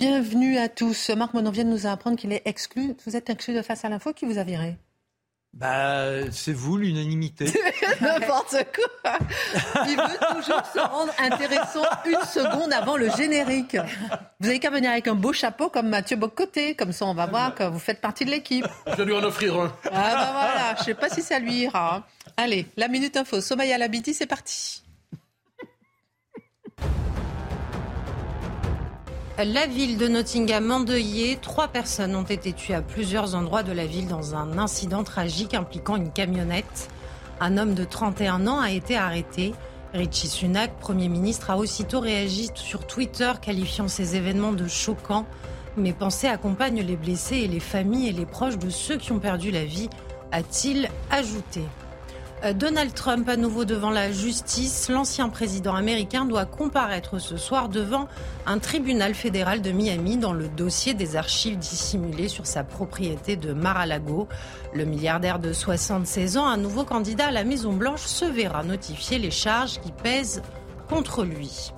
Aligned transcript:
Bienvenue 0.00 0.56
à 0.56 0.70
tous. 0.70 1.10
Marc 1.10 1.34
Monon 1.34 1.50
vient 1.50 1.64
de 1.64 1.68
nous 1.68 1.86
apprendre 1.86 2.16
qu'il 2.16 2.32
est 2.32 2.40
exclu. 2.46 2.96
Vous 3.04 3.16
êtes 3.16 3.28
exclu 3.28 3.52
de 3.52 3.60
face 3.60 3.84
à 3.84 3.90
l'info. 3.90 4.14
Qui 4.14 4.24
vous 4.24 4.38
a 4.38 4.44
viré? 4.44 4.78
Bah, 5.52 6.30
c'est 6.32 6.54
vous, 6.54 6.78
l'unanimité. 6.78 7.44
N'importe 8.00 8.56
quoi. 8.74 9.18
Il 9.86 9.96
veut 9.96 10.34
toujours 10.34 10.62
se 10.72 10.78
rendre 10.78 11.12
intéressant 11.18 11.84
une 12.06 12.22
seconde 12.22 12.72
avant 12.72 12.96
le 12.96 13.10
générique. 13.10 13.76
Vous 14.40 14.48
avez 14.48 14.58
qu'à 14.58 14.70
venir 14.70 14.90
avec 14.90 15.06
un 15.06 15.14
beau 15.14 15.34
chapeau 15.34 15.68
comme 15.68 15.90
Mathieu 15.90 16.16
Bocoté. 16.16 16.74
Comme 16.74 16.92
ça, 16.92 17.04
on 17.04 17.12
va 17.12 17.26
voir 17.26 17.54
que 17.54 17.64
vous 17.64 17.78
faites 17.78 18.00
partie 18.00 18.24
de 18.24 18.30
l'équipe. 18.30 18.66
Je 18.86 18.96
vais 18.96 19.04
lui 19.04 19.12
en 19.12 19.22
offrir 19.22 19.54
un. 19.60 19.70
Ah 19.84 19.90
bah 19.90 20.30
voilà, 20.32 20.76
je 20.78 20.84
sais 20.84 20.94
pas 20.94 21.10
si 21.10 21.20
ça 21.20 21.38
lui 21.38 21.64
ira. 21.64 22.06
Allez, 22.38 22.66
la 22.78 22.88
Minute 22.88 23.18
Info. 23.18 23.42
Sommeil 23.42 23.70
à 23.70 23.76
l'habiti, 23.76 24.14
c'est 24.14 24.24
parti. 24.24 24.82
La 29.46 29.66
ville 29.66 29.96
de 29.96 30.06
Nottingham 30.06 30.70
endeuillée, 30.70 31.38
trois 31.40 31.68
personnes 31.68 32.14
ont 32.14 32.24
été 32.24 32.52
tuées 32.52 32.74
à 32.74 32.82
plusieurs 32.82 33.34
endroits 33.34 33.62
de 33.62 33.72
la 33.72 33.86
ville 33.86 34.06
dans 34.06 34.34
un 34.34 34.58
incident 34.58 35.02
tragique 35.02 35.54
impliquant 35.54 35.96
une 35.96 36.10
camionnette. 36.10 36.90
Un 37.40 37.56
homme 37.56 37.72
de 37.72 37.84
31 37.84 38.46
ans 38.46 38.60
a 38.60 38.70
été 38.70 38.98
arrêté. 38.98 39.54
Richie 39.94 40.28
Sunak, 40.28 40.78
Premier 40.78 41.08
ministre, 41.08 41.48
a 41.48 41.56
aussitôt 41.56 42.00
réagi 42.00 42.50
sur 42.54 42.86
Twitter 42.86 43.32
qualifiant 43.40 43.88
ces 43.88 44.14
événements 44.14 44.52
de 44.52 44.68
choquants. 44.68 45.24
Mes 45.78 45.94
pensées 45.94 46.28
accompagnent 46.28 46.82
les 46.82 46.96
blessés 46.96 47.38
et 47.38 47.48
les 47.48 47.60
familles 47.60 48.08
et 48.08 48.12
les 48.12 48.26
proches 48.26 48.58
de 48.58 48.68
ceux 48.68 48.98
qui 48.98 49.10
ont 49.12 49.20
perdu 49.20 49.50
la 49.50 49.64
vie, 49.64 49.88
a-t-il 50.32 50.90
ajouté. 51.10 51.62
Euh, 52.42 52.54
Donald 52.54 52.94
Trump 52.94 53.28
à 53.28 53.36
nouveau 53.36 53.64
devant 53.64 53.90
la 53.90 54.12
justice. 54.12 54.88
L'ancien 54.88 55.28
président 55.28 55.74
américain 55.74 56.24
doit 56.24 56.46
comparaître 56.46 57.18
ce 57.18 57.36
soir 57.36 57.68
devant 57.68 58.08
un 58.46 58.58
tribunal 58.58 59.14
fédéral 59.14 59.60
de 59.60 59.72
Miami 59.72 60.16
dans 60.16 60.32
le 60.32 60.48
dossier 60.48 60.94
des 60.94 61.16
archives 61.16 61.58
dissimulées 61.58 62.28
sur 62.28 62.46
sa 62.46 62.64
propriété 62.64 63.36
de 63.36 63.52
Mar-a-Lago. 63.52 64.26
Le 64.72 64.84
milliardaire 64.84 65.38
de 65.38 65.52
76 65.52 66.38
ans, 66.38 66.46
un 66.46 66.56
nouveau 66.56 66.84
candidat 66.84 67.26
à 67.26 67.30
la 67.30 67.44
Maison-Blanche, 67.44 68.04
se 68.04 68.24
verra 68.24 68.62
notifier 68.62 69.18
les 69.18 69.30
charges 69.30 69.78
qui 69.80 69.92
pèsent 69.92 70.42
contre 70.88 71.24
lui. 71.24 71.72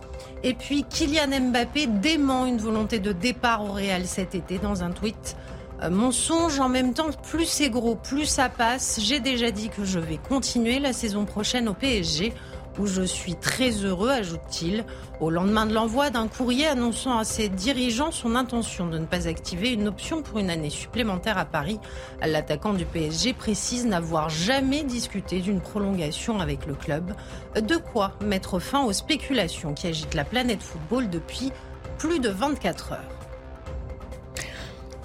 Et 0.45 0.55
puis 0.55 0.85
Kylian 0.85 1.51
Mbappé 1.51 1.87
dément 1.87 2.47
une 2.47 2.59
volonté 2.59 3.01
de 3.01 3.13
départ 3.13 3.65
au 3.65 3.73
Real 3.73 4.07
cet 4.07 4.35
été 4.35 4.59
dans 4.59 4.83
un 4.83 4.91
tweet. 4.91 5.37
Euh, 5.83 5.91
Mensonge 5.91 6.61
en 6.61 6.69
même 6.69 6.95
temps, 6.95 7.11
plus 7.31 7.47
c'est 7.47 7.71
gros, 7.71 7.97
plus 7.97 8.27
ça 8.27 8.49
passe. 8.49 9.01
J'ai 9.01 9.21
déjà 9.21 9.51
dit 9.51 9.69
que 9.69 9.85
je 9.85 9.99
vais 9.99 10.19
continuer 10.19 10.79
la 10.79 10.93
saison 10.93 11.25
prochaine 11.25 11.69
au 11.69 11.75
PSG, 11.75 12.33
où 12.79 12.87
je 12.87 13.03
suis 13.03 13.35
très 13.35 13.71
heureux, 13.71 14.11
ajoute-t-il, 14.11 14.85
au 15.21 15.31
lendemain 15.31 15.67
de 15.67 15.75
l'envoi 15.75 16.11
d'un 16.11 16.29
courrier 16.29 16.67
annonçant 16.67 17.19
à 17.19 17.25
ses 17.25 17.49
dirigeants 17.49 18.13
son 18.13 18.35
intention 18.35 18.87
de 18.87 18.99
ne 18.99 19.07
pas 19.07 19.29
activer 19.29 19.71
une 19.71 19.89
option 19.89 20.23
pour 20.23 20.39
une 20.39 20.51
année 20.51 20.71
supplémentaire 20.71 21.37
à 21.37 21.45
Paris. 21.45 21.81
L'attaquant 22.25 22.73
du 22.75 22.85
PSG 22.85 23.33
précise 23.33 23.85
n'avoir 23.85 24.29
jamais 24.29 24.85
discuté 24.85 25.41
d'une 25.41 25.61
prolongation 25.61 26.41
avec 26.41 26.67
le 26.67 26.75
club. 26.75 27.13
De 27.57 27.77
quoi 27.77 28.13
mettre 28.25 28.59
fin 28.59 28.85
aux 28.85 28.93
spéculations 28.93 29.75
qui 29.75 29.89
agitent 29.89 30.15
la 30.15 30.25
planète 30.25 30.63
football 30.63 31.11
depuis 31.11 31.53
plus 31.99 32.21
de 32.21 32.31
24 32.31 32.93
heures. 32.93 33.22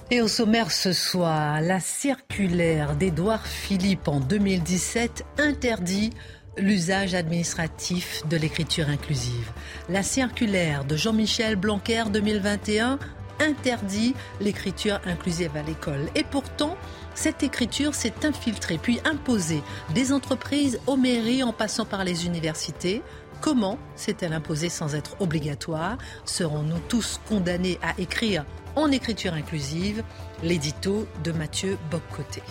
Et 0.10 0.22
au 0.22 0.30
sommaire 0.30 0.72
ce 0.72 0.94
soir, 0.94 1.60
la 1.60 1.82
circulaire 1.82 2.96
d'Édouard 2.96 3.46
Philippe 3.46 4.08
en 4.08 4.22
2017 4.22 5.26
interdit 5.38 6.12
l'usage 6.58 7.14
administratif 7.14 8.26
de 8.30 8.38
l'écriture 8.38 8.88
inclusive. 8.88 9.52
La 9.90 10.04
circulaire 10.04 10.86
de 10.86 10.96
Jean-Michel 10.96 11.58
Blanquer 11.58 12.06
2021 12.10 13.00
interdit 13.42 14.16
l'écriture 14.40 15.02
inclusive 15.06 15.58
à 15.58 15.62
l'école. 15.62 16.08
Et 16.16 16.24
pourtant, 16.24 16.78
cette 17.14 17.44
écriture 17.44 17.94
s'est 17.94 18.26
infiltrée 18.26 18.78
puis 18.78 19.02
imposée 19.04 19.62
des 19.94 20.14
entreprises 20.14 20.80
aux 20.88 20.96
mairies 20.96 21.44
en 21.44 21.52
passant 21.52 21.86
par 21.86 22.06
les 22.06 22.26
universités. 22.26 23.02
Comment 23.42 23.78
s'est-elle 23.98 24.32
imposée 24.32 24.70
sans 24.70 24.96
être 24.96 25.20
obligatoire? 25.20 25.98
Serons-nous 26.24 26.80
tous 26.88 27.20
condamnés 27.28 27.78
à 27.84 28.00
écrire 28.00 28.46
en 28.78 28.92
écriture 28.92 29.34
inclusive 29.34 30.04
L'édito 30.44 31.08
de 31.24 31.32
Mathieu 31.32 31.78
Boccoté. 31.90 32.44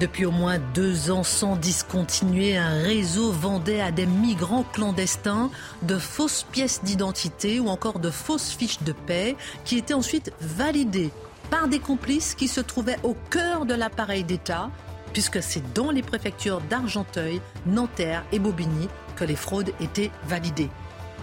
Depuis 0.00 0.24
au 0.24 0.30
moins 0.30 0.58
deux 0.72 1.10
ans 1.10 1.22
sans 1.22 1.54
discontinuer, 1.56 2.56
un 2.56 2.80
réseau 2.82 3.30
vendait 3.30 3.82
à 3.82 3.90
des 3.90 4.06
migrants 4.06 4.64
clandestins 4.72 5.50
de 5.82 5.98
fausses 5.98 6.46
pièces 6.50 6.82
d'identité 6.82 7.60
ou 7.60 7.68
encore 7.68 7.98
de 7.98 8.10
fausses 8.10 8.52
fiches 8.52 8.82
de 8.82 8.92
paix 8.92 9.36
qui 9.66 9.76
étaient 9.76 9.92
ensuite 9.92 10.32
validées 10.40 11.10
par 11.50 11.68
des 11.68 11.78
complices 11.78 12.34
qui 12.34 12.48
se 12.48 12.62
trouvaient 12.62 12.98
au 13.02 13.14
cœur 13.28 13.66
de 13.66 13.74
l'appareil 13.74 14.24
d'État, 14.24 14.70
puisque 15.12 15.42
c'est 15.42 15.74
dans 15.74 15.90
les 15.90 16.02
préfectures 16.02 16.62
d'Argenteuil, 16.70 17.42
Nanterre 17.66 18.24
et 18.32 18.38
Bobigny 18.38 18.88
que 19.16 19.24
les 19.24 19.36
fraudes 19.36 19.74
étaient 19.78 20.10
validées. 20.24 20.70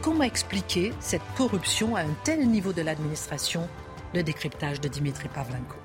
Comment 0.01 0.23
expliquer 0.23 0.93
cette 1.01 1.21
corruption 1.35 1.97
à 1.97 2.01
un 2.01 2.13
tel 2.23 2.47
niveau 2.47 2.71
de 2.71 2.81
l'administration 2.81 3.67
Le 4.13 4.23
décryptage 4.23 4.79
de 4.79 4.87
Dimitri 4.87 5.27
Pavlenko. 5.27 5.75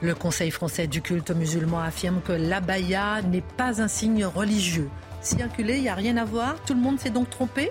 Le 0.00 0.14
Conseil 0.14 0.50
français 0.50 0.86
du 0.86 1.02
culte 1.02 1.30
musulman 1.30 1.80
affirme 1.80 2.22
que 2.22 2.32
l'abaya 2.32 3.20
n'est 3.20 3.42
pas 3.42 3.82
un 3.82 3.88
signe 3.88 4.24
religieux. 4.24 4.88
Circuler, 5.20 5.76
il 5.76 5.82
n'y 5.82 5.88
a 5.90 5.94
rien 5.94 6.16
à 6.16 6.24
voir, 6.24 6.56
tout 6.64 6.72
le 6.72 6.80
monde 6.80 6.98
s'est 6.98 7.10
donc 7.10 7.28
trompé 7.28 7.70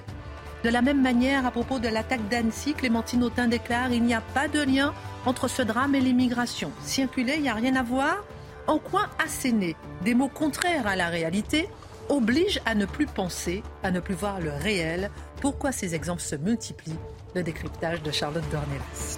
De 0.63 0.69
la 0.69 0.83
même 0.83 1.01
manière, 1.01 1.43
à 1.47 1.51
propos 1.51 1.79
de 1.79 1.87
l'attaque 1.87 2.29
d'Annecy, 2.29 2.75
Clémentine 2.75 3.23
Autain 3.23 3.47
déclare 3.47 3.91
il 3.91 4.03
n'y 4.03 4.13
a 4.13 4.21
pas 4.21 4.47
de 4.47 4.61
lien 4.61 4.93
entre 5.25 5.47
ce 5.47 5.63
drame 5.63 5.95
et 5.95 6.01
l'immigration. 6.01 6.71
Circuler, 6.83 7.33
il 7.37 7.41
n'y 7.41 7.49
a 7.49 7.55
rien 7.55 7.75
à 7.75 7.83
voir 7.83 8.23
En 8.67 8.77
quoi 8.77 9.09
asséner 9.23 9.75
des 10.03 10.13
mots 10.13 10.29
contraires 10.29 10.85
à 10.85 10.95
la 10.95 11.07
réalité 11.07 11.67
oblige 12.09 12.59
à 12.65 12.75
ne 12.75 12.85
plus 12.85 13.05
penser, 13.05 13.63
à 13.83 13.91
ne 13.91 13.99
plus 13.99 14.15
voir 14.15 14.39
le 14.39 14.51
réel 14.51 15.11
Pourquoi 15.41 15.71
ces 15.71 15.95
exemples 15.95 16.21
se 16.21 16.35
multiplient? 16.35 16.99
Le 17.35 17.43
décryptage 17.43 18.01
de 18.03 18.11
Charlotte 18.11 18.43
Dornelas. 18.51 19.17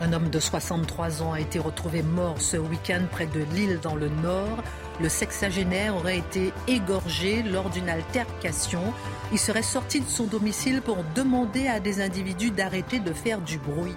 Un 0.00 0.12
homme 0.12 0.28
de 0.28 0.38
63 0.38 1.22
ans 1.22 1.32
a 1.32 1.40
été 1.40 1.58
retrouvé 1.58 2.02
mort 2.02 2.40
ce 2.40 2.56
week-end 2.58 3.02
près 3.10 3.26
de 3.26 3.40
Lille 3.54 3.78
dans 3.82 3.94
le 3.94 4.08
Nord. 4.08 4.62
Le 5.00 5.08
sexagénaire 5.08 5.96
aurait 5.96 6.18
été 6.18 6.52
égorgé 6.68 7.42
lors 7.42 7.70
d'une 7.70 7.88
altercation. 7.88 8.82
Il 9.32 9.38
serait 9.38 9.62
sorti 9.62 10.00
de 10.00 10.06
son 10.06 10.24
domicile 10.24 10.82
pour 10.82 10.98
demander 11.14 11.66
à 11.68 11.80
des 11.80 12.02
individus 12.02 12.50
d'arrêter 12.50 12.98
de 12.98 13.12
faire 13.12 13.40
du 13.40 13.58
bruit. 13.58 13.96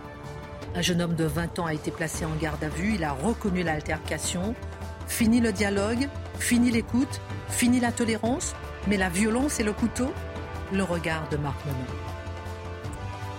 Un 0.75 0.81
jeune 0.81 1.01
homme 1.01 1.15
de 1.15 1.25
20 1.25 1.59
ans 1.59 1.65
a 1.65 1.73
été 1.73 1.91
placé 1.91 2.25
en 2.25 2.35
garde 2.41 2.63
à 2.63 2.69
vue. 2.69 2.95
Il 2.95 3.03
a 3.03 3.11
reconnu 3.11 3.63
l'altercation. 3.63 4.55
Fini 5.09 5.41
le 5.41 5.51
dialogue, 5.51 6.07
fini 6.39 6.71
l'écoute, 6.71 7.19
fini 7.49 7.81
la 7.81 7.91
tolérance, 7.91 8.55
mais 8.87 8.95
la 8.95 9.09
violence 9.09 9.59
et 9.59 9.63
le 9.63 9.73
couteau 9.73 10.13
Le 10.71 10.83
regard 10.83 11.27
de 11.29 11.35
Marc 11.35 11.57
Menon. 11.65 11.77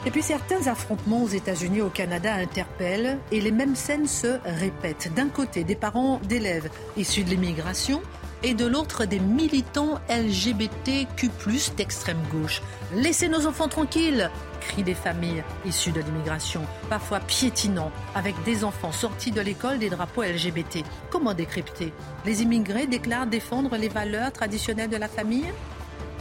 Et 0.05 0.11
puis 0.11 0.23
certains 0.23 0.67
affrontements 0.67 1.23
aux 1.23 1.29
États-Unis 1.29 1.79
et 1.79 1.83
au 1.83 1.89
Canada 1.89 2.35
interpellent 2.35 3.19
et 3.31 3.41
les 3.41 3.53
mêmes 3.53 3.77
scènes 3.77 4.06
se 4.06 4.39
répètent. 4.45 5.12
D'un 5.15 5.29
côté, 5.29 5.62
des 5.62 5.77
parents 5.77 6.21
d'élèves 6.29 6.69
issus 6.97 7.23
de 7.23 7.31
l'immigration 7.31 8.03
et 8.43 8.53
de 8.55 8.67
l'autre, 8.67 9.05
des 9.05 9.21
militants 9.21 10.00
LGBTQ, 10.11 11.31
d'extrême 11.77 12.21
gauche. 12.33 12.62
Laissez 12.95 13.29
nos 13.29 13.47
enfants 13.47 13.69
tranquilles 13.69 14.31
crient 14.61 14.85
des 14.85 14.95
familles 14.95 15.43
issues 15.65 15.91
de 15.91 16.01
l'immigration, 16.01 16.62
parfois 16.89 17.21
piétinants, 17.21 17.91
avec 18.15 18.41
des 18.45 18.65
enfants 18.65 18.93
sortis 18.93 19.33
de 19.33 19.41
l'école 19.41 19.79
des 19.79 19.91
drapeaux 19.91 20.23
LGBT. 20.23 20.85
Comment 21.11 21.35
décrypter? 21.35 21.93
Les 22.25 22.43
immigrés 22.43 22.87
déclarent 22.87 23.27
défendre 23.27 23.77
les 23.77 23.89
valeurs 23.89 24.33
traditionnelles 24.33 24.91
de 24.91 24.97
la 24.97 25.09
famille? 25.09 25.53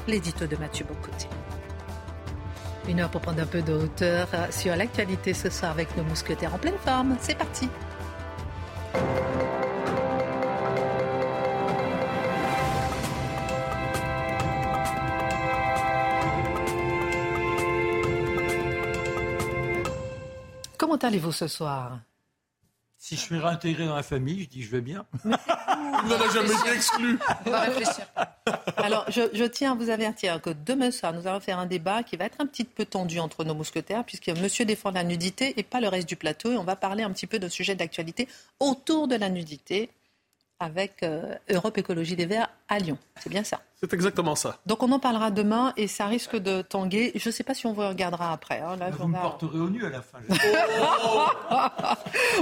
L'édito 0.07 0.47
de 0.47 0.55
Mathieu 0.55 0.85
Bocoté. 0.85 1.27
Une 2.87 3.01
heure 3.01 3.11
pour 3.11 3.21
prendre 3.21 3.41
un 3.41 3.45
peu 3.45 3.61
de 3.61 3.73
hauteur 3.73 4.27
sur 4.49 4.75
l'actualité 4.75 5.35
ce 5.35 5.49
soir 5.49 5.71
avec 5.71 5.95
nos 5.95 6.03
mousquetaires 6.03 6.55
en 6.55 6.57
pleine 6.57 6.79
forme. 6.83 7.17
C'est 7.19 7.37
parti. 7.37 7.69
Comment 20.89 21.07
allez-vous 21.07 21.31
ce 21.31 21.47
soir? 21.47 21.99
Si 22.97 23.15
je 23.15 23.21
suis 23.21 23.37
réintégré 23.37 23.85
dans 23.85 23.95
la 23.95 24.01
famille, 24.01 24.41
je 24.41 24.49
dis 24.49 24.63
je 24.63 24.71
vais 24.71 24.81
bien. 24.81 25.05
Il 25.23 25.29
n'en 26.09 26.19
a 26.19 26.33
jamais 26.33 26.51
été 26.51 26.71
exclu. 26.73 27.19
On 27.45 27.51
va 27.51 27.59
réfléchir. 27.59 28.07
Alors, 28.77 29.05
je, 29.11 29.45
tiens 29.45 29.73
à 29.73 29.75
vous 29.75 29.91
avertir 29.91 30.41
que 30.41 30.49
demain 30.49 30.89
soir, 30.89 31.13
nous 31.13 31.27
allons 31.27 31.41
faire 31.41 31.59
un 31.59 31.67
débat 31.67 32.01
qui 32.01 32.17
va 32.17 32.25
être 32.25 32.41
un 32.41 32.47
petit 32.47 32.63
peu 32.63 32.85
tendu 32.85 33.19
entre 33.19 33.43
nos 33.43 33.53
mousquetaires, 33.53 34.03
puisque 34.03 34.29
monsieur 34.29 34.65
défend 34.65 34.89
la 34.89 35.03
nudité 35.03 35.53
et 35.57 35.63
pas 35.63 35.79
le 35.79 35.89
reste 35.89 36.09
du 36.09 36.15
plateau. 36.15 36.53
Et 36.53 36.57
on 36.57 36.63
va 36.63 36.75
parler 36.75 37.03
un 37.03 37.11
petit 37.11 37.27
peu 37.27 37.37
de 37.37 37.49
sujets 37.49 37.75
d'actualité 37.75 38.27
autour 38.59 39.07
de 39.07 39.15
la 39.15 39.29
nudité 39.29 39.91
avec 40.59 41.03
euh, 41.03 41.35
Europe 41.49 41.77
Écologie 41.77 42.15
des 42.15 42.25
Verts 42.25 42.49
à 42.67 42.79
Lyon. 42.79 42.97
C'est 43.19 43.29
bien 43.29 43.43
ça. 43.43 43.61
C'est 43.81 43.93
exactement 43.93 44.35
ça. 44.35 44.59
Donc 44.65 44.83
on 44.83 44.91
en 44.91 44.99
parlera 44.99 45.31
demain 45.31 45.71
et 45.77 45.87
ça 45.87 46.07
risque 46.07 46.35
de 46.35 46.61
tanguer. 46.61 47.13
Je 47.15 47.29
ne 47.29 47.31
sais 47.31 47.45
pas 47.45 47.53
si 47.53 47.65
on 47.65 47.71
vous 47.71 47.87
regardera 47.87 48.33
après. 48.33 48.59
Hein. 48.59 48.75
Là, 48.75 48.89
vous 48.89 49.07
me 49.07 49.17
porterez 49.17 49.57
au 49.57 49.69
nu 49.69 49.85
à 49.85 49.89
la 49.89 50.01
fin. 50.01 50.19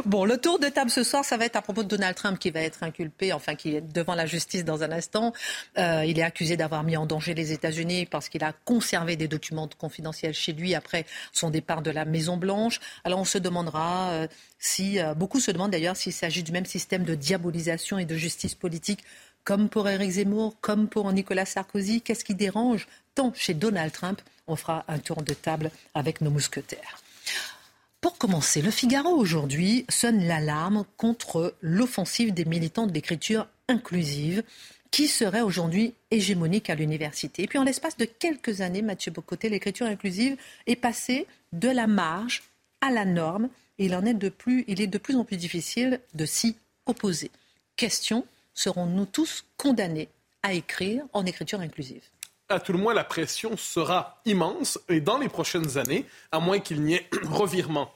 bon, 0.06 0.26
le 0.26 0.38
tour 0.38 0.58
de 0.58 0.68
table 0.68 0.90
ce 0.90 1.04
soir, 1.04 1.24
ça 1.24 1.38
va 1.38 1.46
être 1.46 1.56
à 1.56 1.62
propos 1.62 1.84
de 1.84 1.88
Donald 1.88 2.16
Trump 2.16 2.40
qui 2.40 2.50
va 2.50 2.62
être 2.62 2.82
inculpé, 2.82 3.34
enfin 3.34 3.54
qui 3.54 3.76
est 3.76 3.82
devant 3.82 4.16
la 4.16 4.26
justice 4.26 4.66
dans 4.66 4.82
un 4.82 4.92
instant. 4.92 5.32
Euh, 5.78 6.04
il 6.08 6.18
est 6.18 6.24
accusé 6.24 6.58
d'avoir 6.58 6.84
mis 6.84 6.98
en 6.98 7.06
danger 7.06 7.36
les 7.36 7.52
États-Unis 7.52 8.08
parce 8.08 8.30
qu'il 8.30 8.44
a 8.44 8.54
conservé 8.66 9.16
des 9.16 9.28
documents 9.28 9.70
confidentiels 9.78 10.34
chez 10.34 10.54
lui 10.54 10.74
après 10.74 11.06
son 11.34 11.52
départ 11.52 11.84
de 11.84 11.92
la 11.92 12.06
Maison 12.06 12.38
Blanche. 12.38 12.80
Alors 13.04 13.20
on 13.20 13.26
se 13.26 13.38
demandera 13.38 14.10
euh, 14.10 14.28
si, 14.58 15.00
euh, 15.00 15.14
beaucoup 15.14 15.40
se 15.40 15.52
demandent 15.52 15.72
d'ailleurs 15.72 15.98
s'il 15.98 16.14
s'agit 16.14 16.42
du 16.42 16.52
même 16.52 16.66
système 16.66 17.04
de 17.04 17.14
diabolisation 17.14 18.00
et 18.00 18.06
de 18.06 18.16
justice 18.16 18.56
politique 18.56 19.04
comme 19.48 19.70
pour 19.70 19.88
Eric 19.88 20.12
Zemmour, 20.12 20.56
comme 20.60 20.90
pour 20.90 21.10
Nicolas 21.14 21.46
Sarkozy. 21.46 22.02
Qu'est-ce 22.02 22.26
qui 22.26 22.36
dérange 22.36 22.86
tant 23.16 23.32
chez 23.34 23.54
Donald 23.54 23.94
Trump? 23.94 24.22
On 24.46 24.58
fera 24.58 24.84
un 24.90 25.00
tour 25.00 25.22
de 25.22 25.34
table 25.34 25.72
avec 25.94 26.20
nos 26.20 26.30
mousquetaires. 26.30 27.02
Pour 28.02 28.18
commencer, 28.18 28.62
le 28.62 28.72
Figaro 28.72 29.12
aujourd'hui 29.12 29.86
sonne 29.88 30.28
l'alarme 30.28 30.84
contre 30.98 31.56
l'offensive 31.62 32.34
des 32.34 32.44
militants 32.44 32.88
de 32.88 32.94
l'écriture 32.94 33.48
inclusive 33.70 34.44
qui 34.92 35.08
serait 35.08 35.40
aujourd'hui 35.40 35.94
hégémonique 36.12 36.70
à 36.70 36.76
l'université. 36.76 37.44
Et 37.44 37.48
puis 37.48 37.58
en 37.58 37.64
l'espace 37.64 37.96
de 37.96 38.04
quelques 38.04 38.60
années, 38.60 38.82
Mathieu 38.82 39.14
Bocoté, 39.14 39.48
l'écriture 39.48 39.88
inclusive 39.88 40.36
est 40.66 40.76
passée 40.76 41.26
de 41.54 41.70
la 41.70 41.88
marge 41.88 42.44
à 42.82 42.92
la 42.92 43.06
norme 43.06 43.48
et 43.80 43.86
il, 43.86 43.96
en 43.96 44.04
est, 44.04 44.14
de 44.14 44.28
plus, 44.28 44.66
il 44.68 44.82
est 44.82 44.88
de 44.88 44.98
plus 44.98 45.16
en 45.16 45.24
plus 45.24 45.38
difficile 45.38 46.02
de 46.16 46.26
s'y 46.26 46.58
opposer. 46.86 47.32
Question, 47.78 48.26
serons-nous 48.58 49.06
tous 49.06 49.46
condamnés 49.56 50.10
à 50.44 50.54
écrire 50.54 51.04
en 51.14 51.26
écriture 51.26 51.62
inclusive? 51.62 52.04
À 52.50 52.60
tout 52.60 52.74
le 52.74 52.80
moins, 52.80 52.94
la 52.94 53.04
pression 53.04 53.56
sera 53.56 54.22
immense 54.26 54.80
et 54.90 55.00
dans 55.00 55.18
les 55.18 55.30
prochaines 55.30 55.78
années, 55.78 56.06
à 56.32 56.40
moins 56.40 56.60
qu'il 56.60 56.82
n'y 56.82 56.96
ait 56.96 57.08
revirement 57.24 57.94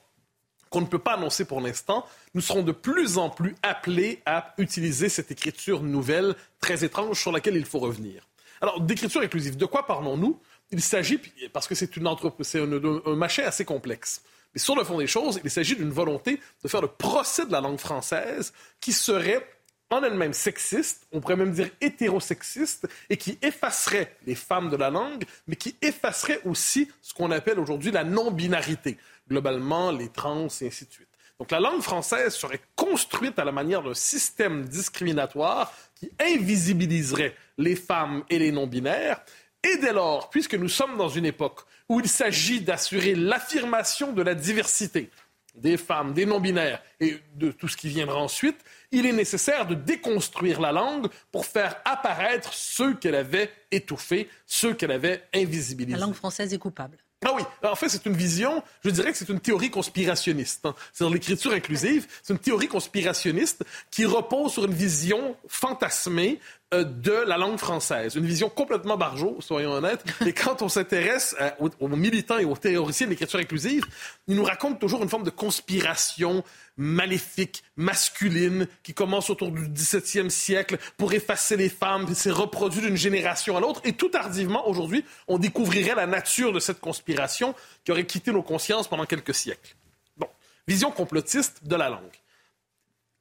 qu'on 0.69 0.81
ne 0.81 0.85
peut 0.85 0.99
pas 0.99 1.15
annoncer 1.15 1.43
pour 1.43 1.59
l'instant, 1.59 2.05
nous 2.33 2.39
serons 2.39 2.63
de 2.63 2.71
plus 2.71 3.17
en 3.17 3.29
plus 3.29 3.55
appelés 3.61 4.21
à 4.25 4.53
utiliser 4.57 5.09
cette 5.09 5.29
écriture 5.29 5.83
nouvelle 5.83 6.33
très 6.61 6.85
étrange 6.85 7.19
sur 7.19 7.33
laquelle 7.33 7.57
il 7.57 7.65
faut 7.65 7.79
revenir. 7.79 8.25
Alors, 8.61 8.79
d'écriture 8.79 9.19
inclusive, 9.19 9.57
de 9.57 9.65
quoi 9.65 9.85
parlons-nous? 9.85 10.39
Il 10.69 10.81
s'agit, 10.81 11.19
parce 11.51 11.67
que 11.67 11.75
c'est, 11.75 11.97
un, 11.97 12.03
un, 12.05 13.15
machin 13.15 13.43
assez 13.43 13.65
complexe, 13.65 14.21
mais 14.53 14.61
sur 14.61 14.77
le 14.77 14.85
fond 14.85 14.97
des 14.97 15.07
choses, 15.07 15.41
il 15.43 15.51
s'agit 15.51 15.75
d'une 15.75 15.89
volonté 15.89 16.39
de 16.63 16.67
faire 16.69 16.81
le 16.81 16.87
procès 16.87 17.45
de 17.45 17.51
la 17.51 17.59
langue 17.59 17.79
française 17.79 18.53
qui 18.79 18.93
serait 18.93 19.45
en 19.91 20.03
elle-même 20.03 20.33
sexiste, 20.33 21.05
on 21.11 21.19
pourrait 21.19 21.35
même 21.35 21.51
dire 21.51 21.69
hétérosexiste, 21.81 22.87
et 23.09 23.17
qui 23.17 23.37
effacerait 23.41 24.15
les 24.25 24.35
femmes 24.35 24.69
de 24.69 24.77
la 24.77 24.89
langue, 24.89 25.25
mais 25.47 25.55
qui 25.55 25.75
effacerait 25.81 26.39
aussi 26.45 26.89
ce 27.01 27.13
qu'on 27.13 27.29
appelle 27.29 27.59
aujourd'hui 27.59 27.91
la 27.91 28.03
non-binarité, 28.03 28.97
globalement 29.29 29.91
les 29.91 30.09
trans 30.09 30.47
et 30.61 30.67
ainsi 30.67 30.85
de 30.85 30.91
suite. 30.91 31.07
Donc 31.39 31.51
la 31.51 31.59
langue 31.59 31.81
française 31.81 32.35
serait 32.35 32.61
construite 32.75 33.37
à 33.39 33.43
la 33.43 33.51
manière 33.51 33.81
d'un 33.81 33.95
système 33.95 34.65
discriminatoire 34.65 35.73
qui 35.95 36.11
invisibiliserait 36.19 37.35
les 37.57 37.75
femmes 37.75 38.23
et 38.29 38.39
les 38.39 38.51
non-binaires. 38.51 39.21
Et 39.63 39.77
dès 39.77 39.91
lors, 39.91 40.29
puisque 40.29 40.55
nous 40.55 40.69
sommes 40.69 40.97
dans 40.97 41.09
une 41.09 41.25
époque 41.25 41.61
où 41.89 41.99
il 41.99 42.07
s'agit 42.07 42.61
d'assurer 42.61 43.15
l'affirmation 43.15 44.13
de 44.13 44.21
la 44.21 44.35
diversité, 44.35 45.09
des 45.53 45.77
femmes, 45.77 46.13
des 46.13 46.25
non-binaires 46.25 46.81
et 46.99 47.17
de 47.35 47.51
tout 47.51 47.67
ce 47.67 47.77
qui 47.77 47.89
viendra 47.89 48.17
ensuite, 48.17 48.57
il 48.91 49.05
est 49.05 49.11
nécessaire 49.11 49.65
de 49.67 49.75
déconstruire 49.75 50.61
la 50.61 50.71
langue 50.71 51.07
pour 51.31 51.45
faire 51.45 51.75
apparaître 51.85 52.53
ceux 52.53 52.93
qu'elle 52.95 53.15
avait 53.15 53.51
étouffés, 53.71 54.29
ceux 54.45 54.73
qu'elle 54.73 54.91
avait 54.91 55.23
invisibilisés. 55.33 55.99
La 55.99 56.05
langue 56.05 56.15
française 56.15 56.53
est 56.53 56.57
coupable. 56.57 56.97
Ah 57.23 57.33
oui, 57.35 57.43
en 57.63 57.75
fait, 57.75 57.87
c'est 57.87 58.07
une 58.07 58.15
vision, 58.15 58.63
je 58.83 58.89
dirais 58.89 59.11
que 59.11 59.17
c'est 59.17 59.29
une 59.29 59.39
théorie 59.39 59.69
conspirationniste. 59.69 60.65
Hein. 60.65 60.73
C'est 60.91 61.03
dans 61.03 61.11
l'écriture 61.11 61.51
inclusive, 61.51 62.07
c'est 62.23 62.33
une 62.33 62.39
théorie 62.39 62.67
conspirationniste 62.67 63.63
qui 63.91 64.05
repose 64.05 64.53
sur 64.53 64.65
une 64.65 64.73
vision 64.73 65.35
fantasmée 65.47 66.39
de 66.71 67.11
la 67.11 67.37
langue 67.37 67.57
française. 67.57 68.15
Une 68.15 68.25
vision 68.25 68.49
complètement 68.49 68.95
barjot, 68.95 69.37
soyons 69.41 69.71
honnêtes. 69.73 70.05
Et 70.25 70.31
quand 70.31 70.61
on 70.61 70.69
s'intéresse 70.69 71.35
euh, 71.41 71.49
aux, 71.79 71.87
militants 71.89 72.37
et 72.37 72.45
aux 72.45 72.55
théoriciens 72.55 73.07
de 73.07 73.11
l'écriture 73.11 73.39
inclusive, 73.39 73.85
ils 74.27 74.35
nous 74.35 74.43
racontent 74.45 74.77
toujours 74.77 75.03
une 75.03 75.09
forme 75.09 75.23
de 75.23 75.29
conspiration 75.29 76.45
maléfique, 76.77 77.63
masculine, 77.75 78.67
qui 78.83 78.93
commence 78.93 79.29
autour 79.29 79.51
du 79.51 79.67
XVIIe 79.67 80.31
siècle 80.31 80.77
pour 80.95 81.11
effacer 81.11 81.57
les 81.57 81.67
femmes, 81.67 82.05
puis 82.05 82.15
s'est 82.15 82.31
reproduit 82.31 82.81
d'une 82.81 82.95
génération 82.95 83.57
à 83.57 83.59
l'autre. 83.59 83.81
Et 83.83 83.93
tout 83.93 84.09
tardivement, 84.09 84.65
aujourd'hui, 84.67 85.03
on 85.27 85.37
découvrirait 85.37 85.95
la 85.95 86.07
nature 86.07 86.53
de 86.53 86.59
cette 86.59 86.79
conspiration 86.79 87.53
qui 87.83 87.91
aurait 87.91 88.05
quitté 88.05 88.31
nos 88.31 88.43
consciences 88.43 88.87
pendant 88.87 89.05
quelques 89.05 89.35
siècles. 89.35 89.75
Bon, 90.15 90.27
vision 90.65 90.89
complotiste 90.89 91.65
de 91.65 91.75
la 91.75 91.89
langue. 91.89 92.21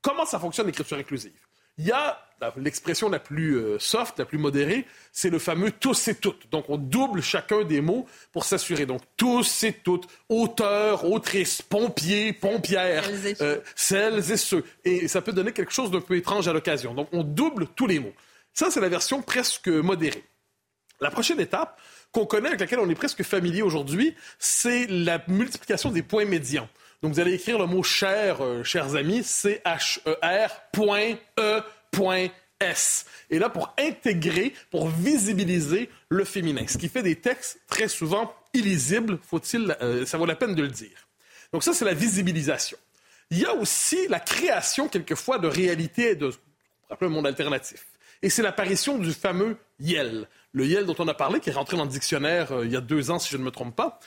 Comment 0.03 0.25
ça 0.25 0.39
fonctionne 0.39 0.67
l'écriture 0.67 0.97
inclusive? 0.97 1.33
Il 1.81 1.87
y 1.87 1.93
a 1.93 2.19
l'expression 2.59 3.09
la 3.09 3.19
plus 3.19 3.57
euh, 3.57 3.79
soft, 3.79 4.19
la 4.19 4.27
plus 4.27 4.37
modérée, 4.37 4.87
c'est 5.13 5.31
le 5.31 5.39
fameux 5.39 5.71
tous 5.71 6.09
et 6.09 6.15
toutes. 6.15 6.51
Donc, 6.51 6.67
on 6.69 6.77
double 6.77 7.23
chacun 7.23 7.65
des 7.65 7.81
mots 7.81 8.07
pour 8.33 8.45
s'assurer. 8.45 8.85
Donc, 8.85 9.01
tous 9.17 9.65
et 9.65 9.73
toutes, 9.73 10.07
auteurs, 10.29 11.11
autrices, 11.11 11.63
pompiers, 11.63 12.35
pompières, 12.35 13.09
euh, 13.41 13.61
celles 13.75 14.31
et 14.31 14.37
ceux. 14.37 14.63
Et 14.85 15.09
ça 15.09 15.23
peut 15.23 15.33
donner 15.33 15.53
quelque 15.53 15.73
chose 15.73 15.91
d'un 15.91 16.03
peu 16.03 16.17
étrange 16.17 16.49
à 16.49 16.53
l'occasion. 16.53 16.93
Donc, 16.93 17.09
on 17.13 17.23
double 17.23 17.67
tous 17.75 17.87
les 17.87 17.99
mots. 17.99 18.13
Ça, 18.53 18.71
c'est 18.71 18.81
la 18.81 18.91
version 18.91 19.23
presque 19.23 19.69
modérée. 19.69 20.25
La 21.01 21.11
prochaine 21.11 21.41
étape, 21.41 21.81
qu'on 22.13 22.27
connaît, 22.27 22.49
avec 22.49 22.61
laquelle 22.61 22.81
on 22.81 22.91
est 22.91 22.95
presque 22.95 23.23
familier 23.23 23.63
aujourd'hui, 23.63 24.15
c'est 24.39 24.87
la 24.87 25.23
multiplication 25.29 25.91
des 25.91 26.03
points 26.03 26.27
médians. 26.27 26.69
Donc, 27.03 27.15
vous 27.15 27.21
allez 27.21 27.35
écrire 27.35 27.59
le 27.59 27.67
mot 27.67 27.83
cher, 27.83 28.43
euh, 28.43 28.63
chers 28.63 28.95
amis, 28.95 29.23
C-H-E-R, 29.25 30.51
point 30.73 31.15
E, 31.39 31.63
point 31.91 32.29
S. 32.61 33.07
Et 33.31 33.39
là, 33.39 33.49
pour 33.49 33.75
intégrer, 33.79 34.53
pour 34.71 34.89
visibiliser 34.89 35.89
le 36.09 36.25
féminin, 36.25 36.65
ce 36.69 36.79
qui 36.79 36.89
fait 36.89 37.03
des 37.03 37.17
textes 37.17 37.61
très 37.69 37.89
souvent 37.89 38.35
illisibles, 38.53 39.19
faut-il, 39.23 39.77
euh, 39.81 40.05
ça 40.05 40.19
vaut 40.19 40.27
la 40.27 40.37
peine 40.37 40.55
de 40.55 40.63
le 40.63 40.69
dire. 40.69 41.09
Donc 41.53 41.65
ça, 41.65 41.73
c'est 41.73 41.85
la 41.85 41.95
visibilisation. 41.95 42.77
Il 43.31 43.39
y 43.39 43.47
a 43.47 43.55
aussi 43.55 44.09
la 44.09 44.21
création, 44.21 44.89
quelquefois, 44.89 45.39
de 45.39 45.47
réalités 45.47 46.17
de, 46.17 46.33
un 47.01 47.09
monde 47.09 47.27
alternatif. 47.27 47.87
Et 48.23 48.29
c'est 48.29 48.43
l'apparition 48.43 48.99
du 48.99 49.13
fameux 49.13 49.57
YEL. 49.79 50.29
Le 50.53 50.67
YEL 50.67 50.85
dont 50.85 50.97
on 50.99 51.09
a 51.09 51.15
parlé, 51.15 51.41
qui 51.41 51.49
est 51.51 51.55
rentré 51.55 51.77
dans 51.77 51.85
le 51.85 51.91
dictionnaire 51.91 52.53
euh, 52.53 52.67
il 52.67 52.73
y 52.73 52.77
a 52.77 52.81
deux 52.81 53.11
ans, 53.11 53.19
si 53.19 53.31
je 53.31 53.37
ne 53.37 53.43
me 53.43 53.51
trompe 53.51 53.75
pas. 53.75 54.01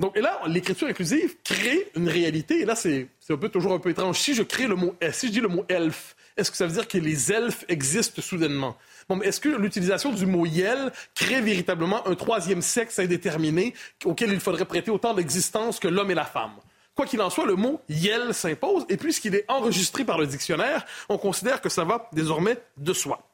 Donc, 0.00 0.16
et 0.16 0.22
là, 0.22 0.40
l'écriture 0.46 0.88
inclusive 0.88 1.36
crée 1.44 1.90
une 1.94 2.08
réalité. 2.08 2.60
Et 2.60 2.64
là, 2.64 2.74
c'est 2.74 3.08
un 3.28 3.36
peu 3.36 3.50
toujours 3.50 3.74
un 3.74 3.78
peu 3.78 3.90
étrange. 3.90 4.18
Si 4.18 4.34
je 4.34 4.42
crée 4.42 4.66
le 4.66 4.74
mot, 4.74 4.96
si 5.12 5.26
je 5.26 5.32
dis 5.32 5.40
le 5.40 5.48
mot 5.48 5.66
elfe, 5.68 6.16
est-ce 6.38 6.50
que 6.50 6.56
ça 6.56 6.66
veut 6.66 6.72
dire 6.72 6.88
que 6.88 6.96
les 6.96 7.30
elfes 7.30 7.66
existent 7.68 8.22
soudainement? 8.22 8.78
Bon, 9.10 9.16
mais 9.16 9.26
est-ce 9.26 9.40
que 9.40 9.50
l'utilisation 9.50 10.10
du 10.10 10.24
mot 10.24 10.46
yel 10.46 10.90
crée 11.14 11.42
véritablement 11.42 12.08
un 12.08 12.14
troisième 12.14 12.62
sexe 12.62 12.98
indéterminé 12.98 13.74
auquel 14.06 14.32
il 14.32 14.40
faudrait 14.40 14.64
prêter 14.64 14.90
autant 14.90 15.12
d'existence 15.12 15.78
que 15.78 15.88
l'homme 15.88 16.10
et 16.10 16.14
la 16.14 16.24
femme? 16.24 16.54
Quoi 16.94 17.04
qu'il 17.04 17.20
en 17.20 17.28
soit, 17.28 17.44
le 17.44 17.56
mot 17.56 17.82
yel 17.90 18.32
s'impose 18.32 18.86
et 18.88 18.96
puisqu'il 18.96 19.34
est 19.34 19.44
enregistré 19.48 20.04
par 20.04 20.16
le 20.16 20.26
dictionnaire, 20.26 20.86
on 21.10 21.18
considère 21.18 21.60
que 21.60 21.68
ça 21.68 21.84
va 21.84 22.08
désormais 22.14 22.56
de 22.78 22.94
soi. 22.94 23.26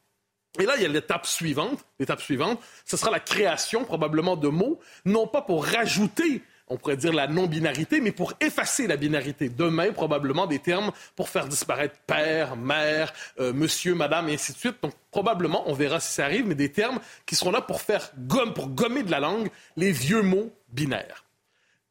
Et 0.59 0.65
là, 0.65 0.75
il 0.77 0.83
y 0.83 0.87
a 0.87 0.89
l'étape 0.89 1.27
suivante. 1.27 1.85
L'étape 2.01 2.23
suivante, 2.23 2.61
ce 2.85 2.97
sera 2.97 3.13
la 3.13 3.21
création 3.21 3.85
probablement 3.85 4.37
de 4.37 4.49
mots, 4.49 4.81
non 5.05 5.29
pas 5.29 5.43
pour 5.43 5.65
rajouter 5.65 6.43
on 6.69 6.77
pourrait 6.77 6.97
dire 6.97 7.13
la 7.13 7.29
non-binarité, 7.29 8.01
mais 8.01 8.13
pour 8.13 8.33
effacer 8.41 8.87
la 8.87 8.97
binarité. 8.97 9.49
Demain, 9.49 9.93
probablement 9.93 10.47
des 10.47 10.59
termes 10.59 10.91
pour 11.15 11.29
faire 11.29 11.47
disparaître 11.47 11.97
père, 12.07 12.57
mère, 12.57 13.13
euh, 13.39 13.53
monsieur, 13.53 13.95
madame, 13.95 14.29
et 14.29 14.35
ainsi 14.35 14.53
de 14.53 14.59
suite. 14.59 14.77
Donc, 14.83 14.93
probablement, 15.11 15.69
on 15.69 15.75
verra 15.75 16.01
si 16.01 16.13
ça 16.13 16.25
arrive, 16.25 16.47
mais 16.47 16.55
des 16.55 16.73
termes 16.73 16.99
qui 17.25 17.37
seront 17.37 17.51
là 17.51 17.61
pour 17.61 17.81
faire 17.81 18.11
gomme, 18.19 18.53
pour 18.53 18.69
gommer 18.69 19.03
de 19.03 19.11
la 19.11 19.21
langue 19.21 19.49
les 19.77 19.93
vieux 19.93 20.23
mots 20.23 20.53
binaires. 20.71 21.25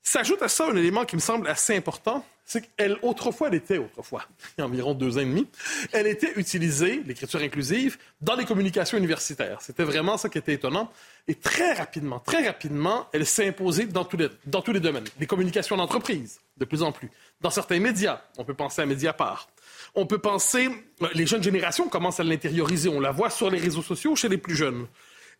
S'ajoute 0.01 0.41
à 0.41 0.49
ça 0.49 0.67
un 0.67 0.75
élément 0.75 1.05
qui 1.05 1.15
me 1.15 1.21
semble 1.21 1.47
assez 1.47 1.75
important, 1.75 2.23
c'est 2.45 2.69
qu'elle, 2.75 2.97
autrefois, 3.01 3.47
elle 3.47 3.55
était, 3.55 3.79
autrefois, 3.79 4.23
il 4.57 4.61
y 4.61 4.63
a 4.63 4.65
environ 4.65 4.93
deux 4.93 5.17
ans 5.17 5.21
et 5.21 5.25
demi, 5.25 5.47
elle 5.91 6.05
était 6.05 6.33
utilisée, 6.35 7.01
l'écriture 7.05 7.41
inclusive, 7.41 7.97
dans 8.21 8.35
les 8.35 8.45
communications 8.45 8.97
universitaires. 8.99 9.57
C'était 9.61 9.83
vraiment 9.83 10.17
ça 10.17 10.29
qui 10.29 10.37
était 10.37 10.53
étonnant. 10.53 10.91
Et 11.27 11.33
très 11.33 11.73
rapidement, 11.73 12.19
très 12.19 12.45
rapidement, 12.45 13.07
elle 13.13 13.25
s'est 13.25 13.47
imposée 13.47 13.87
dans 13.87 14.05
tous 14.05 14.17
les, 14.17 14.29
dans 14.45 14.61
tous 14.61 14.73
les 14.73 14.79
domaines. 14.79 15.05
Les 15.19 15.25
communications 15.25 15.75
d'entreprise, 15.75 16.39
de 16.57 16.65
plus 16.65 16.83
en 16.83 16.91
plus. 16.91 17.09
Dans 17.41 17.49
certains 17.49 17.79
médias, 17.79 18.21
on 18.37 18.43
peut 18.43 18.53
penser 18.53 18.83
à 18.83 18.85
Mediapart. 18.85 19.49
On 19.95 20.05
peut 20.05 20.19
penser, 20.19 20.69
euh, 21.01 21.07
les 21.15 21.25
jeunes 21.25 21.41
générations 21.41 21.89
commencent 21.89 22.19
à 22.19 22.23
l'intérioriser. 22.23 22.89
On 22.89 22.99
la 22.99 23.11
voit 23.11 23.31
sur 23.31 23.49
les 23.49 23.59
réseaux 23.59 23.81
sociaux 23.81 24.15
chez 24.15 24.29
les 24.29 24.37
plus 24.37 24.55
jeunes. 24.55 24.85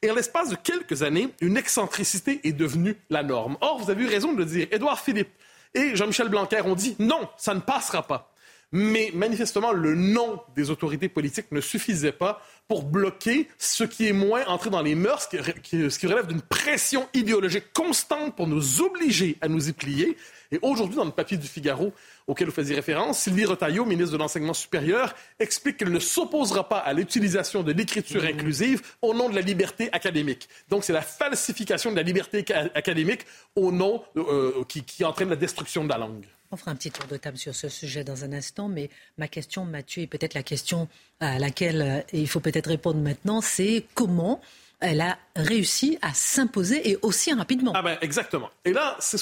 Et 0.02 0.10
en 0.10 0.16
l'espace 0.16 0.50
de 0.50 0.56
quelques 0.56 1.04
années, 1.04 1.30
une 1.40 1.56
excentricité 1.56 2.42
est 2.44 2.52
devenue 2.52 2.98
la 3.10 3.22
norme. 3.22 3.58
Or, 3.62 3.78
vous 3.78 3.90
avez 3.92 4.04
eu 4.04 4.08
raison 4.08 4.34
de 4.34 4.40
le 4.40 4.46
dire. 4.46 4.68
Édouard 4.72 5.00
Philippe 5.00 5.30
et 5.76 5.96
Jean-Michel 5.96 6.30
Blanquer 6.30 6.62
ont 6.62 6.76
dit 6.76 6.96
non, 7.00 7.30
ça 7.38 7.54
ne 7.54 7.60
passera 7.60 8.04
pas. 8.04 8.32
Mais 8.72 9.12
manifestement, 9.14 9.72
le 9.72 9.96
nom 9.96 10.42
des 10.56 10.70
autorités 10.70 11.08
politiques 11.08 11.52
ne 11.52 11.62
suffisait 11.62 12.12
pas 12.12 12.42
pour 12.68 12.84
bloquer 12.84 13.48
ce 13.58 13.84
qui 13.84 14.08
est 14.08 14.14
moins 14.14 14.46
entré 14.48 14.70
dans 14.70 14.82
les 14.82 14.96
mœurs, 14.96 15.28
ce 15.32 16.00
qui 16.00 16.08
relève 16.08 16.28
d'une 16.28 16.42
pression 16.42 17.08
idéologique 17.14 17.72
constante 17.74 18.36
pour 18.36 18.48
nous 18.48 18.82
obliger 18.82 19.38
à 19.42 19.48
nous 19.48 19.70
y 19.70 19.74
plier. 19.74 20.18
Et 20.52 20.60
aujourd'hui, 20.62 20.96
dans 20.96 21.06
le 21.06 21.12
papier 21.12 21.38
du 21.38 21.48
Figaro 21.48 21.94
auquel 22.28 22.48
vous 22.48 22.54
faisiez 22.54 22.76
référence, 22.76 23.20
Sylvie 23.20 23.46
Retailleau, 23.46 23.86
ministre 23.86 24.14
de 24.14 24.18
l'Enseignement 24.18 24.54
supérieur, 24.54 25.14
explique 25.40 25.78
qu'elle 25.78 25.92
ne 25.92 26.00
s'opposera 26.00 26.68
pas 26.68 26.80
à 26.80 26.94
l'utilisation 26.94 27.62
de 27.62 27.72
l'écriture 27.72 28.24
mmh. 28.24 28.28
inclusive 28.28 28.82
au 29.02 29.14
nom 29.14 29.30
de 29.30 29.36
la 29.36 29.42
liberté 29.42 29.90
académique. 29.92 30.50
Donc, 30.70 30.84
c'est 30.84 30.94
la 30.94 31.02
falsification 31.02 31.92
de 31.92 31.96
la 31.96 32.04
liberté 32.04 32.44
académique 32.74 33.26
au 33.56 33.72
nom 33.72 34.04
euh, 34.18 34.64
qui, 34.68 34.84
qui 34.84 35.04
entraîne 35.04 35.30
la 35.30 35.36
destruction 35.36 35.84
de 35.84 35.90
la 35.90 35.98
langue. 35.98 36.26
On 36.56 36.58
fera 36.58 36.72
un 36.72 36.76
petit 36.76 36.90
tour 36.90 37.06
de 37.08 37.18
table 37.18 37.38
sur 37.38 37.54
ce 37.54 37.68
sujet 37.68 38.06
dans 38.06 38.24
un 38.24 38.32
instant, 38.32 38.70
mais 38.70 38.90
ma 39.18 39.28
question, 39.28 39.66
Mathieu, 39.66 40.04
est 40.04 40.08
peut-être 40.08 40.36
la 40.36 40.42
question 40.42 40.88
à 41.20 41.38
laquelle 41.38 41.82
euh, 41.82 42.18
il 42.18 42.30
faut 42.30 42.40
peut-être 42.40 42.68
répondre 42.68 43.02
maintenant, 43.02 43.42
c'est 43.42 43.84
comment 43.94 44.40
elle 44.80 45.02
a 45.02 45.18
réussi 45.36 45.98
à 46.02 46.14
s'imposer 46.14 46.90
et 46.90 46.98
aussi 47.02 47.34
rapidement. 47.34 47.74
Ah 47.76 47.82
ben 47.82 47.98
exactement. 48.00 48.50
Et 48.64 48.72
là, 48.72 48.96
c'est 49.00 49.22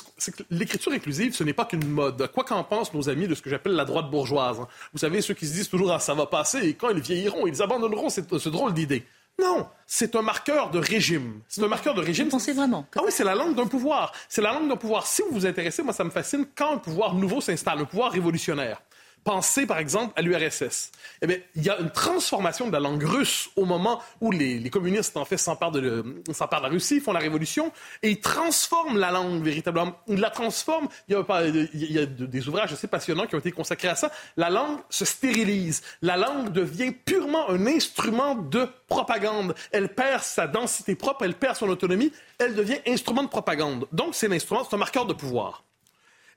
l'écriture 0.51 0.91
inclusive, 0.91 1.33
ce 1.33 1.43
n'est 1.43 1.53
pas 1.53 1.65
qu'une 1.65 1.87
mode. 1.87 2.31
Quoi 2.31 2.43
qu'en 2.43 2.63
pensent 2.63 2.93
nos 2.93 3.09
amis 3.09 3.27
de 3.27 3.33
ce 3.33 3.41
que 3.41 3.49
j'appelle 3.49 3.73
la 3.73 3.85
droite 3.85 4.11
bourgeoise. 4.11 4.59
Hein. 4.59 4.67
Vous 4.93 4.99
savez, 4.99 5.21
ceux 5.21 5.33
qui 5.33 5.47
se 5.47 5.53
disent 5.53 5.69
toujours 5.69 5.91
ah, 5.91 5.99
ça 5.99 6.13
va 6.13 6.27
passer 6.27 6.59
et 6.59 6.75
quand 6.75 6.91
ils 6.91 7.01
vieilliront, 7.01 7.47
ils 7.47 7.63
abandonneront 7.63 8.09
cette, 8.09 8.37
ce 8.37 8.49
drôle 8.49 8.75
d'idée. 8.75 9.07
Non, 9.41 9.67
c'est 9.87 10.15
un 10.15 10.21
marqueur 10.21 10.69
de 10.69 10.79
régime. 10.79 11.41
C'est 11.47 11.63
un 11.63 11.67
marqueur 11.67 11.95
de 11.95 12.01
régime. 12.01 12.25
Vous 12.25 12.31
pensez 12.31 12.53
vraiment 12.53 12.85
Ah 12.95 13.01
oui, 13.03 13.11
c'est 13.11 13.23
la 13.23 13.35
langue 13.35 13.55
d'un 13.55 13.65
pouvoir. 13.65 14.11
C'est 14.29 14.41
la 14.41 14.53
langue 14.53 14.69
d'un 14.69 14.75
pouvoir. 14.75 15.07
Si 15.07 15.21
vous 15.23 15.31
vous 15.31 15.45
intéressez, 15.45 15.81
moi, 15.81 15.93
ça 15.93 16.03
me 16.03 16.11
fascine 16.11 16.45
quand 16.55 16.73
un 16.73 16.77
pouvoir 16.77 17.15
nouveau 17.15 17.41
s'installe, 17.41 17.79
un 17.79 17.85
pouvoir 17.85 18.11
révolutionnaire. 18.11 18.81
Pensez 19.23 19.65
par 19.65 19.77
exemple 19.77 20.13
à 20.17 20.21
l'URSS. 20.21 20.91
Eh 21.21 21.27
bien, 21.27 21.37
il 21.55 21.63
y 21.63 21.69
a 21.69 21.79
une 21.79 21.91
transformation 21.91 22.67
de 22.67 22.73
la 22.73 22.81
langue 22.81 23.03
russe 23.03 23.49
au 23.55 23.63
moment 23.63 24.01
où 24.19 24.31
les, 24.31 24.69
communistes 24.69 25.15
en 25.15 25.23
fait 25.23 25.37
s'emparent 25.37 25.71
de, 25.71 25.79
de, 25.79 26.61
la 26.61 26.67
Russie, 26.67 26.99
font 26.99 27.13
la 27.13 27.19
révolution 27.19 27.71
et 28.01 28.09
ils 28.09 28.19
transforment 28.19 28.97
la 28.97 29.11
langue 29.11 29.41
véritablement. 29.41 29.93
Ils 30.07 30.19
la 30.19 30.29
transforment. 30.29 30.89
Il 31.07 31.13
y 31.13 31.17
a, 31.17 31.45
il 31.73 31.91
y 31.91 31.99
a 31.99 32.05
des 32.05 32.47
ouvrages 32.49 32.73
assez 32.73 32.87
passionnants 32.87 33.25
qui 33.25 33.35
ont 33.35 33.39
été 33.39 33.51
consacrés 33.51 33.87
à 33.87 33.95
ça. 33.95 34.11
La 34.35 34.49
langue 34.49 34.79
se 34.89 35.05
stérilise. 35.05 35.81
La 36.01 36.17
langue 36.17 36.51
devient 36.51 36.91
purement 36.91 37.49
un 37.49 37.65
instrument 37.65 38.35
de 38.35 38.67
propagande. 38.87 39.55
Elle 39.71 39.93
perd 39.93 40.23
sa 40.23 40.47
densité 40.47 40.95
propre, 40.95 41.23
elle 41.23 41.35
perd 41.35 41.55
son 41.55 41.69
autonomie, 41.69 42.11
elle 42.39 42.55
devient 42.55 42.79
instrument 42.87 43.23
de 43.23 43.29
propagande. 43.29 43.87
Donc 43.91 44.15
c'est 44.15 44.27
un 44.27 44.31
instrument, 44.31 44.63
c'est 44.63 44.75
un 44.75 44.79
marqueur 44.79 45.05
de 45.05 45.13
pouvoir. 45.13 45.63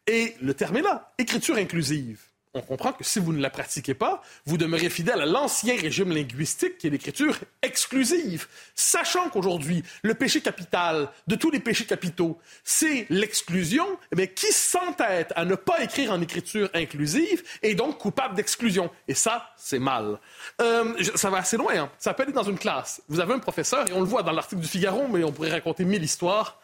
Et 0.07 0.37
le 0.41 0.55
terme 0.55 0.77
est 0.77 0.83
là, 0.83 1.13
écriture 1.19 1.57
inclusive 1.57 2.21
on 2.57 2.63
comprend 2.63 2.93
que 2.93 3.05
si 3.05 3.19
vous 3.19 3.33
ne 3.33 3.41
la 3.41 3.51
pratiquez 3.51 3.95
pas, 3.95 4.23
vous 4.47 4.57
demeurez 4.57 4.89
fidèle 4.89 5.21
à 5.21 5.27
l'ancien 5.27 5.77
régime 5.77 6.13
linguistique 6.13 6.79
qui 6.79 6.87
est 6.87 6.91
l'écriture 6.91 7.37
exclusive. 7.63 8.47
Sachant 8.75 9.29
qu'aujourd'hui, 9.29 9.83
le 10.03 10.15
péché 10.15 10.41
capital 10.41 11.09
de 11.27 11.37
tous 11.37 11.51
les 11.51 11.61
péchés 11.61 11.85
capitaux, 11.85 12.39
c'est 12.65 13.07
l'exclusion, 13.11 13.87
eh 14.17 14.29
qui 14.29 14.53
s'entête 14.53 15.33
à 15.37 15.45
ne 15.45 15.55
pas 15.55 15.83
écrire 15.83 16.13
en 16.13 16.21
écriture 16.21 16.71
inclusive 16.75 17.43
est 17.63 17.75
donc 17.75 17.99
coupable 17.99 18.35
d'exclusion. 18.35 18.91
Et 19.07 19.15
ça, 19.15 19.51
c'est 19.57 19.79
mal. 19.79 20.19
Euh, 20.61 20.95
ça 21.15 21.31
va 21.31 21.39
assez 21.39 21.57
loin. 21.57 21.77
Hein. 21.77 21.91
Ça 21.99 22.15
peut 22.15 22.23
aller 22.23 22.33
dans 22.33 22.43
une 22.43 22.59
classe. 22.59 23.03
Vous 23.09 23.21
avez 23.21 23.35
un 23.35 23.39
professeur, 23.39 23.89
et 23.89 23.93
on 23.93 24.01
le 24.01 24.07
voit 24.07 24.23
dans 24.23 24.33
l'article 24.33 24.63
du 24.63 24.69
Figaro, 24.69 25.07
mais 25.09 25.23
on 25.25 25.33
pourrait 25.33 25.51
raconter 25.51 25.85
mille 25.85 26.03
histoires 26.03 26.59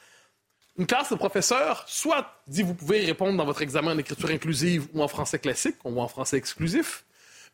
une 0.79 0.87
classe 0.87 1.11
de 1.11 1.17
professeurs, 1.17 1.85
soit 1.87 2.27
dit 2.47 2.63
vous 2.63 2.75
pouvez 2.75 3.05
répondre 3.05 3.37
dans 3.37 3.45
votre 3.45 3.63
examen 3.63 3.93
en 3.93 3.99
écriture 3.99 4.31
inclusive 4.31 4.87
ou 4.95 5.03
en 5.03 5.09
français 5.09 5.39
classique 5.39 5.77
ou 5.85 6.01
en 6.01 6.09
français 6.09 6.37
exclusif. 6.37 7.05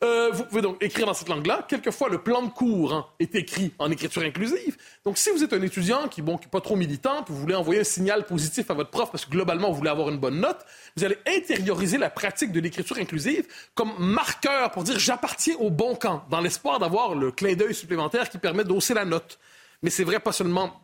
Euh, 0.05 0.31
vous 0.33 0.45
pouvez 0.45 0.63
donc 0.63 0.81
écrire 0.81 1.07
dans 1.07 1.15
cette 1.15 1.29
langue-là. 1.29 1.67
Quelquefois, 1.69 2.09
le 2.09 2.19
plan 2.19 2.43
de 2.43 2.51
cours 2.51 2.95
hein, 2.95 3.07
est 3.19 3.35
écrit 3.35 3.73
en 3.81 3.91
écriture 3.91 4.23
inclusive. 4.23 4.77
Donc, 5.05 5.19
si 5.19 5.29
vous 5.31 5.43
êtes 5.43 5.53
un 5.53 5.61
étudiant 5.61 6.07
qui 6.07 6.21
n'est 6.21 6.27
bon, 6.27 6.39
pas 6.39 6.61
trop 6.61 6.77
militant, 6.77 7.25
vous 7.27 7.37
voulez 7.37 7.57
envoyer 7.57 7.81
un 7.81 7.85
signal 7.85 8.25
positif 8.25 8.71
à 8.71 8.75
votre 8.75 8.91
prof 8.91 9.11
parce 9.11 9.25
que 9.25 9.31
globalement, 9.31 9.71
vous 9.71 9.79
voulez 9.79 9.91
avoir 9.91 10.09
une 10.11 10.19
bonne 10.19 10.39
note, 10.39 10.65
vous 10.97 11.05
allez 11.05 11.19
intérioriser 11.27 11.99
la 11.99 12.11
pratique 12.11 12.53
de 12.53 12.61
l'écriture 12.61 12.97
inclusive 12.99 13.45
comme 13.75 13.93
marqueur 13.99 14.71
pour 14.71 14.85
dire 14.85 15.01
j'appartiens 15.01 15.57
au 15.59 15.69
bon 15.69 15.97
camp, 15.97 16.25
dans 16.31 16.41
l'espoir 16.41 16.79
d'avoir 16.79 17.17
le 17.17 17.33
clin 17.33 17.55
d'œil 17.55 17.75
supplémentaire 17.75 18.31
qui 18.31 18.39
permet 18.39 18.63
d'hausser 18.63 18.95
la 18.95 19.05
note. 19.05 19.41
Mais 19.83 19.91
c'est 19.91 20.05
vrai 20.05 20.21
pas 20.21 20.33
seulement 20.33 20.81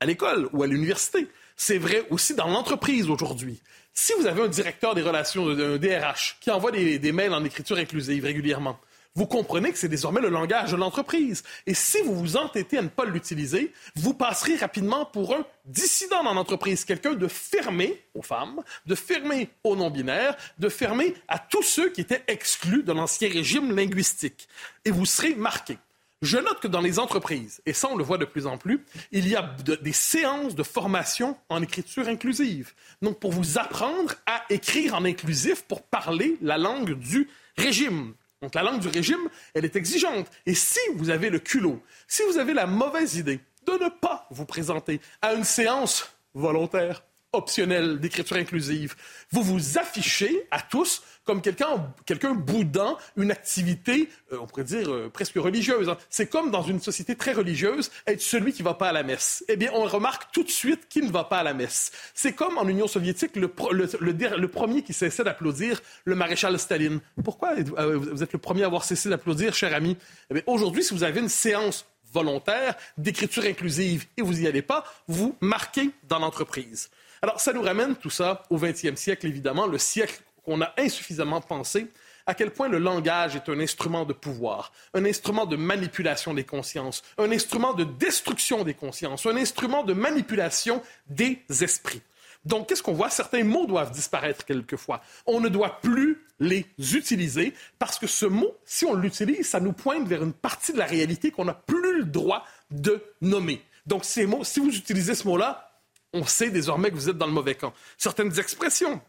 à 0.00 0.06
l'école 0.06 0.48
ou 0.54 0.62
à 0.62 0.66
l'université. 0.66 1.28
C'est 1.62 1.76
vrai 1.76 2.06
aussi 2.08 2.34
dans 2.34 2.48
l'entreprise 2.48 3.10
aujourd'hui. 3.10 3.60
Si 3.92 4.14
vous 4.14 4.26
avez 4.26 4.40
un 4.40 4.48
directeur 4.48 4.94
des 4.94 5.02
relations, 5.02 5.46
un 5.46 5.76
DRH, 5.76 6.38
qui 6.40 6.50
envoie 6.50 6.70
des, 6.70 7.12
mails 7.12 7.34
en 7.34 7.44
écriture 7.44 7.76
inclusive 7.76 8.24
régulièrement, 8.24 8.80
vous 9.14 9.26
comprenez 9.26 9.70
que 9.70 9.76
c'est 9.76 9.86
désormais 9.86 10.22
le 10.22 10.30
langage 10.30 10.70
de 10.70 10.76
l'entreprise. 10.76 11.42
Et 11.66 11.74
si 11.74 12.00
vous 12.00 12.14
vous 12.14 12.38
entêtez 12.38 12.78
à 12.78 12.82
ne 12.82 12.88
pas 12.88 13.04
l'utiliser, 13.04 13.74
vous 13.94 14.14
passerez 14.14 14.56
rapidement 14.56 15.04
pour 15.04 15.34
un 15.34 15.44
dissident 15.66 16.24
dans 16.24 16.32
l'entreprise, 16.32 16.86
quelqu'un 16.86 17.12
de 17.12 17.28
fermé 17.28 18.06
aux 18.14 18.22
femmes, 18.22 18.62
de 18.86 18.94
fermé 18.94 19.50
aux 19.62 19.76
non-binaires, 19.76 20.38
de 20.58 20.70
fermé 20.70 21.12
à 21.28 21.38
tous 21.38 21.62
ceux 21.62 21.90
qui 21.90 22.00
étaient 22.00 22.24
exclus 22.26 22.84
de 22.84 22.92
l'ancien 22.92 23.28
régime 23.28 23.76
linguistique. 23.76 24.48
Et 24.86 24.90
vous 24.90 25.04
serez 25.04 25.34
marqué. 25.34 25.76
Je 26.22 26.36
note 26.36 26.60
que 26.60 26.68
dans 26.68 26.82
les 26.82 26.98
entreprises, 26.98 27.62
et 27.64 27.72
ça 27.72 27.88
on 27.90 27.96
le 27.96 28.04
voit 28.04 28.18
de 28.18 28.26
plus 28.26 28.46
en 28.46 28.58
plus, 28.58 28.84
il 29.10 29.26
y 29.26 29.36
a 29.36 29.56
des 29.80 29.92
séances 29.92 30.54
de 30.54 30.62
formation 30.62 31.34
en 31.48 31.62
écriture 31.62 32.08
inclusive. 32.08 32.74
Donc 33.00 33.18
pour 33.18 33.32
vous 33.32 33.58
apprendre 33.58 34.14
à 34.26 34.44
écrire 34.50 34.94
en 34.94 35.04
inclusif 35.06 35.62
pour 35.62 35.82
parler 35.82 36.36
la 36.42 36.58
langue 36.58 36.92
du 36.98 37.26
régime. 37.56 38.12
Donc 38.42 38.54
la 38.54 38.62
langue 38.62 38.80
du 38.80 38.88
régime, 38.88 39.30
elle 39.54 39.64
est 39.64 39.76
exigeante. 39.76 40.30
Et 40.44 40.54
si 40.54 40.78
vous 40.94 41.08
avez 41.08 41.30
le 41.30 41.38
culot, 41.38 41.82
si 42.06 42.22
vous 42.24 42.36
avez 42.36 42.52
la 42.52 42.66
mauvaise 42.66 43.16
idée 43.16 43.40
de 43.66 43.72
ne 43.72 43.88
pas 43.88 44.26
vous 44.30 44.44
présenter 44.44 45.00
à 45.22 45.32
une 45.32 45.44
séance 45.44 46.14
volontaire, 46.34 47.02
optionnelle 47.32 48.00
d'écriture 48.00 48.36
inclusive, 48.36 48.94
vous 49.30 49.42
vous 49.42 49.78
affichez 49.78 50.46
à 50.50 50.60
tous 50.60 51.02
comme 51.24 51.42
quelqu'un 51.42 51.92
quelqu'un 52.06 52.34
boudant 52.34 52.98
une 53.16 53.30
activité, 53.30 54.08
euh, 54.32 54.38
on 54.40 54.46
pourrait 54.46 54.64
dire, 54.64 54.92
euh, 54.92 55.08
presque 55.08 55.36
religieuse. 55.36 55.88
Hein. 55.88 55.96
C'est 56.08 56.26
comme 56.26 56.50
dans 56.50 56.62
une 56.62 56.80
société 56.80 57.14
très 57.14 57.32
religieuse, 57.32 57.90
être 58.06 58.20
celui 58.20 58.52
qui 58.52 58.62
ne 58.62 58.68
va 58.68 58.74
pas 58.74 58.88
à 58.88 58.92
la 58.92 59.02
messe. 59.02 59.44
Eh 59.48 59.56
bien, 59.56 59.70
on 59.74 59.84
remarque 59.84 60.32
tout 60.32 60.42
de 60.42 60.50
suite 60.50 60.88
qui 60.88 61.02
ne 61.02 61.10
va 61.10 61.24
pas 61.24 61.38
à 61.38 61.42
la 61.42 61.54
messe. 61.54 61.92
C'est 62.14 62.32
comme 62.32 62.58
en 62.58 62.66
Union 62.66 62.88
soviétique, 62.88 63.36
le, 63.36 63.52
le, 63.70 64.48
premier 64.48 64.82
qui 64.82 64.92
cessait 64.92 65.22
d'applaudir, 65.22 65.80
le 66.04 66.16
maréchal 66.16 66.58
Staline. 66.58 67.00
Pourquoi 67.22 67.52
euh, 67.52 67.96
vous 67.96 68.22
êtes 68.22 68.32
le 68.32 68.38
premier 68.38 68.64
à 68.64 68.66
avoir 68.66 68.84
cessé 68.84 69.08
d'applaudir, 69.08 69.54
cher 69.54 69.74
ami? 69.74 69.96
Eh 70.34 70.42
Aujourd'hui, 70.46 70.82
si 70.82 70.94
vous 70.94 71.04
avez 71.04 71.20
une 71.20 71.28
séance 71.28 71.86
volontaire 72.12 72.74
d'écriture 72.98 73.44
inclusive 73.44 74.06
et 74.16 74.22
vous 74.22 74.34
n'y 74.34 74.46
allez 74.46 74.62
pas, 74.62 74.84
vous 75.06 75.36
marquez 75.40 75.90
dans 76.08 76.18
l'entreprise. 76.18 76.90
Alors, 77.22 77.40
ça 77.40 77.52
nous 77.52 77.62
ramène 77.62 77.96
tout 77.96 78.10
ça 78.10 78.44
au 78.48 78.58
20e 78.58 78.96
siècle, 78.96 79.26
évidemment, 79.26 79.66
le 79.66 79.78
siècle 79.78 80.22
qu'on 80.44 80.62
a 80.62 80.72
insuffisamment 80.78 81.40
pensé 81.40 81.88
à 82.26 82.34
quel 82.34 82.50
point 82.50 82.68
le 82.68 82.78
langage 82.78 83.36
est 83.36 83.48
un 83.48 83.60
instrument 83.60 84.04
de 84.04 84.12
pouvoir, 84.12 84.72
un 84.94 85.04
instrument 85.04 85.46
de 85.46 85.56
manipulation 85.56 86.32
des 86.32 86.44
consciences, 86.44 87.02
un 87.18 87.30
instrument 87.30 87.74
de 87.74 87.84
destruction 87.84 88.64
des 88.64 88.74
consciences, 88.74 89.26
un 89.26 89.36
instrument 89.36 89.84
de 89.84 89.92
manipulation 89.92 90.82
des 91.08 91.42
esprits. 91.60 92.02
Donc, 92.46 92.68
qu'est-ce 92.68 92.82
qu'on 92.82 92.94
voit? 92.94 93.10
Certains 93.10 93.44
mots 93.44 93.66
doivent 93.66 93.90
disparaître 93.90 94.46
quelquefois. 94.46 95.02
On 95.26 95.40
ne 95.40 95.48
doit 95.50 95.80
plus 95.82 96.24
les 96.38 96.64
utiliser 96.94 97.52
parce 97.78 97.98
que 97.98 98.06
ce 98.06 98.24
mot, 98.24 98.56
si 98.64 98.86
on 98.86 98.94
l'utilise, 98.94 99.46
ça 99.46 99.60
nous 99.60 99.72
pointe 99.72 100.08
vers 100.08 100.22
une 100.22 100.32
partie 100.32 100.72
de 100.72 100.78
la 100.78 100.86
réalité 100.86 101.30
qu'on 101.30 101.44
n'a 101.44 101.54
plus 101.54 101.98
le 101.98 102.04
droit 102.04 102.46
de 102.70 103.02
nommer. 103.20 103.62
Donc, 103.86 104.06
ces 104.06 104.24
mots, 104.24 104.44
si 104.44 104.60
vous 104.60 104.74
utilisez 104.74 105.14
ce 105.14 105.28
mot-là, 105.28 105.69
on 106.12 106.24
sait 106.24 106.50
désormais 106.50 106.90
que 106.90 106.96
vous 106.96 107.08
êtes 107.08 107.18
dans 107.18 107.26
le 107.26 107.32
mauvais 107.32 107.54
camp. 107.54 107.72
Certaines 107.96 108.38
expressions, 108.38 109.00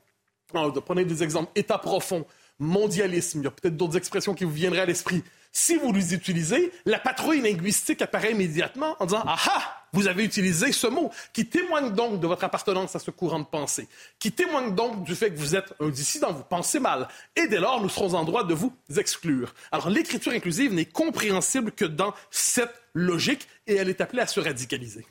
Prenez 0.86 1.06
des 1.06 1.24
exemples. 1.24 1.52
État 1.56 1.78
profond, 1.78 2.26
mondialisme, 2.60 3.40
il 3.40 3.44
y 3.46 3.48
a 3.48 3.52
peut-être 3.52 3.78
d'autres 3.78 3.98
expressions 3.98 4.34
qui 4.34 4.44
vous 4.44 4.52
viendraient 4.52 4.82
à 4.82 4.86
l'esprit. 4.86 5.24
Si 5.52 5.76
vous 5.76 5.92
les 5.92 6.14
utilisez, 6.14 6.72
la 6.86 7.00
patrouille 7.00 7.42
linguistique 7.42 8.02
apparaît 8.02 8.32
immédiatement 8.32 8.96
en 9.00 9.06
disant 9.06 9.24
Ah 9.26 9.36
ah 9.48 9.78
vous 9.94 10.08
avez 10.08 10.24
utilisé 10.24 10.72
ce 10.72 10.88
mot, 10.88 11.12
qui 11.34 11.46
témoigne 11.46 11.92
donc 11.92 12.22
de 12.22 12.28
votre 12.28 12.46
appartenance 12.46 12.96
à 12.96 13.00
ce 13.00 13.12
courant 13.12 13.40
de 13.40 13.46
pensée, 13.46 13.90
qui 14.20 14.32
témoigne 14.32 14.74
donc 14.74 15.04
du 15.04 15.16
fait 15.16 15.32
que 15.32 15.38
vous 15.38 15.54
êtes 15.54 15.74
un 15.82 15.90
dissident, 15.90 16.32
vous 16.32 16.46
pensez 16.46 16.80
mal, 16.80 17.10
et 17.36 17.48
dès 17.48 17.60
lors, 17.60 17.82
nous 17.82 17.90
serons 17.90 18.14
en 18.14 18.24
droit 18.24 18.46
de 18.46 18.54
vous 18.54 18.72
exclure. 18.98 19.54
Alors, 19.70 19.90
l'écriture 19.90 20.32
inclusive 20.32 20.74
n'est 20.74 20.86
compréhensible 20.86 21.74
que 21.74 21.84
dans 21.84 22.14
cette 22.30 22.74
logique, 22.94 23.50
et 23.68 23.76
elle 23.76 23.90
est 23.90 24.00
appelée 24.00 24.22
à 24.22 24.28
se 24.28 24.40
radicaliser. 24.40 25.06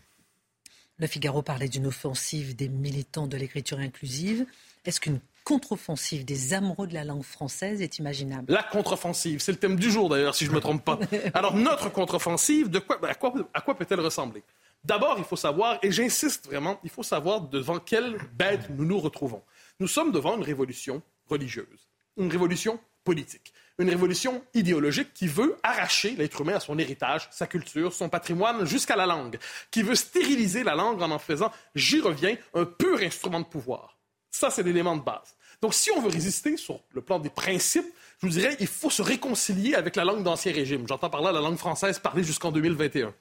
Le 1.00 1.06
Figaro 1.06 1.40
parlait 1.40 1.68
d'une 1.68 1.86
offensive 1.86 2.54
des 2.54 2.68
militants 2.68 3.26
de 3.26 3.38
l'écriture 3.38 3.78
inclusive. 3.78 4.44
Est-ce 4.84 5.00
qu'une 5.00 5.18
contre-offensive 5.44 6.26
des 6.26 6.52
amoureux 6.52 6.86
de 6.86 6.92
la 6.92 7.04
langue 7.04 7.22
française 7.22 7.80
est 7.80 7.98
imaginable? 7.98 8.52
La 8.52 8.62
contre-offensive, 8.62 9.40
c'est 9.40 9.52
le 9.52 9.58
thème 9.58 9.76
du 9.76 9.90
jour 9.90 10.10
d'ailleurs, 10.10 10.34
si 10.34 10.44
je 10.44 10.50
ne 10.50 10.56
me 10.56 10.60
trompe 10.60 10.84
pas. 10.84 10.98
Alors 11.34 11.56
notre 11.56 11.90
contre-offensive, 11.90 12.68
de 12.68 12.80
quoi, 12.80 13.00
à 13.08 13.14
quoi, 13.14 13.32
à 13.54 13.62
quoi 13.62 13.74
peut-elle 13.74 14.00
ressembler? 14.00 14.42
D'abord, 14.84 15.14
il 15.16 15.24
faut 15.24 15.36
savoir, 15.36 15.78
et 15.82 15.90
j'insiste 15.90 16.46
vraiment, 16.46 16.78
il 16.84 16.90
faut 16.90 17.02
savoir 17.02 17.40
devant 17.40 17.78
quelle 17.78 18.18
bête 18.34 18.68
nous 18.68 18.84
nous 18.84 19.00
retrouvons. 19.00 19.42
Nous 19.78 19.88
sommes 19.88 20.12
devant 20.12 20.36
une 20.36 20.42
révolution 20.42 21.00
religieuse, 21.30 21.88
une 22.18 22.30
révolution 22.30 22.78
politique, 23.04 23.54
une 23.80 23.90
révolution 23.90 24.42
idéologique 24.54 25.12
qui 25.14 25.26
veut 25.26 25.56
arracher 25.62 26.14
l'être 26.16 26.40
humain 26.40 26.54
à 26.54 26.60
son 26.60 26.78
héritage, 26.78 27.28
sa 27.30 27.46
culture, 27.46 27.92
son 27.92 28.08
patrimoine, 28.08 28.64
jusqu'à 28.66 28.96
la 28.96 29.06
langue, 29.06 29.38
qui 29.70 29.82
veut 29.82 29.94
stériliser 29.94 30.62
la 30.62 30.74
langue 30.74 31.02
en 31.02 31.10
en 31.10 31.18
faisant, 31.18 31.50
j'y 31.74 32.00
reviens, 32.00 32.36
un 32.54 32.64
pur 32.64 33.00
instrument 33.00 33.40
de 33.40 33.46
pouvoir. 33.46 33.96
Ça, 34.30 34.50
c'est 34.50 34.62
l'élément 34.62 34.96
de 34.96 35.02
base. 35.02 35.34
Donc, 35.62 35.74
si 35.74 35.90
on 35.90 36.00
veut 36.00 36.10
résister 36.10 36.56
sur 36.56 36.80
le 36.92 37.00
plan 37.00 37.18
des 37.18 37.30
principes, 37.30 37.86
je 38.20 38.26
vous 38.26 38.32
dirais, 38.32 38.56
il 38.60 38.66
faut 38.66 38.90
se 38.90 39.02
réconcilier 39.02 39.74
avec 39.74 39.96
la 39.96 40.04
langue 40.04 40.22
d'Ancien 40.22 40.52
Régime. 40.52 40.86
J'entends 40.86 41.10
par 41.10 41.22
là 41.22 41.32
la 41.32 41.40
langue 41.40 41.58
française 41.58 41.98
parlée 41.98 42.22
jusqu'en 42.22 42.52
2021. 42.52 43.14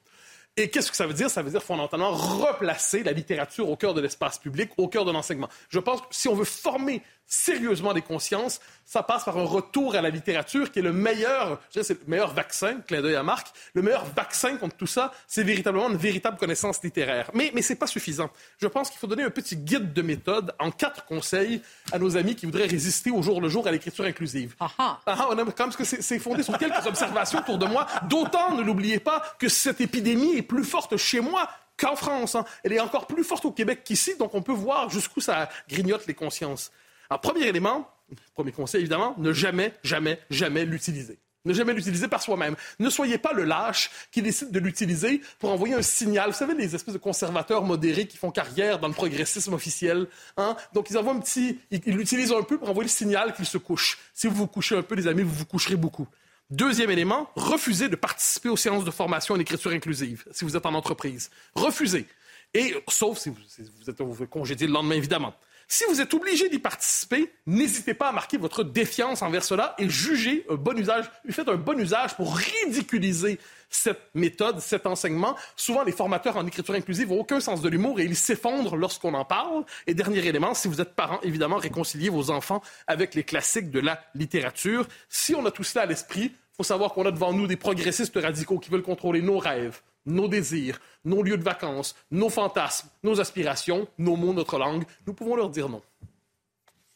Et 0.57 0.69
qu'est-ce 0.69 0.91
que 0.91 0.97
ça 0.97 1.07
veut 1.07 1.13
dire? 1.13 1.29
Ça 1.29 1.41
veut 1.41 1.51
dire 1.51 1.63
fondamentalement 1.63 2.11
replacer 2.11 3.03
la 3.03 3.13
littérature 3.13 3.69
au 3.69 3.77
cœur 3.77 3.93
de 3.93 4.01
l'espace 4.01 4.39
public, 4.39 4.71
au 4.77 4.87
cœur 4.87 5.05
de 5.05 5.11
l'enseignement. 5.11 5.47
Je 5.69 5.79
pense 5.79 6.01
que 6.01 6.07
si 6.11 6.27
on 6.27 6.35
veut 6.35 6.45
former 6.45 7.01
sérieusement 7.29 7.93
des 7.93 8.01
consciences, 8.01 8.59
ça 8.85 9.03
passe 9.03 9.23
par 9.23 9.37
un 9.37 9.43
retour 9.43 9.95
à 9.95 10.01
la 10.01 10.09
littérature 10.09 10.71
qui 10.71 10.79
est 10.79 10.81
le 10.81 10.91
meilleur, 10.91 11.61
je 11.67 11.73
dirais, 11.73 11.83
c'est 11.83 12.01
le 12.01 12.09
meilleur 12.09 12.33
vaccin, 12.33 12.81
clin 12.87 13.01
d'œil 13.01 13.15
à 13.15 13.23
Marc, 13.23 13.53
le 13.75 13.83
meilleur 13.83 14.03
vaccin 14.03 14.57
contre 14.57 14.75
tout 14.75 14.87
ça, 14.87 15.13
c'est 15.27 15.43
véritablement 15.43 15.89
une 15.89 15.97
véritable 15.97 16.37
connaissance 16.37 16.83
littéraire. 16.83 17.29
Mais, 17.35 17.51
mais 17.53 17.61
ce 17.61 17.73
n'est 17.73 17.79
pas 17.79 17.85
suffisant. 17.85 18.31
Je 18.59 18.65
pense 18.65 18.89
qu'il 18.89 18.97
faut 18.97 19.05
donner 19.05 19.23
un 19.23 19.29
petit 19.29 19.55
guide 19.55 19.93
de 19.93 20.01
méthode 20.01 20.55
en 20.57 20.71
quatre 20.71 21.05
conseils 21.05 21.61
à 21.91 21.99
nos 21.99 22.17
amis 22.17 22.35
qui 22.35 22.47
voudraient 22.47 22.65
résister 22.65 23.11
au 23.11 23.21
jour 23.21 23.41
le 23.41 23.47
jour 23.47 23.67
à 23.67 23.71
l'écriture 23.71 24.05
inclusive. 24.05 24.55
Ah 24.59 24.71
ah! 24.79 24.99
ah, 25.05 25.29
ah 25.29 25.45
parce 25.55 25.75
que 25.75 25.83
c'est 25.83 26.19
fondé 26.19 26.41
sur 26.41 26.57
quelques 26.57 26.85
observations 26.87 27.39
autour 27.39 27.59
de 27.59 27.67
moi. 27.67 27.85
D'autant, 28.09 28.55
ne 28.55 28.63
l'oubliez 28.63 28.99
pas, 28.99 29.21
que 29.37 29.49
cette 29.49 29.81
épidémie 29.81 30.35
est 30.35 30.41
plus 30.41 30.63
forte 30.63 30.97
chez 30.97 31.19
moi 31.19 31.47
qu'en 31.77 31.95
France. 31.95 32.33
Hein. 32.33 32.45
Elle 32.63 32.73
est 32.73 32.79
encore 32.79 33.05
plus 33.05 33.23
forte 33.23 33.45
au 33.45 33.51
Québec 33.51 33.81
qu'ici, 33.83 34.17
donc 34.17 34.33
on 34.33 34.41
peut 34.41 34.51
voir 34.51 34.89
jusqu'où 34.89 35.21
ça 35.21 35.47
grignote 35.69 36.07
les 36.07 36.15
consciences. 36.15 36.71
Alors, 37.09 37.21
premier 37.21 37.47
élément, 37.47 37.89
premier 38.33 38.51
conseil 38.51 38.81
évidemment, 38.81 39.15
ne 39.17 39.33
jamais, 39.33 39.73
jamais, 39.83 40.19
jamais 40.29 40.65
l'utiliser. 40.65 41.19
Ne 41.45 41.53
jamais 41.53 41.73
l'utiliser 41.73 42.09
par 42.09 42.21
soi-même. 42.21 42.55
Ne 42.79 42.89
soyez 42.89 43.17
pas 43.17 43.31
le 43.31 43.45
lâche 43.45 43.89
qui 44.11 44.21
décide 44.21 44.51
de 44.51 44.59
l'utiliser 44.59 45.21
pour 45.39 45.51
envoyer 45.51 45.73
un 45.73 45.81
signal. 45.81 46.31
Vous 46.31 46.35
savez, 46.35 46.53
les 46.53 46.75
espèces 46.75 46.93
de 46.93 46.99
conservateurs 46.99 47.63
modérés 47.63 48.07
qui 48.07 48.17
font 48.17 48.29
carrière 48.29 48.77
dans 48.79 48.89
le 48.89 48.93
progressisme 48.93 49.53
officiel. 49.53 50.07
Hein? 50.35 50.57
Donc, 50.73 50.89
ils 50.89 50.97
envoient 50.97 51.13
un 51.13 51.19
petit. 51.19 51.57
Ils 51.71 51.95
l'utilisent 51.95 52.33
un 52.33 52.43
peu 52.43 52.57
pour 52.57 52.69
envoyer 52.69 52.87
le 52.87 52.93
signal 52.93 53.33
qu'ils 53.33 53.45
se 53.45 53.57
couchent. 53.57 53.99
Si 54.13 54.27
vous 54.27 54.35
vous 54.35 54.47
couchez 54.47 54.77
un 54.77 54.83
peu, 54.83 54.95
les 54.95 55.07
amis, 55.07 55.23
vous 55.23 55.33
vous 55.33 55.45
coucherez 55.45 55.77
beaucoup. 55.77 56.07
Deuxième 56.49 56.89
élément, 56.89 57.29
refusez 57.35 57.89
de 57.89 57.95
participer 57.95 58.49
aux 58.49 58.57
séances 58.57 58.83
de 58.83 58.91
formation 58.91 59.35
en 59.35 59.39
écriture 59.39 59.71
inclusive 59.71 60.25
si 60.31 60.43
vous 60.43 60.57
êtes 60.57 60.65
en 60.65 60.73
entreprise. 60.73 61.29
Refusez. 61.53 62.07
Et, 62.53 62.75
sauf 62.87 63.19
si 63.19 63.29
vous, 63.29 63.37
vous 63.79 63.89
êtes 63.89 64.01
vous 64.01 64.27
congédié 64.27 64.67
le 64.67 64.73
lendemain, 64.73 64.95
évidemment. 64.95 65.35
Si 65.71 65.83
vous 65.87 66.01
êtes 66.01 66.15
obligé 66.15 66.49
d'y 66.49 66.57
participer, 66.57 67.31
n'hésitez 67.45 67.93
pas 67.93 68.09
à 68.09 68.11
marquer 68.11 68.37
votre 68.37 68.63
défiance 68.63 69.21
envers 69.21 69.43
cela 69.43 69.75
et 69.77 69.87
jugez 69.87 70.43
un 70.49 70.55
bon 70.55 70.75
usage, 70.75 71.05
faites 71.29 71.47
un 71.47 71.57
bon 71.57 71.79
usage 71.79 72.15
pour 72.15 72.35
ridiculiser 72.35 73.37
cette 73.69 74.01
méthode, 74.15 74.61
cet 74.61 74.87
enseignement. 74.87 75.35
Souvent, 75.55 75.83
les 75.83 75.91
formateurs 75.91 76.37
en 76.37 76.47
écriture 76.47 76.73
inclusive 76.73 77.09
n'ont 77.09 77.19
aucun 77.19 77.39
sens 77.39 77.61
de 77.61 77.69
l'humour 77.69 77.99
et 77.99 78.05
ils 78.05 78.15
s'effondrent 78.15 78.77
lorsqu'on 78.77 79.13
en 79.13 79.25
parle. 79.25 79.63
Et 79.85 79.93
dernier 79.93 80.25
élément, 80.25 80.55
si 80.55 80.67
vous 80.67 80.81
êtes 80.81 80.95
parent, 80.95 81.19
évidemment, 81.21 81.57
réconciliez 81.57 82.09
vos 82.09 82.31
enfants 82.31 82.63
avec 82.87 83.13
les 83.13 83.23
classiques 83.23 83.69
de 83.69 83.79
la 83.79 84.01
littérature. 84.15 84.87
Si 85.07 85.35
on 85.35 85.45
a 85.45 85.51
tout 85.51 85.63
cela 85.63 85.83
à 85.83 85.85
l'esprit, 85.85 86.31
il 86.33 86.55
faut 86.57 86.63
savoir 86.63 86.93
qu'on 86.93 87.05
a 87.05 87.11
devant 87.11 87.31
nous 87.31 87.45
des 87.45 87.57
progressistes 87.57 88.17
radicaux 88.19 88.57
qui 88.57 88.71
veulent 88.71 88.81
contrôler 88.81 89.21
nos 89.21 89.37
rêves, 89.37 89.81
nos 90.09 90.27
désirs, 90.27 90.79
nos 91.05 91.23
lieux 91.23 91.37
de 91.37 91.43
vacances, 91.43 91.95
nos 92.11 92.29
fantasmes, 92.29 92.89
nos 93.03 93.21
aspirations, 93.21 93.87
nos 93.97 94.15
mots, 94.15 94.33
notre 94.33 94.57
langue, 94.57 94.83
nous 95.07 95.13
pouvons 95.13 95.35
leur 95.35 95.49
dire 95.49 95.69
non. 95.69 95.81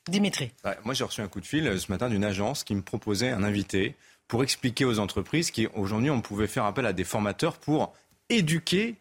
Dimitri. 0.08 0.52
moi, 0.84 0.94
j'ai 0.94 1.06
reçu 1.06 1.22
un 1.22 1.30
coup 1.30 1.40
de 1.40 1.46
fil 1.46 1.66
euh, 1.66 1.78
ce 1.78 1.90
matin 1.90 2.10
d'une 2.10 2.26
agence 2.26 2.66
qui 2.66 2.76
me 2.76 2.82
proposait 2.82 3.30
un 3.30 3.42
invité 3.42 3.96
pour 4.28 4.44
expliquer 4.44 4.84
aux 4.84 5.00
entreprises 5.00 5.52
qu'aujourd'hui, 5.52 6.10
on 6.10 6.22
pouvait 6.22 6.48
faire 6.48 6.66
appel 6.66 6.86
à 6.86 6.94
des 6.94 7.06
formateurs 7.06 7.58
pour 7.58 7.94
éduquer 8.30 8.96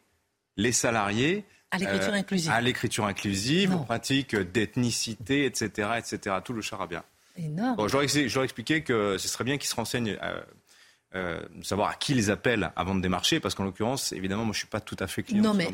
les 0.57 0.73
salariés 0.73 1.45
à 1.73 1.79
l'écriture 1.79 2.13
euh, 2.13 2.17
inclusive, 2.17 2.51
à 2.51 2.61
l'écriture 2.61 3.05
inclusive, 3.07 3.75
aux 3.75 3.79
pratiques 3.79 4.37
d'ethnicité, 4.37 5.47
etc., 5.47 5.91
etc., 5.99 6.37
tout 6.45 6.53
le 6.53 6.61
charabia. 6.61 7.05
Énorme. 7.37 7.77
Bon, 7.77 7.89
je, 7.89 7.95
leur 7.95 8.03
ai, 8.05 8.45
expliqué 8.45 8.83
que 8.83 9.17
ce 9.17 9.27
serait 9.27 9.45
bien 9.45 9.57
qu'ils 9.57 9.71
se 9.71 9.75
renseignent 9.75 10.19
euh, 10.23 10.43
euh, 11.15 11.41
savoir 11.63 11.91
à 11.91 11.95
qui 11.95 12.15
les 12.15 12.31
appelle 12.31 12.73
avant 12.75 12.95
de 12.95 13.03
démarcher, 13.03 13.39
parce 13.39 13.55
qu'en 13.55 13.65
l'occurrence, 13.65 14.13
évidemment, 14.13 14.45
moi 14.45 14.53
je 14.53 14.59
suis 14.59 14.69
pas 14.69 14.81
tout 14.81 14.97
à 14.99 15.07
fait 15.07 15.23
client. 15.23 15.43
Non, 15.43 15.55
mais, 15.55 15.69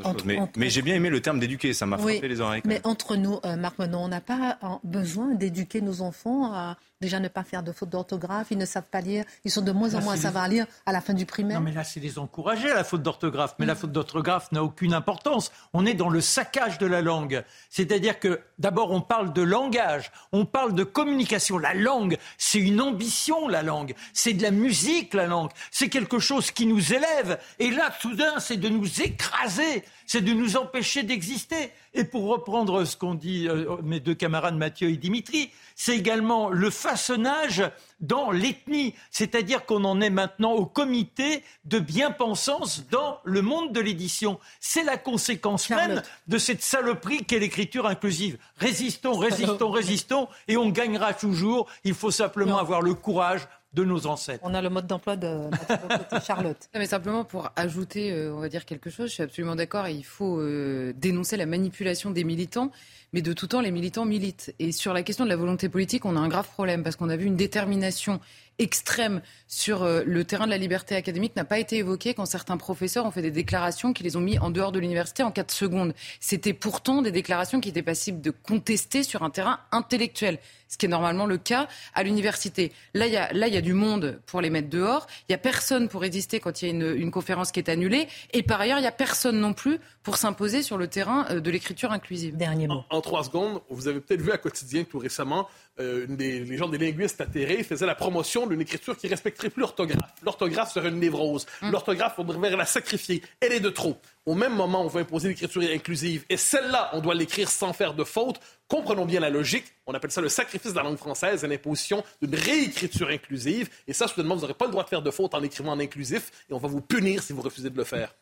mais, 0.56 0.70
j'ai 0.70 0.82
bien 0.82 0.94
aimé 0.94 1.10
le 1.10 1.20
terme 1.20 1.38
d'éduquer, 1.38 1.72
ça 1.72 1.86
m'a 1.86 1.96
frappé 1.98 2.26
les 2.26 2.40
oreilles. 2.40 2.62
Mais 2.64 2.80
entre 2.84 3.16
nous, 3.16 3.38
euh, 3.44 3.56
Marc 3.56 3.78
Menon, 3.78 4.04
on 4.04 4.08
n'a 4.08 4.20
pas 4.20 4.58
besoin 4.82 5.34
d'éduquer 5.34 5.80
nos 5.80 6.00
enfants 6.00 6.52
à 6.52 6.76
déjà 7.00 7.20
ne 7.20 7.28
pas 7.28 7.44
faire 7.44 7.62
de 7.62 7.70
fautes 7.70 7.90
d'orthographe, 7.90 8.48
ils 8.50 8.58
ne 8.58 8.66
savent 8.66 8.88
pas 8.90 9.00
lire, 9.00 9.24
ils 9.44 9.50
sont 9.50 9.62
de 9.62 9.70
moins 9.70 9.94
en 9.94 10.00
moins 10.00 10.14
à 10.14 10.16
savoir 10.16 10.48
lire 10.48 10.66
à 10.84 10.92
la 10.92 11.00
fin 11.00 11.14
du 11.14 11.26
primaire. 11.26 11.60
Non, 11.60 11.64
mais 11.64 11.72
là, 11.72 11.84
c'est 11.84 12.00
les 12.00 12.18
encourager 12.18 12.70
à 12.70 12.74
la 12.74 12.82
faute 12.82 13.02
d'orthographe. 13.02 13.54
Mais 13.58 13.66
la 13.66 13.76
faute 13.76 13.92
d'orthographe 13.92 14.50
n'a 14.50 14.64
aucune 14.64 14.92
importance. 14.92 15.52
On 15.72 15.86
est 15.86 15.94
dans 15.94 16.08
le 16.08 16.20
saccage 16.20 16.78
de 16.78 16.86
la 16.86 17.00
langue. 17.00 17.44
C'est-à-dire 17.70 18.18
que, 18.18 18.40
d'abord, 18.58 18.90
on 18.90 19.00
parle 19.00 19.32
de 19.32 19.42
langage, 19.42 20.10
on 20.32 20.44
parle 20.44 20.74
de 20.74 20.82
communication. 20.82 21.56
La 21.56 21.74
langue, 21.74 22.18
c'est 22.36 22.58
une 22.58 22.80
ambition, 22.80 23.46
la 23.46 23.62
langue. 23.62 23.94
C'est 24.12 24.32
de 24.32 24.42
la 24.42 24.50
musique, 24.50 25.14
la 25.14 25.26
langue. 25.26 25.50
C'est 25.70 25.88
quelque 25.88 26.18
chose 26.18 26.50
qui 26.50 26.66
nous 26.66 26.92
élève. 26.92 27.38
Et 27.60 27.70
là, 27.70 27.92
soudain, 28.00 28.40
c'est 28.40 28.56
de 28.56 28.68
nous 28.68 29.02
écraser 29.02 29.84
c'est 30.08 30.22
de 30.22 30.32
nous 30.32 30.56
empêcher 30.56 31.04
d'exister. 31.04 31.70
Et 31.94 32.02
pour 32.02 32.28
reprendre 32.28 32.84
ce 32.84 32.96
qu'ont 32.96 33.14
dit 33.14 33.46
euh, 33.46 33.76
mes 33.82 34.00
deux 34.00 34.14
camarades 34.14 34.56
Mathieu 34.56 34.88
et 34.88 34.96
Dimitri, 34.96 35.50
c'est 35.76 35.96
également 35.96 36.48
le 36.48 36.70
façonnage 36.70 37.62
dans 38.00 38.30
l'ethnie, 38.30 38.94
c'est-à-dire 39.10 39.66
qu'on 39.66 39.84
en 39.84 40.00
est 40.00 40.10
maintenant 40.10 40.52
au 40.52 40.64
comité 40.64 41.44
de 41.66 41.78
bien-pensance 41.78 42.88
dans 42.90 43.20
le 43.24 43.42
monde 43.42 43.72
de 43.72 43.80
l'édition. 43.80 44.40
C'est 44.60 44.82
la 44.82 44.96
conséquence 44.96 45.68
même 45.68 46.02
de 46.26 46.38
cette 46.38 46.62
saloperie 46.62 47.24
qu'est 47.24 47.38
l'écriture 47.38 47.86
inclusive. 47.86 48.38
Résistons, 48.56 49.18
résistons, 49.18 49.70
résistons, 49.70 50.28
et 50.46 50.56
on 50.56 50.70
gagnera 50.70 51.12
toujours. 51.12 51.68
Il 51.84 51.94
faut 51.94 52.10
simplement 52.10 52.58
avoir 52.58 52.80
le 52.80 52.94
courage 52.94 53.46
de 53.74 53.84
nos 53.84 54.06
ancêtres. 54.06 54.42
On 54.44 54.54
a 54.54 54.62
le 54.62 54.70
mode 54.70 54.86
d'emploi 54.86 55.16
de 55.16 55.50
Charlotte. 56.26 56.68
mais 56.74 56.86
simplement 56.86 57.24
pour 57.24 57.50
ajouter, 57.56 58.12
euh, 58.12 58.34
on 58.34 58.40
va 58.40 58.48
dire 58.48 58.64
quelque 58.64 58.88
chose, 58.88 59.08
je 59.08 59.14
suis 59.14 59.22
absolument 59.22 59.56
d'accord, 59.56 59.88
il 59.88 60.04
faut 60.04 60.40
euh, 60.40 60.92
dénoncer 60.96 61.36
la 61.36 61.44
manipulation 61.44 62.10
des 62.10 62.24
militants, 62.24 62.70
mais 63.12 63.20
de 63.20 63.32
tout 63.32 63.46
temps, 63.46 63.60
les 63.60 63.70
militants 63.70 64.06
militent. 64.06 64.54
Et 64.58 64.72
sur 64.72 64.94
la 64.94 65.02
question 65.02 65.24
de 65.24 65.30
la 65.30 65.36
volonté 65.36 65.68
politique, 65.68 66.06
on 66.06 66.16
a 66.16 66.20
un 66.20 66.28
grave 66.28 66.48
problème, 66.48 66.82
parce 66.82 66.96
qu'on 66.96 67.10
a 67.10 67.16
vu 67.16 67.26
une 67.26 67.36
détermination 67.36 68.20
extrême 68.58 69.20
sur 69.46 69.82
euh, 69.82 70.02
le 70.04 70.24
terrain 70.24 70.46
de 70.46 70.50
la 70.50 70.58
liberté 70.58 70.96
académique 70.96 71.36
n'a 71.36 71.44
pas 71.44 71.58
été 71.58 71.76
évoquée 71.76 72.14
quand 72.14 72.26
certains 72.26 72.56
professeurs 72.56 73.06
ont 73.06 73.10
fait 73.10 73.22
des 73.22 73.30
déclarations 73.30 73.92
qui 73.92 74.02
les 74.02 74.16
ont 74.16 74.20
mis 74.20 74.38
en 74.38 74.50
dehors 74.50 74.72
de 74.72 74.78
l'université 74.78 75.22
en 75.22 75.30
4 75.30 75.50
secondes. 75.50 75.94
C'était 76.20 76.54
pourtant 76.54 77.02
des 77.02 77.12
déclarations 77.12 77.60
qui 77.60 77.68
étaient 77.68 77.82
passibles 77.82 78.20
de 78.20 78.30
contester 78.30 79.02
sur 79.02 79.22
un 79.22 79.30
terrain 79.30 79.60
intellectuel 79.72 80.38
ce 80.68 80.76
qui 80.76 80.86
est 80.86 80.88
normalement 80.88 81.26
le 81.26 81.38
cas 81.38 81.68
à 81.94 82.02
l'université. 82.02 82.72
Là, 82.94 83.06
il 83.06 83.12
y 83.12 83.16
a, 83.16 83.32
là, 83.32 83.48
il 83.48 83.54
y 83.54 83.56
a 83.56 83.60
du 83.60 83.72
monde 83.72 84.20
pour 84.26 84.40
les 84.40 84.50
mettre 84.50 84.68
dehors. 84.68 85.06
Il 85.22 85.32
n'y 85.32 85.34
a 85.34 85.38
personne 85.38 85.88
pour 85.88 86.00
résister 86.00 86.40
quand 86.40 86.62
il 86.62 86.66
y 86.66 86.68
a 86.68 86.74
une, 86.74 87.00
une, 87.00 87.10
conférence 87.10 87.52
qui 87.52 87.60
est 87.60 87.68
annulée. 87.68 88.08
Et 88.32 88.42
par 88.42 88.60
ailleurs, 88.60 88.78
il 88.78 88.82
n'y 88.82 88.86
a 88.86 88.92
personne 88.92 89.40
non 89.40 89.54
plus 89.54 89.78
pour 90.02 90.16
s'imposer 90.16 90.62
sur 90.62 90.78
le 90.78 90.88
terrain 90.88 91.26
euh, 91.30 91.40
de 91.40 91.50
l'écriture 91.50 91.92
inclusive. 91.92 92.36
Dernier 92.36 92.68
mot. 92.68 92.84
En, 92.90 93.00
trois 93.00 93.24
secondes, 93.24 93.60
vous 93.70 93.88
avez 93.88 94.00
peut-être 94.00 94.20
vu 94.20 94.32
à 94.32 94.38
quotidien 94.38 94.84
tout 94.84 94.98
récemment, 94.98 95.48
euh, 95.80 96.06
des, 96.08 96.40
les 96.40 96.56
gens 96.56 96.68
des 96.68 96.78
linguistes 96.78 97.20
atterrés 97.20 97.62
faisaient 97.62 97.86
la 97.86 97.94
promotion 97.94 98.46
d'une 98.46 98.60
écriture 98.60 98.96
qui 98.96 99.08
respecterait 99.08 99.50
plus 99.50 99.60
l'orthographe. 99.60 100.12
L'orthographe 100.22 100.72
serait 100.72 100.88
une 100.88 101.00
névrose. 101.00 101.46
Hum. 101.62 101.72
L'orthographe, 101.72 102.14
on 102.18 102.24
devrait 102.24 102.54
la 102.56 102.66
sacrifier. 102.66 103.22
Elle 103.40 103.52
est 103.52 103.60
de 103.60 103.70
trop. 103.70 103.98
Au 104.28 104.34
même 104.34 104.54
moment, 104.54 104.82
on 104.82 104.88
veut 104.88 105.00
imposer 105.00 105.28
l'écriture 105.28 105.62
inclusive. 105.62 106.26
Et 106.28 106.36
celle-là, 106.36 106.90
on 106.92 107.00
doit 107.00 107.14
l'écrire 107.14 107.48
sans 107.48 107.72
faire 107.72 107.94
de 107.94 108.04
faute. 108.04 108.38
Comprenons 108.68 109.06
bien 109.06 109.20
la 109.20 109.30
logique. 109.30 109.64
On 109.86 109.94
appelle 109.94 110.10
ça 110.10 110.20
le 110.20 110.28
sacrifice 110.28 110.72
de 110.72 110.76
la 110.76 110.82
langue 110.82 110.98
française 110.98 111.44
et 111.44 111.48
l'imposition 111.48 112.04
d'une 112.20 112.34
réécriture 112.34 113.08
inclusive. 113.08 113.70
Et 113.86 113.94
ça, 113.94 114.06
soudainement, 114.06 114.34
vous 114.34 114.42
n'aurez 114.42 114.52
pas 114.52 114.66
le 114.66 114.70
droit 114.70 114.84
de 114.84 114.88
faire 114.90 115.00
de 115.00 115.10
faute 115.10 115.32
en 115.32 115.42
écrivant 115.42 115.72
en 115.72 115.80
inclusif 115.80 116.30
et 116.50 116.52
on 116.52 116.58
va 116.58 116.68
vous 116.68 116.82
punir 116.82 117.22
si 117.22 117.32
vous 117.32 117.40
refusez 117.40 117.70
de 117.70 117.76
le 117.78 117.84
faire. 117.84 118.14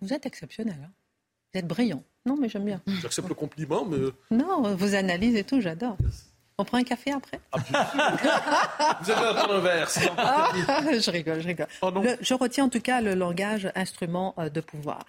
Vous 0.00 0.12
êtes 0.12 0.26
exceptionnel. 0.26 0.74
Hein. 0.82 0.90
vous 1.54 1.60
êtes 1.60 1.68
brillant. 1.68 2.02
Non, 2.26 2.36
mais 2.36 2.48
j'aime 2.48 2.64
bien. 2.64 2.82
J'accepte 3.00 3.28
le 3.28 3.36
compliment, 3.36 3.84
mais. 3.84 3.98
Non, 4.32 4.74
vos 4.74 4.94
analyses 4.96 5.36
et 5.36 5.44
tout, 5.44 5.60
j'adore. 5.60 5.98
On 6.58 6.64
prend 6.64 6.78
un 6.78 6.84
café 6.84 7.12
après 7.12 7.40
ah, 7.52 8.98
Vous 9.02 9.12
prendre 9.12 9.54
un 9.54 9.60
verre, 9.60 9.88
ah, 10.18 10.50
Je 10.92 11.10
rigole, 11.10 11.40
je 11.40 11.46
rigole. 11.48 11.66
Oh 11.80 11.90
je 12.20 12.34
retiens 12.34 12.64
en 12.64 12.68
tout 12.68 12.80
cas 12.80 13.00
le 13.00 13.14
langage 13.14 13.70
instrument 13.74 14.34
euh, 14.38 14.48
de 14.48 14.60
pouvoir. 14.60 15.00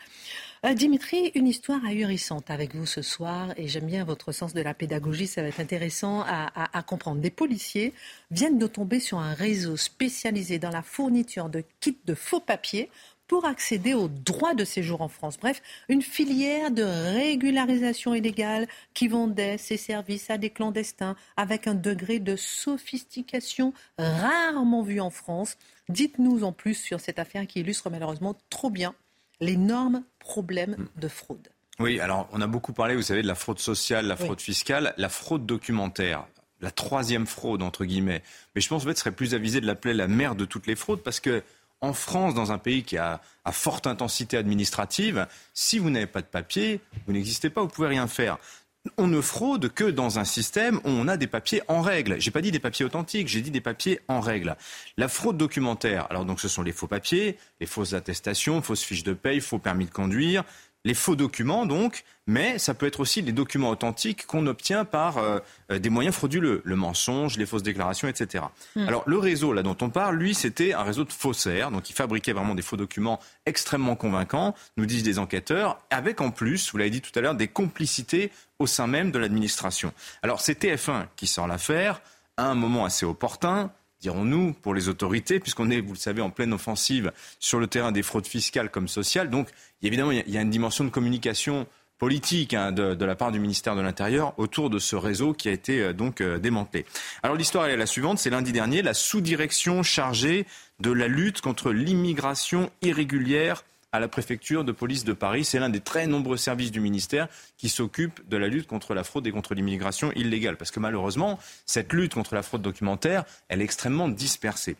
Euh, 0.65 0.73
Dimitri, 0.73 1.31
une 1.35 1.47
histoire 1.47 1.83
ahurissante 1.85 2.49
avec 2.49 2.73
vous 2.73 2.85
ce 2.85 3.01
soir 3.01 3.49
et 3.57 3.67
j'aime 3.67 3.85
bien 3.85 4.05
votre 4.05 4.31
sens 4.31 4.53
de 4.53 4.61
la 4.61 4.73
pédagogie, 4.73 5.27
ça 5.27 5.41
va 5.41 5.49
être 5.49 5.59
intéressant 5.59 6.21
à, 6.21 6.77
à, 6.77 6.81
comprendre. 6.83 7.19
Des 7.19 7.29
policiers 7.29 7.93
viennent 8.31 8.57
de 8.57 8.67
tomber 8.67 9.01
sur 9.01 9.19
un 9.19 9.33
réseau 9.33 9.75
spécialisé 9.75 10.59
dans 10.59 10.69
la 10.69 10.81
fourniture 10.81 11.49
de 11.49 11.65
kits 11.81 11.97
de 12.05 12.15
faux 12.15 12.39
papiers 12.39 12.89
pour 13.27 13.45
accéder 13.45 13.93
aux 13.93 14.07
droits 14.07 14.53
de 14.53 14.65
séjour 14.65 15.01
en 15.01 15.07
France. 15.07 15.37
Bref, 15.37 15.61
une 15.89 16.01
filière 16.01 16.71
de 16.71 16.83
régularisation 16.83 18.13
illégale 18.13 18.67
qui 18.93 19.07
vendait 19.07 19.57
ses 19.57 19.77
services 19.77 20.29
à 20.29 20.37
des 20.37 20.49
clandestins 20.49 21.15
avec 21.37 21.67
un 21.67 21.75
degré 21.75 22.19
de 22.19 22.35
sophistication 22.35 23.73
rarement 23.97 24.83
vu 24.83 24.99
en 24.99 25.09
France. 25.09 25.57
Dites-nous 25.89 26.43
en 26.43 26.51
plus 26.51 26.75
sur 26.75 26.99
cette 26.99 27.19
affaire 27.19 27.47
qui 27.47 27.59
illustre 27.59 27.89
malheureusement 27.89 28.35
trop 28.49 28.69
bien 28.69 28.93
l'énorme 29.39 30.03
problème 30.19 30.75
hmm. 30.77 31.01
de 31.01 31.07
fraude. 31.07 31.47
Oui, 31.79 31.99
alors 31.99 32.29
on 32.31 32.41
a 32.41 32.47
beaucoup 32.47 32.71
parlé, 32.71 32.95
vous 32.95 33.01
savez, 33.01 33.23
de 33.23 33.27
la 33.27 33.35
fraude 33.35 33.59
sociale, 33.59 34.05
la 34.05 34.15
fraude 34.15 34.39
fiscale, 34.39 34.93
la 34.97 35.09
fraude 35.09 35.45
documentaire 35.45 36.27
la 36.63 36.71
troisième 36.71 37.27
fraude, 37.27 37.61
entre 37.61 37.85
guillemets. 37.85 38.23
Mais 38.55 38.61
je 38.61 38.69
pense 38.69 38.83
en 38.83 38.85
fait, 38.85 38.93
ce 38.93 39.01
serait 39.01 39.11
plus 39.11 39.35
avisé 39.35 39.61
de 39.61 39.67
l'appeler 39.67 39.93
la 39.93 40.07
mère 40.07 40.33
de 40.33 40.45
toutes 40.45 40.65
les 40.65 40.75
fraudes 40.75 41.03
parce 41.03 41.19
que 41.19 41.43
en 41.83 41.91
France, 41.91 42.33
dans 42.33 42.53
un 42.53 42.57
pays 42.57 42.83
qui 42.83 42.97
a 42.97 43.19
forte 43.51 43.87
intensité 43.87 44.37
administrative, 44.37 45.27
si 45.53 45.79
vous 45.79 45.89
n'avez 45.89 46.07
pas 46.07 46.21
de 46.21 46.27
papier, 46.27 46.79
vous 47.05 47.13
n'existez 47.13 47.49
pas, 47.49 47.61
vous 47.61 47.67
pouvez 47.67 47.89
rien 47.89 48.07
faire. 48.07 48.37
On 48.97 49.07
ne 49.07 49.19
fraude 49.19 49.69
que 49.69 49.83
dans 49.83 50.17
un 50.17 50.23
système 50.23 50.77
où 50.77 50.89
on 50.89 51.09
a 51.09 51.17
des 51.17 51.27
papiers 51.27 51.61
en 51.67 51.81
règle. 51.81 52.19
J'ai 52.19 52.31
pas 52.31 52.41
dit 52.41 52.51
des 52.51 52.59
papiers 52.59 52.85
authentiques, 52.85 53.27
j'ai 53.27 53.41
dit 53.41 53.51
des 53.51 53.61
papiers 53.61 53.99
en 54.07 54.21
règle. 54.21 54.55
La 54.97 55.09
fraude 55.09 55.37
documentaire, 55.37 56.07
alors 56.09 56.23
donc 56.23 56.39
ce 56.39 56.47
sont 56.47 56.63
les 56.63 56.71
faux 56.71 56.87
papiers, 56.87 57.37
les 57.59 57.67
fausses 57.67 57.93
attestations, 57.93 58.61
fausses 58.61 58.83
fiches 58.83 59.03
de 59.03 59.13
paye, 59.13 59.41
faux 59.41 59.59
permis 59.59 59.85
de 59.85 59.91
conduire, 59.91 60.45
les 60.85 60.93
faux 60.93 61.15
documents, 61.15 61.65
donc, 61.65 62.03
mais 62.27 62.57
ça 62.59 62.73
peut 62.73 62.85
être 62.85 62.99
aussi 62.99 63.21
les 63.21 63.31
documents 63.31 63.69
authentiques 63.69 64.25
qu'on 64.25 64.47
obtient 64.47 64.85
par 64.85 65.17
euh, 65.17 65.39
des 65.71 65.89
moyens 65.89 66.15
frauduleux, 66.15 66.61
le 66.65 66.75
mensonge, 66.75 67.37
les 67.37 67.45
fausses 67.45 67.63
déclarations, 67.63 68.07
etc. 68.07 68.45
Hmm. 68.75 68.87
Alors 68.87 69.03
le 69.05 69.17
réseau 69.17 69.53
là 69.53 69.63
dont 69.63 69.77
on 69.81 69.89
parle, 69.89 70.17
lui, 70.17 70.33
c'était 70.33 70.73
un 70.73 70.83
réseau 70.83 71.05
de 71.05 71.11
faussaires, 71.11 71.71
donc 71.71 71.89
il 71.89 71.93
fabriquait 71.93 72.33
vraiment 72.33 72.55
des 72.55 72.61
faux 72.61 72.77
documents 72.77 73.19
extrêmement 73.45 73.95
convaincants, 73.95 74.55
nous 74.77 74.85
disent 74.85 75.03
des 75.03 75.19
enquêteurs, 75.19 75.79
avec 75.89 76.21
en 76.21 76.31
plus, 76.31 76.71
vous 76.71 76.77
l'avez 76.77 76.89
dit 76.89 77.01
tout 77.01 77.17
à 77.17 77.21
l'heure, 77.21 77.35
des 77.35 77.47
complicités 77.47 78.31
au 78.59 78.67
sein 78.67 78.87
même 78.87 79.11
de 79.11 79.19
l'administration. 79.19 79.93
Alors 80.21 80.41
c'est 80.41 80.63
TF1 80.63 81.07
qui 81.15 81.27
sort 81.27 81.47
l'affaire 81.47 82.01
à 82.37 82.47
un 82.47 82.55
moment 82.55 82.85
assez 82.85 83.05
opportun 83.05 83.71
dirons-nous, 84.03 84.53
pour 84.53 84.73
les 84.73 84.89
autorités, 84.89 85.39
puisqu'on 85.39 85.71
est, 85.71 85.79
vous 85.79 85.93
le 85.93 85.97
savez, 85.97 86.21
en 86.21 86.29
pleine 86.29 86.53
offensive 86.53 87.11
sur 87.39 87.59
le 87.59 87.67
terrain 87.67 87.91
des 87.91 88.03
fraudes 88.03 88.27
fiscales 88.27 88.69
comme 88.69 88.89
sociales. 88.89 89.29
Donc, 89.29 89.47
évidemment, 89.81 90.11
il 90.11 90.29
y 90.29 90.37
a 90.37 90.41
une 90.41 90.49
dimension 90.49 90.83
de 90.83 90.89
communication 90.89 91.65
politique 91.99 92.53
hein, 92.53 92.73
de, 92.73 93.05
la 93.05 93.15
part 93.15 93.31
du 93.31 93.39
ministère 93.39 93.77
de 93.77 93.81
l'Intérieur 93.81 94.37
autour 94.37 94.69
de 94.69 94.77
ce 94.77 94.97
réseau 94.97 95.31
qui 95.31 95.47
a 95.47 95.53
été 95.53 95.79
euh, 95.79 95.93
donc 95.93 96.19
euh, 96.19 96.37
démantelé. 96.37 96.85
Alors 97.21 97.37
l'histoire 97.37 97.67
est 97.67 97.77
la 97.77 97.85
suivante, 97.85 98.19
c'est 98.19 98.29
lundi 98.29 98.51
dernier, 98.51 98.81
la 98.81 98.93
sous-direction 98.93 99.83
chargée 99.83 100.45
de 100.81 100.91
la 100.91 101.07
lutte 101.07 101.39
contre 101.39 101.71
l'immigration 101.71 102.71
irrégulière 102.81 103.63
à 103.93 103.99
la 103.99 104.07
préfecture 104.09 104.65
de 104.65 104.71
police 104.73 105.05
de 105.05 105.13
Paris. 105.13 105.45
C'est 105.45 105.59
l'un 105.59 105.69
des 105.69 105.79
très 105.79 106.07
nombreux 106.07 106.35
services 106.35 106.71
du 106.71 106.81
ministère 106.81 107.29
qui 107.57 107.69
s'occupe 107.69 108.27
de 108.27 108.35
la 108.35 108.47
lutte 108.47 108.67
contre 108.67 108.93
la 108.93 109.03
fraude 109.03 109.25
et 109.27 109.31
contre 109.31 109.53
l'immigration 109.53 110.11
illégale. 110.13 110.57
Parce 110.57 110.71
que 110.71 110.79
malheureusement, 110.79 111.39
cette 111.65 111.93
lutte 111.93 112.15
contre 112.15 112.33
la 112.35 112.41
fraude 112.41 112.63
documentaire, 112.63 113.23
elle 113.47 113.61
est 113.61 113.63
extrêmement 113.63 114.09
dispersée. 114.09 114.75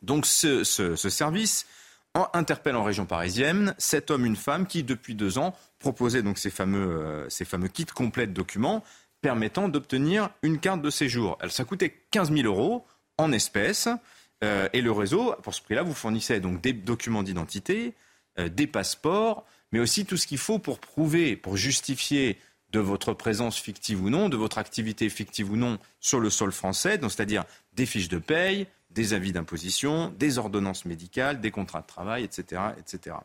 Donc 0.00 0.26
ce, 0.26 0.62
service 0.62 1.66
interpelle 2.32 2.76
en 2.76 2.84
région 2.84 3.04
parisienne 3.04 3.74
cet 3.78 4.10
homme, 4.10 4.24
une 4.24 4.36
femme 4.36 4.66
qui, 4.66 4.84
depuis 4.84 5.16
deux 5.16 5.38
ans, 5.38 5.54
proposait 5.80 6.22
donc 6.22 6.38
ces 6.38 6.50
fameux, 6.50 7.02
euh, 7.02 7.28
ces 7.28 7.44
fameux 7.44 7.68
kits 7.68 7.84
complets 7.84 8.26
de 8.26 8.32
documents 8.32 8.84
permettant 9.20 9.68
d'obtenir 9.68 10.30
une 10.42 10.60
carte 10.60 10.82
de 10.82 10.90
séjour. 10.90 11.36
Elle, 11.40 11.50
ça 11.50 11.64
coûtait 11.64 11.94
15 12.12 12.32
000 12.32 12.46
euros 12.46 12.86
en 13.18 13.32
espèces. 13.32 13.88
Euh, 14.44 14.68
et 14.72 14.82
le 14.82 14.92
réseau, 14.92 15.34
pour 15.42 15.54
ce 15.54 15.62
prix-là, 15.62 15.82
vous 15.82 15.94
fournissait 15.94 16.38
donc 16.38 16.60
des 16.60 16.72
documents 16.72 17.22
d'identité, 17.22 17.94
des 18.38 18.66
passeports, 18.66 19.44
mais 19.72 19.80
aussi 19.80 20.04
tout 20.04 20.16
ce 20.16 20.26
qu'il 20.26 20.38
faut 20.38 20.58
pour 20.58 20.78
prouver, 20.78 21.36
pour 21.36 21.56
justifier 21.56 22.38
de 22.72 22.80
votre 22.80 23.14
présence 23.14 23.56
fictive 23.56 24.02
ou 24.02 24.10
non, 24.10 24.28
de 24.28 24.36
votre 24.36 24.58
activité 24.58 25.08
fictive 25.08 25.50
ou 25.50 25.56
non 25.56 25.78
sur 26.00 26.20
le 26.20 26.30
sol 26.30 26.52
français, 26.52 26.98
c'est-à-dire 27.00 27.44
des 27.72 27.86
fiches 27.86 28.08
de 28.08 28.18
paye, 28.18 28.66
des 28.90 29.12
avis 29.12 29.32
d'imposition, 29.32 30.12
des 30.18 30.38
ordonnances 30.38 30.84
médicales, 30.84 31.40
des 31.40 31.50
contrats 31.50 31.82
de 31.82 31.86
travail, 31.86 32.24
etc. 32.24 32.62
etc. 32.78 33.16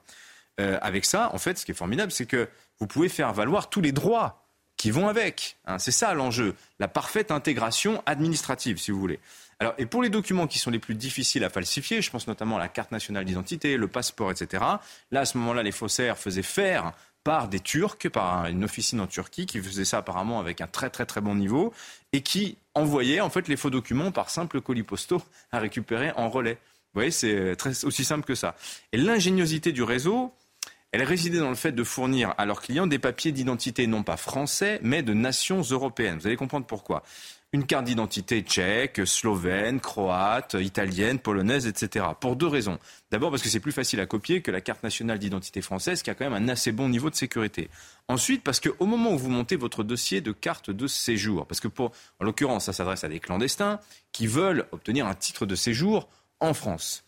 Euh, 0.59 0.77
avec 0.81 1.05
ça, 1.05 1.33
en 1.33 1.37
fait, 1.37 1.57
ce 1.57 1.65
qui 1.65 1.71
est 1.71 1.75
formidable, 1.75 2.11
c'est 2.11 2.25
que 2.25 2.49
vous 2.79 2.87
pouvez 2.87 3.09
faire 3.09 3.33
valoir 3.33 3.69
tous 3.69 3.81
les 3.81 3.91
droits 3.91 4.40
qui 4.81 4.89
vont 4.89 5.07
avec. 5.07 5.57
Hein. 5.67 5.77
c'est 5.77 5.91
ça 5.91 6.11
l'enjeu, 6.15 6.55
la 6.79 6.87
parfaite 6.87 7.29
intégration 7.29 8.01
administrative, 8.07 8.79
si 8.79 8.89
vous 8.89 8.99
voulez. 8.99 9.19
Alors, 9.59 9.75
et 9.77 9.85
pour 9.85 10.01
les 10.01 10.09
documents 10.09 10.47
qui 10.47 10.57
sont 10.57 10.71
les 10.71 10.79
plus 10.79 10.95
difficiles 10.95 11.43
à 11.43 11.51
falsifier, 11.51 12.01
je 12.01 12.09
pense 12.09 12.25
notamment 12.25 12.55
à 12.55 12.59
la 12.59 12.67
carte 12.67 12.91
nationale 12.91 13.23
d'identité, 13.23 13.77
le 13.77 13.87
passeport, 13.87 14.31
etc. 14.31 14.63
Là, 15.11 15.19
à 15.19 15.25
ce 15.25 15.37
moment-là, 15.37 15.61
les 15.61 15.71
faussaires 15.71 16.17
faisaient 16.17 16.41
faire 16.41 16.93
par 17.23 17.47
des 17.47 17.59
Turcs, 17.59 18.09
par 18.11 18.47
une 18.47 18.63
officine 18.63 18.99
en 18.99 19.05
Turquie 19.05 19.45
qui 19.45 19.59
faisait 19.59 19.85
ça 19.85 19.99
apparemment 19.99 20.39
avec 20.39 20.61
un 20.61 20.67
très 20.67 20.89
très 20.89 21.05
très 21.05 21.21
bon 21.21 21.35
niveau 21.35 21.71
et 22.11 22.21
qui 22.21 22.57
envoyait 22.73 23.21
en 23.21 23.29
fait 23.29 23.47
les 23.47 23.57
faux 23.57 23.69
documents 23.69 24.11
par 24.11 24.31
simple 24.31 24.61
colis 24.61 24.81
postaux 24.81 25.21
à 25.51 25.59
récupérer 25.59 26.11
en 26.15 26.27
relais. 26.27 26.57
Vous 26.93 27.01
voyez, 27.01 27.11
c'est 27.11 27.55
aussi 27.85 28.03
simple 28.03 28.25
que 28.25 28.33
ça. 28.33 28.55
Et 28.93 28.97
l'ingéniosité 28.97 29.73
du 29.73 29.83
réseau, 29.83 30.33
elle 30.91 31.03
résidait 31.03 31.39
dans 31.39 31.49
le 31.49 31.55
fait 31.55 31.71
de 31.71 31.83
fournir 31.83 32.33
à 32.37 32.45
leurs 32.45 32.61
clients 32.61 32.87
des 32.87 32.99
papiers 32.99 33.31
d'identité 33.31 33.87
non 33.87 34.03
pas 34.03 34.17
français, 34.17 34.79
mais 34.83 35.03
de 35.03 35.13
nations 35.13 35.61
européennes. 35.61 36.17
Vous 36.19 36.27
allez 36.27 36.35
comprendre 36.35 36.65
pourquoi 36.65 37.03
une 37.53 37.65
carte 37.65 37.83
d'identité 37.85 38.41
tchèque, 38.41 39.01
slovène, 39.05 39.81
croate, 39.81 40.55
italienne, 40.59 41.19
polonaise, 41.19 41.67
etc. 41.67 42.05
Pour 42.19 42.37
deux 42.37 42.47
raisons. 42.47 42.79
D'abord 43.11 43.29
parce 43.29 43.41
que 43.41 43.49
c'est 43.49 43.59
plus 43.59 43.73
facile 43.73 43.99
à 43.99 44.05
copier 44.05 44.41
que 44.41 44.51
la 44.51 44.61
carte 44.61 44.83
nationale 44.83 45.19
d'identité 45.19 45.61
française 45.61 46.01
qui 46.01 46.09
a 46.09 46.15
quand 46.15 46.29
même 46.29 46.41
un 46.41 46.47
assez 46.47 46.71
bon 46.71 46.87
niveau 46.87 47.09
de 47.09 47.15
sécurité. 47.15 47.69
Ensuite 48.07 48.43
parce 48.43 48.61
qu'au 48.61 48.85
moment 48.85 49.13
où 49.13 49.17
vous 49.17 49.29
montez 49.29 49.57
votre 49.57 49.83
dossier 49.83 50.21
de 50.21 50.31
carte 50.31 50.71
de 50.71 50.87
séjour, 50.87 51.45
parce 51.45 51.59
que 51.59 51.67
pour, 51.67 51.91
en 52.21 52.25
l'occurrence 52.25 52.65
ça 52.65 52.73
s'adresse 52.73 53.03
à 53.03 53.09
des 53.09 53.19
clandestins 53.19 53.79
qui 54.13 54.27
veulent 54.27 54.65
obtenir 54.71 55.05
un 55.05 55.13
titre 55.13 55.45
de 55.45 55.55
séjour 55.55 56.07
en 56.39 56.53
France. 56.53 57.03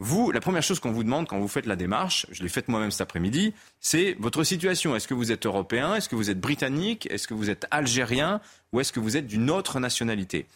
Vous, 0.00 0.30
la 0.30 0.40
première 0.40 0.62
chose 0.62 0.78
qu'on 0.78 0.92
vous 0.92 1.02
demande 1.02 1.26
quand 1.26 1.40
vous 1.40 1.48
faites 1.48 1.66
la 1.66 1.74
démarche, 1.74 2.26
je 2.30 2.44
l'ai 2.44 2.48
faite 2.48 2.68
moi-même 2.68 2.92
cet 2.92 3.00
après-midi, 3.00 3.52
c'est 3.80 4.16
votre 4.20 4.44
situation. 4.44 4.94
Est-ce 4.94 5.08
que 5.08 5.14
vous 5.14 5.32
êtes 5.32 5.44
européen? 5.44 5.96
Est-ce 5.96 6.08
que 6.08 6.14
vous 6.14 6.30
êtes 6.30 6.38
britannique? 6.38 7.08
Est-ce 7.10 7.26
que 7.26 7.34
vous 7.34 7.50
êtes 7.50 7.66
algérien? 7.72 8.40
Ou 8.72 8.78
est-ce 8.78 8.92
que 8.92 9.00
vous 9.00 9.16
êtes 9.16 9.26
d'une 9.26 9.50
autre 9.50 9.80
nationalité? 9.80 10.46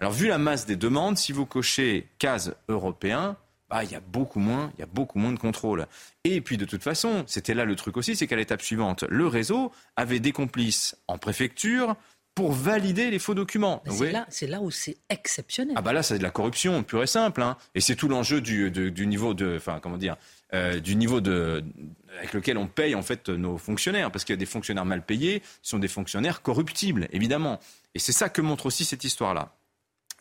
Alors, 0.00 0.12
vu 0.12 0.28
la 0.28 0.36
masse 0.36 0.66
des 0.66 0.76
demandes, 0.76 1.16
si 1.16 1.32
vous 1.32 1.46
cochez 1.46 2.08
case 2.18 2.56
européen, 2.68 3.36
bah, 3.70 3.84
il 3.84 3.90
y 3.90 3.94
a 3.94 4.00
beaucoup 4.00 4.40
moins, 4.40 4.72
il 4.76 4.80
y 4.80 4.82
a 4.82 4.88
beaucoup 4.92 5.18
moins 5.18 5.32
de 5.32 5.38
contrôle. 5.38 5.86
Et 6.24 6.40
puis 6.40 6.56
de 6.56 6.64
toute 6.64 6.82
façon, 6.82 7.24
c'était 7.26 7.54
là 7.54 7.64
le 7.64 7.76
truc 7.76 7.96
aussi, 7.96 8.16
c'est 8.16 8.26
qu'à 8.26 8.36
l'étape 8.36 8.62
suivante, 8.62 9.04
le 9.08 9.26
réseau 9.26 9.72
avait 9.96 10.18
des 10.18 10.32
complices 10.32 10.96
en 11.06 11.18
préfecture, 11.18 11.96
pour 12.40 12.52
valider 12.52 13.10
les 13.10 13.18
faux 13.18 13.34
documents. 13.34 13.82
C'est 14.30 14.46
là, 14.46 14.62
où 14.62 14.70
c'est 14.70 14.96
exceptionnel. 15.10 15.74
Ah 15.76 15.82
bah 15.82 15.92
là, 15.92 16.02
c'est 16.02 16.16
de 16.16 16.22
la 16.22 16.30
corruption 16.30 16.82
pure 16.82 17.02
et 17.02 17.06
simple. 17.06 17.42
Hein. 17.42 17.58
Et 17.74 17.82
c'est 17.82 17.96
tout 17.96 18.08
l'enjeu 18.08 18.40
du, 18.40 18.70
niveau 19.06 19.34
de, 19.34 19.56
enfin 19.56 19.78
comment 19.82 19.98
dire, 19.98 20.16
euh, 20.54 20.80
du 20.80 20.96
niveau 20.96 21.20
de, 21.20 21.62
avec 22.16 22.32
lequel 22.32 22.56
on 22.56 22.66
paye 22.66 22.94
en 22.94 23.02
fait 23.02 23.28
nos 23.28 23.58
fonctionnaires, 23.58 24.10
parce 24.10 24.24
qu'il 24.24 24.32
y 24.32 24.38
a 24.38 24.40
des 24.40 24.46
fonctionnaires 24.46 24.86
mal 24.86 25.04
payés, 25.04 25.42
ce 25.60 25.72
sont 25.72 25.78
des 25.78 25.88
fonctionnaires 25.88 26.40
corruptibles, 26.40 27.08
évidemment. 27.12 27.60
Et 27.94 27.98
c'est 27.98 28.12
ça 28.12 28.30
que 28.30 28.40
montre 28.40 28.64
aussi 28.64 28.86
cette 28.86 29.04
histoire-là. 29.04 29.52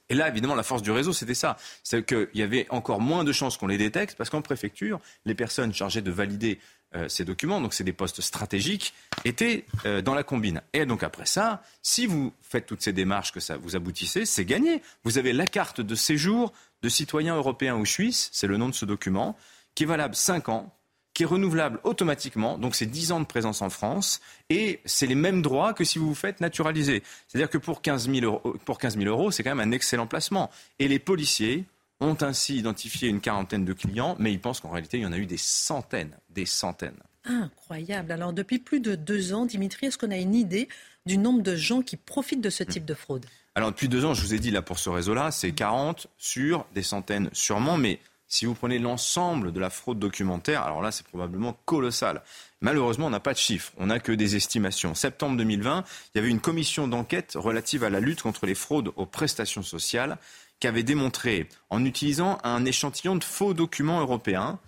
Et 0.10 0.16
là, 0.16 0.28
évidemment, 0.28 0.56
la 0.56 0.64
force 0.64 0.82
du 0.82 0.92
réseau, 0.92 1.14
c'était 1.14 1.36
ça. 1.36 1.56
C'est 1.84 2.06
qu'il 2.06 2.28
y 2.34 2.42
avait 2.42 2.68
encore 2.70 3.00
moins 3.00 3.24
de 3.24 3.32
chances 3.32 3.56
qu'on 3.56 3.68
les 3.68 3.78
détecte, 3.78 4.16
parce 4.18 4.30
qu'en 4.30 4.42
préfecture, 4.42 5.00
les 5.24 5.36
personnes 5.36 5.74
chargées 5.74 6.02
de 6.02 6.12
valider 6.12 6.60
ces 7.08 7.26
documents, 7.26 7.62
donc 7.62 7.74
c'est 7.74 7.84
des 7.84 7.94
postes 7.94 8.22
stratégiques, 8.22 8.94
étaient 9.26 9.66
euh, 9.86 10.02
dans 10.02 10.14
la 10.14 10.24
combine. 10.24 10.62
Et 10.74 10.86
donc 10.86 11.04
après 11.04 11.26
ça, 11.26 11.62
si 11.82 12.06
vous 12.06 12.34
faites 12.42 12.66
toutes 12.66 12.82
ces 12.82 12.94
démarches 12.94 13.32
que 13.32 13.40
ça 13.40 13.58
vous 13.58 13.76
aboutissez, 13.76 14.26
c'est 14.26 14.46
gagné. 14.46 14.82
Vous 15.04 15.18
avez 15.18 15.34
la 15.34 15.46
carte 15.46 15.82
de 15.82 15.96
séjour 15.96 16.52
de 16.82 16.90
citoyen 16.90 17.36
européen 17.36 17.76
ou 17.76 17.86
suisse, 17.86 18.30
c'est 18.32 18.48
le 18.48 18.58
nom 18.58 18.70
de 18.70 18.74
ce 18.74 18.86
document, 18.86 19.38
qui 19.76 19.84
est 19.84 19.88
valable 19.88 20.16
5 20.16 20.50
ans, 20.50 20.74
qui 21.14 21.24
est 21.24 21.26
renouvelable 21.26 21.80
automatiquement, 21.84 22.58
donc 22.58 22.76
c'est 22.76 22.86
10 22.86 23.12
ans 23.12 23.20
de 23.20 23.26
présence 23.26 23.62
en 23.62 23.70
France, 23.70 24.22
et 24.50 24.80
c'est 24.86 25.08
les 25.08 25.16
mêmes 25.16 25.42
droits 25.42 25.74
que 25.74 25.84
si 25.84 26.00
vous 26.00 26.08
vous 26.08 26.16
faites 26.16 26.40
naturaliser. 26.40 27.04
C'est-à-dire 27.28 27.50
que 27.50 27.58
pour 27.58 27.82
15 27.82 28.10
000 28.10 28.26
euros, 28.26 28.56
pour 28.66 28.78
15 28.78 28.98
000 28.98 29.10
euros, 29.10 29.30
c'est 29.30 29.44
quand 29.44 29.54
même 29.54 29.68
un 29.68 29.74
excellent 29.74 30.08
placement. 30.08 30.50
Et 30.80 30.88
les 30.88 31.00
policiers 31.00 31.66
ont 32.00 32.18
ainsi 32.22 32.58
identifié 32.58 33.10
une 33.10 33.22
quarantaine 33.22 33.66
de 33.66 33.74
clients, 33.74 34.16
mais 34.20 34.32
ils 34.32 34.40
pensent 34.40 34.60
qu'en 34.60 34.72
réalité, 34.72 34.98
il 34.98 35.04
y 35.04 35.06
en 35.06 35.12
a 35.12 35.18
eu 35.18 35.26
des 35.26 35.38
centaines, 35.38 36.16
des 36.30 36.46
centaines. 36.46 37.00
Incroyable. 37.26 38.12
Alors 38.12 38.34
depuis 38.34 38.60
plus 38.60 38.80
de 38.80 38.96
deux 38.96 39.34
ans, 39.34 39.46
Dimitri, 39.46 39.88
est-ce 39.88 39.98
qu'on 39.98 40.12
a 40.12 40.18
une 40.18 40.36
idée 40.36 40.70
du 41.06 41.18
nombre 41.18 41.44
de 41.44 41.56
gens 41.56 41.82
qui 41.82 41.98
profitent 41.98 42.42
de 42.42 42.50
ce 42.50 42.64
type 42.64 42.86
de 42.86 42.94
fraude? 42.94 43.26
Alors 43.56 43.72
depuis 43.72 43.90
deux 43.90 44.06
ans, 44.06 44.14
je 44.14 44.22
vous 44.22 44.34
ai 44.34 44.40
dit 44.40 44.52
là 44.52 44.62
pour 44.62 44.80
ce 44.80 44.90
réseau-là, 44.90 45.32
c'est 45.32 45.52
40 45.52 46.08
sur 46.18 46.66
des 46.74 46.84
centaines 46.84 47.30
sûrement, 47.34 47.78
mais 47.78 48.00
si 48.32 48.46
vous 48.46 48.54
prenez 48.54 48.78
l'ensemble 48.78 49.52
de 49.52 49.60
la 49.60 49.72
fraude 49.72 49.98
documentaire, 49.98 50.62
alors 50.62 50.84
là, 50.84 50.92
c'est 50.92 51.06
probablement 51.06 51.58
colossal. 51.66 52.22
Malheureusement, 52.62 53.08
on 53.08 53.10
n'a 53.10 53.20
pas 53.20 53.34
de 53.34 53.40
chiffres, 53.40 53.74
on 53.78 53.88
n'a 53.88 54.00
que 54.00 54.12
des 54.12 54.36
estimations. 54.36 54.94
Septembre 54.94 55.36
2020, 55.38 55.84
il 56.14 56.18
y 56.18 56.22
avait 56.22 56.30
une 56.30 56.40
commission 56.40 56.88
d'enquête 56.88 57.34
relative 57.36 57.84
à 57.84 57.90
la 57.90 58.00
lutte 58.00 58.22
contre 58.22 58.46
les 58.46 58.54
fraudes 58.54 58.92
aux 58.98 59.08
prestations 59.08 59.64
sociales 59.64 60.20
qui 60.60 60.68
avait 60.68 60.84
démontré, 60.84 61.48
en 61.70 61.86
utilisant 61.86 62.38
un 62.44 62.66
échantillon 62.66 63.16
de 63.16 63.24
faux 63.24 63.54
documents 63.54 64.02
européens, 64.02 64.60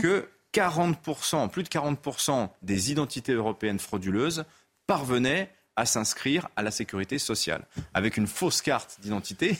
que 0.00 0.28
40%, 0.54 1.48
plus 1.48 1.62
de 1.62 1.68
40% 1.68 2.48
des 2.62 2.90
identités 2.90 3.32
européennes 3.32 3.78
frauduleuses 3.78 4.44
parvenaient 4.86 5.50
à 5.76 5.86
s'inscrire 5.86 6.48
à 6.56 6.62
la 6.62 6.70
sécurité 6.70 7.18
sociale. 7.18 7.66
Avec 7.94 8.16
une 8.16 8.26
fausse 8.26 8.62
carte 8.62 8.98
d'identité, 9.00 9.56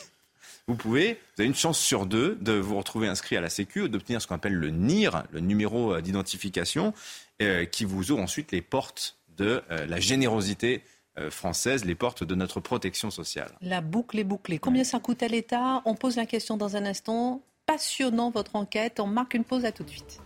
vous 0.67 0.77
pouvez, 0.77 1.15
vous 1.15 1.43
avez 1.43 1.49
une 1.49 1.55
chance 1.55 1.79
sur 1.79 2.07
deux 2.07 2.37
de 2.41 2.53
vous 2.53 2.77
retrouver 2.77 3.09
inscrit 3.09 3.37
à 3.37 3.41
la 3.41 3.51
Sécu, 3.51 3.89
d'obtenir 3.89 4.21
ce 4.21 4.27
qu'on 4.27 4.35
appelle 4.35 4.55
le 4.55 4.71
NIR, 4.71 5.25
le 5.33 5.41
numéro 5.41 5.95
euh, 5.95 6.01
d'identification, 6.01 6.95
euh, 7.43 7.65
qui 7.65 7.85
vous 7.85 8.13
ouvre 8.13 8.23
ensuite 8.23 8.53
les 8.53 8.63
portes 8.63 9.17
de 9.37 9.63
euh, 9.71 9.87
la 9.87 10.01
générosité 10.01 10.83
française, 11.31 11.85
les 11.85 11.95
portes 11.95 12.25
de 12.25 12.35
notre 12.35 12.61
protection 12.61 13.11
sociale. 13.11 13.53
La 13.61 13.81
boucle 13.81 14.19
est 14.19 14.25
bouclée. 14.25 14.59
Combien 14.59 14.85
ça 14.85 15.01
coûte 15.01 15.23
à 15.23 15.29
l'État 15.29 15.83
On 15.85 15.95
pose 15.95 16.17
la 16.17 16.27
question 16.27 16.57
dans 16.57 16.77
un 16.77 16.87
instant. 16.87 17.43
Passionnant 17.67 18.31
votre 18.31 18.57
enquête. 18.57 19.01
On 19.01 19.07
marque 19.07 19.35
une 19.35 19.45
pause 19.45 19.65
à 19.65 19.73
tout 19.73 19.85
de 19.85 19.91
suite. 19.91 20.21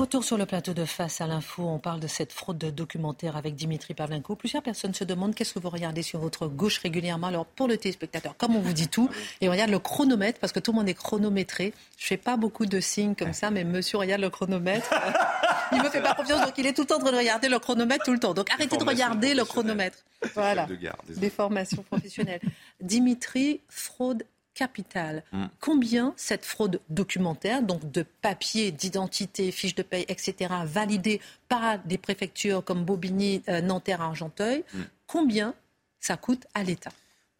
Retour 0.00 0.24
sur 0.24 0.38
le 0.38 0.46
plateau 0.46 0.72
de 0.72 0.86
Face 0.86 1.20
à 1.20 1.26
l'info, 1.26 1.62
on 1.62 1.78
parle 1.78 2.00
de 2.00 2.06
cette 2.06 2.32
fraude 2.32 2.56
de 2.56 2.70
documentaire 2.70 3.36
avec 3.36 3.54
Dimitri 3.54 3.92
Pavlenko. 3.92 4.34
Plusieurs 4.34 4.62
personnes 4.62 4.94
se 4.94 5.04
demandent 5.04 5.34
qu'est-ce 5.34 5.52
que 5.52 5.58
vous 5.58 5.68
regardez 5.68 6.00
sur 6.00 6.20
votre 6.20 6.46
gauche 6.46 6.78
régulièrement. 6.78 7.26
Alors 7.26 7.44
pour 7.44 7.68
le 7.68 7.76
téléspectateur, 7.76 8.34
comme 8.38 8.56
on 8.56 8.60
vous 8.60 8.72
dit 8.72 8.88
tout, 8.88 9.10
et 9.42 9.48
on 9.50 9.52
regarde 9.52 9.70
le 9.70 9.78
chronomètre 9.78 10.40
parce 10.40 10.54
que 10.54 10.58
tout 10.58 10.72
le 10.72 10.78
monde 10.78 10.88
est 10.88 10.94
chronométré. 10.94 11.74
Je 11.98 12.06
fais 12.06 12.16
pas 12.16 12.38
beaucoup 12.38 12.64
de 12.64 12.80
signes 12.80 13.14
comme 13.14 13.34
ça, 13.34 13.50
mais 13.50 13.62
monsieur 13.62 13.98
regarde 13.98 14.22
le 14.22 14.30
chronomètre. 14.30 14.88
il 15.72 15.82
me 15.82 15.88
fait 15.88 16.02
pas 16.02 16.14
confiance, 16.14 16.44
donc 16.44 16.56
il 16.58 16.66
est 16.66 16.72
tout 16.72 16.82
le 16.82 16.86
temps 16.86 16.96
en 16.96 17.00
train 17.00 17.12
de 17.12 17.16
regarder 17.16 17.48
le 17.48 17.58
chronomètre 17.58 18.04
tout 18.04 18.12
le 18.12 18.18
temps. 18.18 18.34
Donc 18.34 18.50
arrêtez 18.50 18.76
de 18.76 18.84
regarder 18.84 19.34
le 19.34 19.44
chronomètre. 19.44 19.98
Voilà. 20.34 20.66
Des 21.08 21.30
formations 21.30 21.82
professionnelles. 21.82 22.40
Dimitri, 22.80 23.60
fraude 23.68 24.24
capital. 24.54 25.22
Mm. 25.32 25.44
Combien 25.60 26.12
cette 26.16 26.44
fraude 26.44 26.80
documentaire, 26.88 27.62
donc 27.62 27.90
de 27.90 28.04
papier, 28.20 28.72
d'identité, 28.72 29.50
fiches 29.52 29.74
de 29.74 29.82
paye, 29.82 30.04
etc., 30.08 30.52
validée 30.64 31.20
par 31.48 31.78
des 31.78 31.98
préfectures 31.98 32.62
comme 32.64 32.84
Bobigny, 32.84 33.42
euh, 33.48 33.60
Nanterre, 33.60 34.02
Argenteuil, 34.02 34.64
mm. 34.74 34.80
combien 35.06 35.54
ça 36.00 36.16
coûte 36.16 36.46
à 36.54 36.62
l'État? 36.62 36.90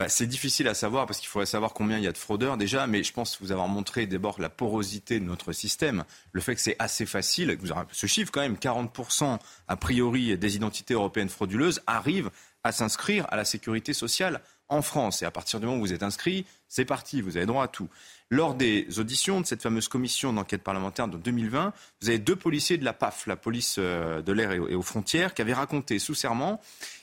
Bah, 0.01 0.09
c'est 0.09 0.27
difficile 0.27 0.67
à 0.67 0.73
savoir 0.73 1.05
parce 1.05 1.19
qu'il 1.19 1.29
faudrait 1.29 1.45
savoir 1.45 1.75
combien 1.75 1.99
il 1.99 2.05
y 2.05 2.07
a 2.07 2.13
de 2.13 2.17
fraudeurs 2.17 2.57
déjà, 2.57 2.87
mais 2.87 3.03
je 3.05 3.13
pense 3.13 3.39
vous 3.43 3.53
avoir 3.53 3.69
montré 3.69 4.07
d'abord 4.07 4.41
la 4.41 4.49
porosité 4.49 5.21
de 5.21 5.27
notre 5.27 5.53
système, 5.53 6.05
le 6.33 6.41
fait 6.41 6.55
que 6.55 6.63
c'est 6.63 6.77
assez 6.79 7.05
facile, 7.05 7.59
ce 7.93 8.07
chiffre 8.07 8.33
quand 8.33 8.41
même, 8.41 8.55
40% 8.55 9.39
a 9.69 9.77
priori 9.77 10.39
des 10.39 10.57
identités 10.57 10.95
européennes 10.95 11.29
frauduleuses 11.29 11.83
arrivent 11.87 12.31
à 12.65 12.73
s'inscrire 12.73 13.27
à 13.31 13.37
la 13.37 13.45
sécurité 13.45 13.93
sociale 13.93 14.41
en 14.71 14.81
France. 14.81 15.21
Et 15.21 15.27
à 15.27 15.31
partir 15.31 15.61
du 15.61 15.67
moment 15.67 15.77
où 15.77 15.83
vous 15.83 15.93
êtes 15.93 16.03
inscrit, 16.03 16.47
c'est 16.67 16.87
parti, 16.87 17.21
vous 17.21 17.37
avez 17.37 17.45
droit 17.45 17.65
à 17.65 17.69
tout. 17.69 17.89
Lors 18.31 18.55
des 18.55 18.87
auditions 19.01 19.41
de 19.41 19.47
cette 19.47 19.61
fameuse 19.61 19.89
commission 19.89 20.33
d'enquête 20.33 20.63
parlementaire 20.63 21.09
de 21.09 21.19
2020, 21.19 21.75
vous 22.01 22.09
avez 22.09 22.19
deux 22.19 22.37
policiers 22.37 22.79
de 22.79 22.85
la 22.85 22.93
PAF, 22.93 23.27
la 23.27 23.37
police 23.37 23.77
euh, 23.79 24.23
de 24.23 24.33
l'air 24.33 24.53
et 24.53 24.59
aux 24.59 24.83
frontières, 24.83 25.35
qui 25.35 25.43
avaient 25.43 25.53
raconté 25.53 25.99
sous 25.99 26.15
serment 26.15 26.59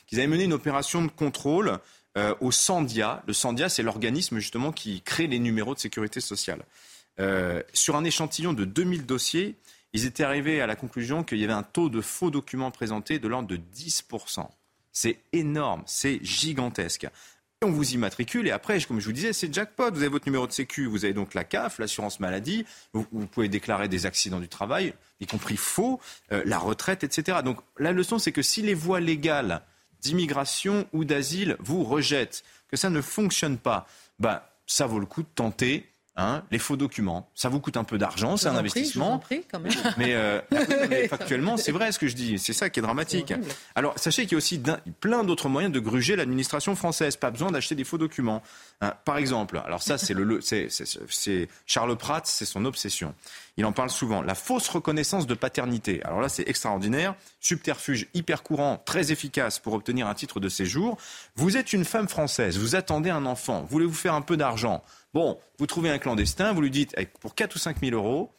qu'ils 0.08 0.18
avaient 0.18 0.26
mené 0.26 0.44
une 0.44 0.54
opération 0.54 1.02
de 1.02 1.08
contrôle 1.08 1.78
euh, 2.18 2.34
au 2.40 2.50
Sandia. 2.50 3.22
Le 3.28 3.32
Sandia, 3.32 3.68
c'est 3.68 3.84
l'organisme 3.84 4.40
justement 4.40 4.72
qui 4.72 5.02
crée 5.02 5.28
les 5.28 5.38
numéros 5.38 5.74
de 5.74 5.78
sécurité 5.78 6.20
sociale. 6.20 6.64
Euh, 7.20 7.62
sur 7.72 7.94
un 7.94 8.02
échantillon 8.02 8.52
de 8.52 8.64
2000 8.64 9.06
dossiers, 9.06 9.54
ils 9.92 10.04
étaient 10.04 10.24
arrivés 10.24 10.60
à 10.60 10.66
la 10.66 10.74
conclusion 10.74 11.22
qu'il 11.22 11.38
y 11.38 11.44
avait 11.44 11.52
un 11.52 11.62
taux 11.62 11.88
de 11.88 12.00
faux 12.00 12.30
documents 12.30 12.72
présentés 12.72 13.20
de 13.20 13.28
l'ordre 13.28 13.46
de 13.46 13.56
10%. 13.56 14.48
C'est 14.90 15.18
énorme, 15.32 15.84
c'est 15.86 16.18
gigantesque. 16.24 17.06
On 17.62 17.70
vous 17.70 17.92
immatricule 17.92 18.48
et 18.48 18.50
après, 18.50 18.80
comme 18.80 18.98
je 18.98 19.06
vous 19.06 19.12
disais, 19.12 19.32
c'est 19.32 19.52
jackpot. 19.54 19.90
Vous 19.90 19.98
avez 19.98 20.08
votre 20.08 20.26
numéro 20.26 20.48
de 20.48 20.52
sécu, 20.52 20.86
vous 20.86 21.04
avez 21.04 21.14
donc 21.14 21.34
la 21.34 21.44
CAF, 21.44 21.78
l'assurance 21.78 22.18
maladie, 22.18 22.66
vous, 22.92 23.04
pouvez 23.26 23.48
déclarer 23.48 23.88
des 23.88 24.06
accidents 24.06 24.40
du 24.40 24.48
travail, 24.48 24.92
y 25.20 25.26
compris 25.26 25.56
faux, 25.56 26.00
euh, 26.32 26.42
la 26.44 26.58
retraite, 26.58 27.04
etc. 27.04 27.38
Donc 27.44 27.60
la 27.78 27.92
leçon, 27.92 28.18
c'est 28.18 28.32
que 28.32 28.42
si 28.42 28.62
les 28.62 28.74
voies 28.74 29.00
légales 29.00 29.62
d'immigration 30.00 30.86
ou 30.92 31.04
d'asile 31.04 31.56
vous 31.60 31.84
rejettent, 31.84 32.44
que 32.68 32.76
ça 32.76 32.90
ne 32.90 33.00
fonctionne 33.00 33.58
pas, 33.58 33.86
ben, 34.18 34.40
ça 34.66 34.86
vaut 34.86 35.00
le 35.00 35.06
coup 35.06 35.22
de 35.22 35.28
tenter 35.34 35.88
Hein, 36.20 36.42
les 36.50 36.58
faux 36.58 36.76
documents. 36.76 37.30
Ça 37.36 37.48
vous 37.48 37.60
coûte 37.60 37.76
un 37.76 37.84
peu 37.84 37.96
d'argent, 37.96 38.36
c'est 38.36 38.48
un 38.48 38.56
investissement. 38.56 39.22
quand 39.52 39.60
même. 39.60 39.72
Mais, 39.98 40.14
euh, 40.14 40.40
factuellement, 41.08 41.56
c'est 41.56 41.70
vrai 41.70 41.92
ce 41.92 42.00
que 42.00 42.08
je 42.08 42.16
dis. 42.16 42.40
C'est 42.40 42.52
ça 42.52 42.70
qui 42.70 42.80
est 42.80 42.82
dramatique. 42.82 43.32
Alors, 43.76 43.96
sachez 43.96 44.22
qu'il 44.22 44.32
y 44.32 44.34
a 44.34 44.38
aussi 44.38 44.60
plein 44.98 45.22
d'autres 45.22 45.48
moyens 45.48 45.72
de 45.72 45.78
gruger 45.78 46.16
l'administration 46.16 46.74
française. 46.74 47.14
Pas 47.14 47.30
besoin 47.30 47.52
d'acheter 47.52 47.76
des 47.76 47.84
faux 47.84 47.98
documents. 47.98 48.42
Hein, 48.80 48.94
par 49.04 49.16
exemple, 49.16 49.62
alors 49.64 49.80
ça, 49.80 49.96
c'est 49.96 50.12
le, 50.12 50.40
c'est 50.40 51.48
Charles 51.66 51.96
Pratt, 51.96 52.26
c'est 52.26 52.46
son 52.46 52.64
obsession. 52.64 53.14
Il 53.56 53.64
en 53.64 53.72
parle 53.72 53.90
souvent. 53.90 54.20
La 54.20 54.34
fausse 54.34 54.68
reconnaissance 54.68 55.28
de 55.28 55.34
paternité. 55.34 56.02
Alors 56.02 56.20
là, 56.20 56.28
c'est 56.28 56.48
extraordinaire. 56.48 57.14
Subterfuge 57.38 58.08
hyper 58.12 58.42
courant, 58.42 58.82
très 58.84 59.12
efficace 59.12 59.60
pour 59.60 59.74
obtenir 59.74 60.08
un 60.08 60.14
titre 60.14 60.40
de 60.40 60.48
séjour. 60.48 60.98
Vous 61.36 61.56
êtes 61.56 61.72
une 61.72 61.84
femme 61.84 62.08
française, 62.08 62.58
vous 62.58 62.74
attendez 62.74 63.10
un 63.10 63.24
enfant, 63.24 63.64
voulez-vous 63.70 63.94
faire 63.94 64.14
un 64.14 64.20
peu 64.20 64.36
d'argent? 64.36 64.82
Bon, 65.14 65.38
vous 65.58 65.66
trouvez 65.66 65.90
un 65.90 65.98
clandestin, 65.98 66.52
vous 66.52 66.60
lui 66.60 66.70
dites, 66.70 66.94
pour 67.20 67.34
4 67.34 67.56
ou 67.56 67.58
5 67.58 67.80
000 67.80 67.96
euros, 67.96 68.30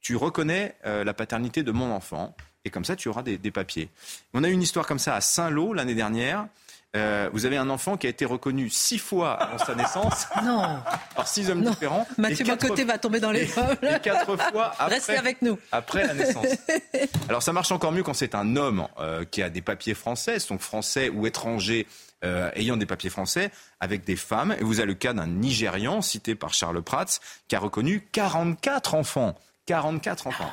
tu 0.00 0.16
reconnais 0.16 0.74
euh, 0.86 1.04
la 1.04 1.14
paternité 1.14 1.62
de 1.62 1.72
mon 1.72 1.90
enfant, 1.90 2.34
et 2.64 2.70
comme 2.70 2.84
ça, 2.84 2.94
tu 2.94 3.08
auras 3.08 3.22
des, 3.22 3.38
papiers. 3.50 3.88
On 4.34 4.44
a 4.44 4.48
eu 4.48 4.52
une 4.52 4.62
histoire 4.62 4.86
comme 4.86 5.00
ça 5.00 5.16
à 5.16 5.20
Saint-Lô 5.20 5.72
l'année 5.72 5.94
dernière. 5.94 6.46
Euh, 6.94 7.30
vous 7.32 7.46
avez 7.46 7.56
un 7.56 7.70
enfant 7.70 7.96
qui 7.96 8.06
a 8.06 8.10
été 8.10 8.26
reconnu 8.26 8.68
six 8.68 8.98
fois 8.98 9.32
avant 9.32 9.58
sa 9.58 9.74
naissance 9.74 10.26
non. 10.44 10.78
par 11.16 11.26
six 11.26 11.48
hommes 11.48 11.64
différents. 11.64 12.06
Mathieu 12.18 12.44
Bocoté 12.44 12.84
va 12.84 12.98
tomber 12.98 13.18
dans 13.18 13.30
les 13.30 13.46
pommes. 13.46 13.76
Et 13.82 13.98
quatre 14.00 14.36
fois 14.36 14.74
après, 14.78 14.96
Restez 14.96 15.16
avec 15.16 15.40
nous. 15.40 15.58
après 15.72 16.06
la 16.06 16.12
naissance. 16.12 16.46
Alors 17.30 17.42
ça 17.42 17.54
marche 17.54 17.72
encore 17.72 17.92
mieux 17.92 18.02
quand 18.02 18.12
c'est 18.12 18.34
un 18.34 18.56
homme 18.56 18.86
euh, 19.00 19.24
qui 19.24 19.42
a 19.42 19.48
des 19.48 19.62
papiers 19.62 19.94
français, 19.94 20.36
donc 20.50 20.60
français 20.60 21.08
ou 21.08 21.26
étranger 21.26 21.86
euh, 22.24 22.50
ayant 22.54 22.76
des 22.76 22.86
papiers 22.86 23.10
français 23.10 23.50
avec 23.80 24.04
des 24.04 24.16
femmes. 24.16 24.54
Et 24.58 24.64
vous 24.64 24.80
avez 24.80 24.88
le 24.88 24.94
cas 24.94 25.12
d'un 25.12 25.26
Nigérian 25.26 26.02
cité 26.02 26.34
par 26.34 26.54
Charles 26.54 26.82
Prats 26.82 27.20
qui 27.48 27.56
a 27.56 27.58
reconnu 27.58 28.06
44 28.12 28.94
enfants. 28.94 29.34
44 29.66 30.26
enfants. 30.26 30.52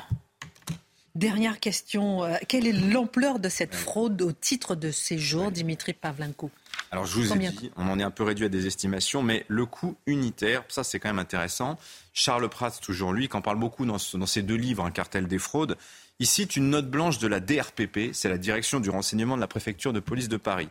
Dernière 1.14 1.58
question. 1.58 2.24
Euh, 2.24 2.36
quelle 2.46 2.66
est 2.66 2.72
l'ampleur 2.72 3.40
de 3.40 3.48
cette 3.48 3.74
fraude 3.74 4.22
au 4.22 4.32
titre 4.32 4.76
de 4.76 4.90
séjour, 4.90 5.50
Dimitri 5.50 5.92
Pavlenko? 5.92 6.50
Alors 6.92 7.06
je 7.06 7.20
vous 7.20 7.32
ai 7.32 7.38
dit, 7.38 7.70
on 7.76 7.88
en 7.88 7.98
est 7.98 8.02
un 8.02 8.10
peu 8.10 8.24
réduit 8.24 8.46
à 8.46 8.48
des 8.48 8.66
estimations, 8.66 9.22
mais 9.22 9.44
le 9.48 9.64
coût 9.66 9.96
unitaire, 10.06 10.64
ça 10.68 10.82
c'est 10.82 10.98
quand 10.98 11.08
même 11.08 11.18
intéressant. 11.18 11.78
Charles 12.12 12.48
Prats, 12.48 12.72
toujours 12.82 13.12
lui, 13.12 13.28
qui 13.28 13.36
en 13.36 13.42
parle 13.42 13.58
beaucoup 13.58 13.86
dans, 13.86 13.98
dans 14.14 14.26
ses 14.26 14.42
deux 14.42 14.56
livres, 14.56 14.84
Un 14.84 14.90
cartel 14.90 15.26
des 15.28 15.38
fraudes, 15.38 15.76
il 16.20 16.26
cite 16.26 16.56
une 16.56 16.70
note 16.70 16.90
blanche 16.90 17.18
de 17.18 17.26
la 17.26 17.40
DRPP, 17.40 18.12
c'est 18.12 18.28
la 18.28 18.38
direction 18.38 18.80
du 18.80 18.90
renseignement 18.90 19.36
de 19.36 19.40
la 19.40 19.46
préfecture 19.46 19.92
de 19.92 20.00
police 20.00 20.28
de 20.28 20.36
Paris. 20.36 20.68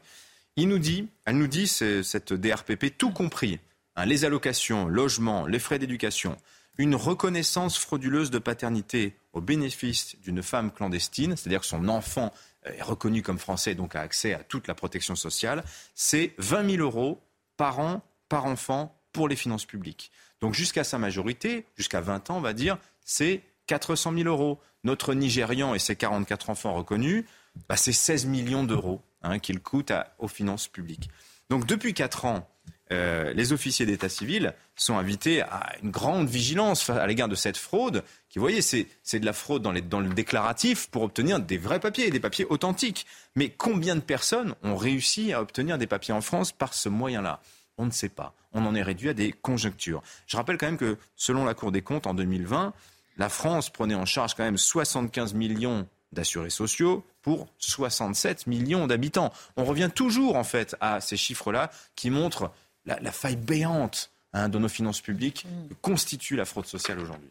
Il 0.62 0.68
nous 0.68 0.78
dit, 0.78 1.08
elle 1.24 1.38
nous 1.38 1.48
dit, 1.48 1.70
cette 1.70 2.34
DRPP, 2.34 2.98
tout 2.98 3.12
compris, 3.12 3.60
hein, 3.96 4.06
les 4.06 4.26
allocations, 4.26 4.90
logements, 4.90 5.48
les 5.48 5.58
frais 5.58 5.80
d'éducation, 5.80 6.36
une 6.78 6.96
reconnaissance 6.96 7.78
frauduleuse 7.78 8.30
de 8.30 8.40
paternité 8.40 9.16
au 9.32 9.40
bénéfice 9.40 10.18
d'une 10.20 10.44
femme 10.44 10.74
clandestine, 10.74 11.38
c'est-à-dire 11.38 11.62
que 11.62 11.66
son 11.66 11.88
enfant 11.88 12.34
est 12.66 12.82
reconnu 12.82 13.22
comme 13.22 13.40
français 13.40 13.72
et 13.72 13.76
donc 13.76 13.96
a 13.96 14.02
accès 14.02 14.34
à 14.34 14.44
toute 14.44 14.68
la 14.68 14.76
protection 14.76 15.16
sociale, 15.16 15.64
c'est 15.96 16.34
20 16.40 16.72
000 16.72 16.84
euros 16.84 17.22
par 17.56 17.80
an, 17.80 18.02
par 18.28 18.44
enfant, 18.44 18.94
pour 19.14 19.30
les 19.30 19.38
finances 19.38 19.64
publiques. 19.64 20.12
Donc 20.42 20.56
jusqu'à 20.56 20.84
sa 20.84 20.98
majorité, 20.98 21.66
jusqu'à 21.78 22.02
20 22.02 22.32
ans, 22.32 22.36
on 22.36 22.42
va 22.42 22.52
dire, 22.52 22.78
c'est 23.06 23.44
400 23.68 24.12
000 24.14 24.28
euros. 24.28 24.60
Notre 24.84 25.14
Nigérian 25.14 25.74
et 25.74 25.80
ses 25.80 25.96
44 25.96 26.50
enfants 26.50 26.74
reconnus, 26.74 27.24
bah, 27.70 27.78
c'est 27.78 27.94
16 27.94 28.26
millions 28.26 28.66
d'euros 28.66 29.02
hein, 29.22 29.40
qu'il 29.40 29.60
coûte 29.60 29.92
aux 30.18 30.28
finances 30.28 30.68
publiques. 30.68 31.10
Donc 31.50 31.66
depuis 31.66 31.94
4 31.94 32.26
ans, 32.26 32.48
euh, 32.92 33.34
les 33.34 33.54
officiers 33.54 33.86
d'état 33.86 34.10
civil 34.10 34.54
sont 34.76 34.98
invités 34.98 35.42
à 35.42 35.76
une 35.84 35.92
grande 35.92 36.28
vigilance 36.28 36.90
à 36.90 37.06
l'égard 37.06 37.28
de 37.28 37.36
cette 37.36 37.58
fraude, 37.58 38.04
qui, 38.30 38.40
vous 38.40 38.44
voyez, 38.44 38.62
c'est 38.62 39.20
de 39.20 39.26
la 39.26 39.34
fraude 39.34 39.62
dans, 39.62 39.74
dans, 39.74 40.00
le 40.00 40.10
déclaratif 40.10 40.90
pour 40.90 41.04
obtenir 41.04 41.40
des 41.40 41.58
vrais 41.58 41.80
papiers, 41.80 42.10
des 42.10 42.20
papiers 42.20 42.46
authentiques. 42.50 43.06
Mais 43.36 43.50
combien 43.50 43.96
de 43.96 44.02
personnes 44.02 44.56
ont 44.64 44.76
réussi 44.76 45.34
à 45.34 45.42
obtenir 45.42 45.78
des 45.78 45.88
papiers 45.88 46.14
en 46.14 46.22
France 46.22 46.52
par 46.52 46.74
ce 46.74 46.90
moyen-là? 46.90 47.42
On 47.78 47.86
ne 47.86 47.92
sait 47.92 48.10
pas. 48.10 48.34
On 48.54 48.66
en 48.66 48.74
est 48.74 48.82
réduit 48.82 49.10
à 49.10 49.14
des 49.14 49.32
conjectures. 49.32 50.02
Je 50.26 50.38
rappelle 50.38 50.58
quand 50.58 50.66
même 50.66 50.78
que, 50.78 50.98
selon 51.16 51.46
la 51.46 51.54
Cour 51.54 51.72
des 51.72 51.82
comptes, 51.82 52.08
en 52.08 52.14
2020, 52.14 52.74
La 53.18 53.30
France 53.30 53.70
prenait 53.70 53.96
en 53.96 54.06
charge 54.06 54.34
quand 54.34 54.44
même 54.44 54.58
75 54.58 55.34
millions 55.34 55.88
d'assurés 56.12 56.50
sociaux 56.50 57.06
pour 57.30 57.48
67 57.60 58.48
millions 58.48 58.88
d'habitants. 58.88 59.32
On 59.56 59.64
revient 59.64 59.92
toujours 59.94 60.36
en 60.36 60.44
fait 60.44 60.76
à 60.82 61.00
ces 61.00 61.16
chiffres-là 61.16 61.70
qui 61.96 62.10
montrent 62.10 62.52
la, 62.88 63.12
faille 63.12 63.36
béante 63.36 64.10
hein, 64.34 64.50
de 64.50 64.58
nos 64.58 64.68
finances 64.68 65.00
publiques 65.00 65.46
que 65.70 65.76
constitue 65.76 66.36
la 66.36 66.46
fraude 66.46 66.66
sociale 66.66 66.98
aujourd'hui. 66.98 67.30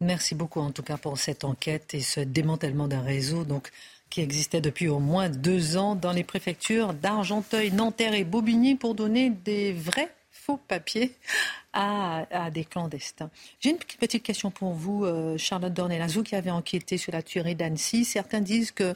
Merci 0.00 0.36
beaucoup 0.36 0.60
en 0.60 0.70
tout 0.70 0.84
cas 0.84 0.98
pour 0.98 1.18
cette 1.18 1.42
enquête 1.42 1.94
et 1.94 2.00
ce 2.00 2.20
démantèlement 2.20 2.86
d'un 2.86 3.02
réseau 3.02 3.42
donc, 3.42 3.72
qui 4.08 4.20
existait 4.20 4.60
depuis 4.60 4.86
au 4.86 5.00
moins 5.00 5.28
deux 5.28 5.76
ans 5.76 5.96
dans 5.96 6.12
les 6.12 6.22
préfectures 6.22 6.94
d'Argenteuil, 6.94 7.72
Nanterre 7.72 8.14
et 8.14 8.22
Bobigny 8.22 8.76
pour 8.76 8.94
donner 8.94 9.30
des 9.30 9.72
vrais 9.72 10.14
faux 10.48 10.58
papiers 10.66 11.12
à, 11.74 12.50
des 12.50 12.64
clandestins. 12.64 13.30
J'ai 13.60 13.70
une 13.70 13.76
petite 13.76 14.22
question 14.22 14.50
pour 14.50 14.72
vous, 14.72 15.04
euh, 15.04 15.36
Charlotte 15.36 15.72
Dornelas, 15.72 16.12
vous 16.14 16.22
qui 16.22 16.34
avez 16.34 16.50
enquêté 16.50 16.96
sur 16.96 17.12
la 17.12 17.22
tuerie 17.22 17.54
d'Annecy. 17.54 18.04
Certains 18.04 18.40
disent 18.40 18.72
que 18.72 18.94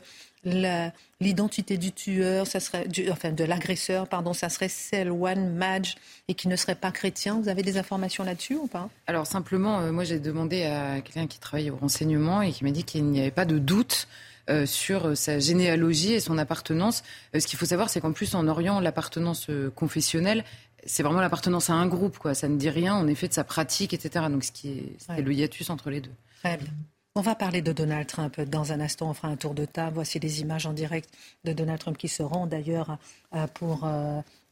l'identité 1.20 1.76
du 1.76 1.92
tueur, 1.92 2.46
ça 2.46 2.58
serait, 2.58 2.86
enfin 3.10 3.30
de 3.30 3.44
l'agresseur, 3.44 4.08
pardon, 4.08 4.32
ça 4.32 4.48
serait 4.48 4.70
Selwan 4.70 5.54
Madge 5.54 5.94
et 6.26 6.34
qui 6.34 6.48
ne 6.48 6.56
serait 6.56 6.74
pas 6.74 6.90
chrétien. 6.90 7.38
Vous 7.38 7.48
avez 7.48 7.62
des 7.62 7.76
informations 7.76 8.24
là-dessus 8.24 8.56
ou 8.56 8.66
pas? 8.66 8.88
Alors 9.06 9.26
simplement, 9.26 9.80
euh, 9.80 9.92
moi 9.92 10.04
j'ai 10.04 10.18
demandé 10.18 10.64
à 10.64 11.00
quelqu'un 11.02 11.26
qui 11.26 11.38
travaille 11.38 11.70
au 11.70 11.76
renseignement 11.76 12.42
et 12.42 12.50
qui 12.50 12.64
m'a 12.64 12.70
dit 12.70 12.82
qu'il 12.82 13.04
n'y 13.04 13.20
avait 13.20 13.30
pas 13.30 13.44
de 13.44 13.58
doute. 13.58 14.08
Euh, 14.50 14.66
sur 14.66 15.16
sa 15.16 15.38
généalogie 15.38 16.14
et 16.14 16.20
son 16.20 16.36
appartenance. 16.36 17.04
ce 17.32 17.46
qu'il 17.46 17.56
faut 17.56 17.64
savoir, 17.64 17.88
c'est 17.88 18.00
qu'en 18.00 18.10
plus, 18.10 18.34
en 18.34 18.48
Orient, 18.48 18.80
l'appartenance 18.80 19.46
confessionnelle, 19.76 20.42
c'est 20.84 21.02
vraiment 21.02 21.20
l'appartenance 21.20 21.70
à 21.70 21.74
un 21.74 21.86
groupe, 21.86 22.18
quoi. 22.18 22.34
Ça 22.34 22.48
ne 22.48 22.56
dit 22.56 22.70
rien, 22.70 22.94
en 22.94 23.06
effet, 23.06 23.28
de 23.28 23.32
sa 23.32 23.44
pratique, 23.44 23.94
etc. 23.94 24.26
Donc, 24.30 24.44
ce 24.44 24.52
qui 24.52 24.96
est, 25.08 25.20
le 25.20 25.32
hiatus 25.32 25.70
entre 25.70 25.90
les 25.90 26.00
deux. 26.00 26.12
Très 26.42 26.56
bien. 26.56 26.72
On 27.14 27.20
va 27.20 27.34
parler 27.34 27.60
de 27.60 27.72
Donald 27.72 28.06
Trump 28.06 28.40
dans 28.40 28.72
un 28.72 28.80
instant. 28.80 29.10
On 29.10 29.14
fera 29.14 29.28
un 29.28 29.36
tour 29.36 29.54
de 29.54 29.66
table. 29.66 29.94
Voici 29.94 30.18
des 30.18 30.40
images 30.40 30.66
en 30.66 30.72
direct 30.72 31.10
de 31.44 31.52
Donald 31.52 31.78
Trump 31.78 31.98
qui 31.98 32.08
se 32.08 32.22
rend 32.22 32.46
d'ailleurs 32.46 32.96
euh, 33.34 33.46
pour 33.48 33.84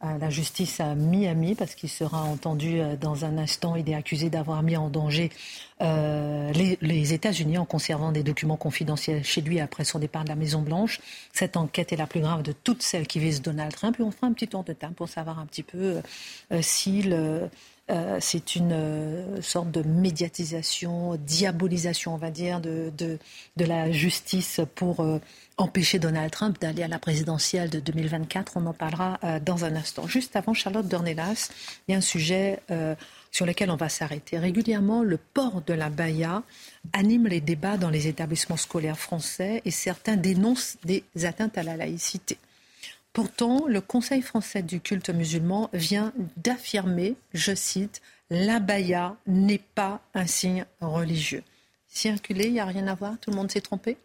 euh, 0.02 0.18
la 0.18 0.30
justice 0.30 0.80
à 0.80 0.94
Miami 0.94 1.54
parce 1.54 1.74
qu'il 1.74 1.88
sera 1.88 2.22
entendu 2.22 2.80
euh, 2.80 2.96
dans 2.96 3.24
un 3.24 3.38
instant. 3.38 3.76
Il 3.76 3.88
est 3.88 3.94
accusé 3.94 4.30
d'avoir 4.30 4.62
mis 4.62 4.76
en 4.76 4.88
danger 4.88 5.30
les, 5.80 7.12
États-Unis 7.14 7.56
en 7.56 7.64
conservant 7.64 8.12
des 8.12 8.22
documents 8.22 8.56
confidentiels 8.56 9.24
chez 9.24 9.40
lui 9.40 9.60
après 9.60 9.84
son 9.84 9.98
départ 9.98 10.24
de 10.24 10.28
la 10.28 10.36
Maison 10.36 10.60
Blanche. 10.60 11.00
Cette 11.32 11.56
enquête 11.56 11.92
est 11.92 11.96
la 11.96 12.06
plus 12.06 12.20
grave 12.20 12.42
de 12.42 12.52
toutes 12.52 12.82
celles 12.82 13.06
qui 13.06 13.18
visent 13.18 13.40
Donald 13.40 13.72
Trump. 13.72 13.96
Et 13.98 14.02
on 14.02 14.10
fera 14.10 14.26
un 14.26 14.32
petit 14.32 14.48
tour 14.48 14.62
de 14.62 14.74
table 14.74 14.94
pour 14.94 15.08
savoir 15.08 15.38
un 15.38 15.46
petit 15.46 15.62
peu 15.62 16.00
s'il 16.60 17.14
euh, 17.90 18.18
c'est 18.20 18.54
une 18.54 18.72
euh, 18.72 19.42
sorte 19.42 19.70
de 19.70 19.82
médiatisation, 19.82 21.16
diabolisation, 21.16 22.14
on 22.14 22.18
va 22.18 22.30
dire, 22.30 22.60
de, 22.60 23.18
la 23.56 23.90
justice 23.90 24.60
pour 24.76 25.00
euh, 25.00 25.18
empêcher 25.60 25.98
Donald 25.98 26.30
Trump 26.30 26.60
d'aller 26.60 26.82
à 26.82 26.88
la 26.88 26.98
présidentielle 26.98 27.70
de 27.70 27.80
2024. 27.80 28.52
On 28.56 28.66
en 28.66 28.72
parlera 28.72 29.18
dans 29.44 29.64
un 29.64 29.76
instant. 29.76 30.06
Juste 30.06 30.34
avant, 30.36 30.54
Charlotte 30.54 30.88
Dornelas, 30.88 31.50
il 31.86 31.92
y 31.92 31.94
a 31.94 31.98
un 31.98 32.02
sujet 32.02 32.60
sur 33.30 33.46
lequel 33.46 33.70
on 33.70 33.76
va 33.76 33.88
s'arrêter. 33.88 34.38
Régulièrement, 34.38 35.02
le 35.02 35.18
port 35.18 35.62
de 35.66 35.74
la 35.74 35.90
baya 35.90 36.42
anime 36.92 37.26
les 37.26 37.40
débats 37.40 37.76
dans 37.76 37.90
les 37.90 38.08
établissements 38.08 38.56
scolaires 38.56 38.98
français 38.98 39.62
et 39.64 39.70
certains 39.70 40.16
dénoncent 40.16 40.76
des 40.84 41.04
atteintes 41.24 41.58
à 41.58 41.62
la 41.62 41.76
laïcité. 41.76 42.38
Pourtant, 43.12 43.66
le 43.66 43.80
Conseil 43.80 44.22
français 44.22 44.62
du 44.62 44.80
culte 44.80 45.10
musulman 45.10 45.68
vient 45.72 46.12
d'affirmer, 46.36 47.16
je 47.34 47.54
cite, 47.54 48.00
l'abaya 48.30 49.16
n'est 49.26 49.62
pas 49.74 50.00
un 50.14 50.26
signe 50.26 50.64
religieux. 50.80 51.42
Circuler, 51.88 52.46
il 52.46 52.52
n'y 52.52 52.60
a 52.60 52.64
rien 52.64 52.86
à 52.86 52.94
voir, 52.94 53.18
tout 53.20 53.30
le 53.30 53.36
monde 53.36 53.50
s'est 53.50 53.60
trompé? 53.60 53.96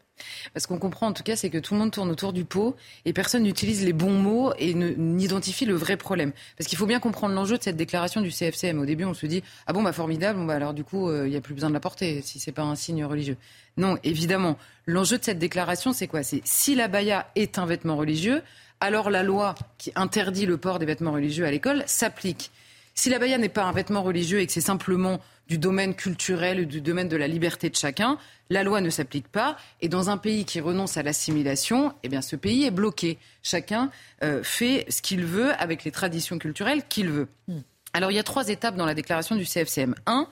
Parce 0.53 0.67
qu'on 0.67 0.79
comprend 0.79 1.07
en 1.07 1.13
tout 1.13 1.23
cas, 1.23 1.35
c'est 1.35 1.49
que 1.49 1.57
tout 1.57 1.73
le 1.73 1.79
monde 1.79 1.91
tourne 1.91 2.09
autour 2.09 2.33
du 2.33 2.45
pot 2.45 2.75
et 3.05 3.13
personne 3.13 3.43
n'utilise 3.43 3.83
les 3.83 3.93
bons 3.93 4.13
mots 4.13 4.53
et 4.57 4.73
n'identifie 4.73 5.65
le 5.65 5.75
vrai 5.75 5.97
problème. 5.97 6.31
Parce 6.57 6.67
qu'il 6.67 6.77
faut 6.77 6.85
bien 6.85 6.99
comprendre 6.99 7.35
l'enjeu 7.35 7.57
de 7.57 7.63
cette 7.63 7.77
déclaration 7.77 8.21
du 8.21 8.31
CFCM. 8.31 8.79
Au 8.79 8.85
début, 8.85 9.05
on 9.05 9.13
se 9.13 9.25
dit 9.25 9.43
ah 9.67 9.73
bon 9.73 9.83
bah 9.83 9.91
formidable, 9.91 10.45
bah 10.45 10.53
alors 10.55 10.73
du 10.73 10.83
coup 10.83 11.09
euh, 11.09 11.27
il 11.27 11.31
n'y 11.31 11.37
a 11.37 11.41
plus 11.41 11.53
besoin 11.53 11.69
de 11.69 11.73
la 11.73 11.79
porter 11.79 12.21
si 12.21 12.39
c'est 12.39 12.51
pas 12.51 12.63
un 12.63 12.75
signe 12.75 13.03
religieux. 13.05 13.37
Non, 13.77 13.97
évidemment, 14.03 14.57
l'enjeu 14.85 15.17
de 15.17 15.23
cette 15.23 15.39
déclaration 15.39 15.93
c'est 15.93 16.07
quoi? 16.07 16.23
C'est 16.23 16.41
si 16.45 16.75
la 16.75 16.87
baya 16.87 17.27
est 17.35 17.59
un 17.59 17.65
vêtement 17.65 17.97
religieux, 17.97 18.41
alors 18.79 19.09
la 19.09 19.23
loi 19.23 19.55
qui 19.77 19.91
interdit 19.95 20.45
le 20.45 20.57
port 20.57 20.79
des 20.79 20.85
vêtements 20.85 21.13
religieux 21.13 21.45
à 21.45 21.51
l'école 21.51 21.83
s'applique. 21.87 22.51
Si 22.95 23.09
la 23.09 23.19
baya 23.19 23.37
n'est 23.37 23.49
pas 23.49 23.63
un 23.63 23.73
vêtement 23.73 24.01
religieux 24.01 24.39
et 24.39 24.47
que 24.47 24.53
c'est 24.53 24.61
simplement 24.61 25.19
du 25.49 25.57
domaine 25.57 25.95
culturel, 25.95 26.61
ou 26.61 26.65
du 26.65 26.79
domaine 26.81 27.09
de 27.09 27.17
la 27.17 27.27
liberté 27.27 27.69
de 27.69 27.75
chacun, 27.75 28.17
la 28.49 28.63
loi 28.63 28.79
ne 28.79 28.89
s'applique 28.89 29.27
pas. 29.27 29.57
Et 29.81 29.89
dans 29.89 30.09
un 30.09 30.17
pays 30.17 30.45
qui 30.45 30.61
renonce 30.61 30.95
à 30.97 31.03
l'assimilation, 31.03 31.93
eh 32.03 32.09
bien, 32.09 32.21
ce 32.21 32.37
pays 32.37 32.63
est 32.63 32.71
bloqué. 32.71 33.17
Chacun 33.43 33.91
euh, 34.23 34.41
fait 34.43 34.85
ce 34.89 35.01
qu'il 35.01 35.25
veut 35.25 35.51
avec 35.61 35.83
les 35.83 35.91
traditions 35.91 36.39
culturelles 36.39 36.83
qu'il 36.87 37.09
veut. 37.09 37.27
Hmm. 37.49 37.59
Alors, 37.93 38.11
il 38.11 38.15
y 38.15 38.19
a 38.19 38.23
trois 38.23 38.47
étapes 38.47 38.75
dans 38.75 38.85
la 38.85 38.93
déclaration 38.93 39.35
du 39.35 39.45
CFCM. 39.45 39.93
Un, 40.05 40.27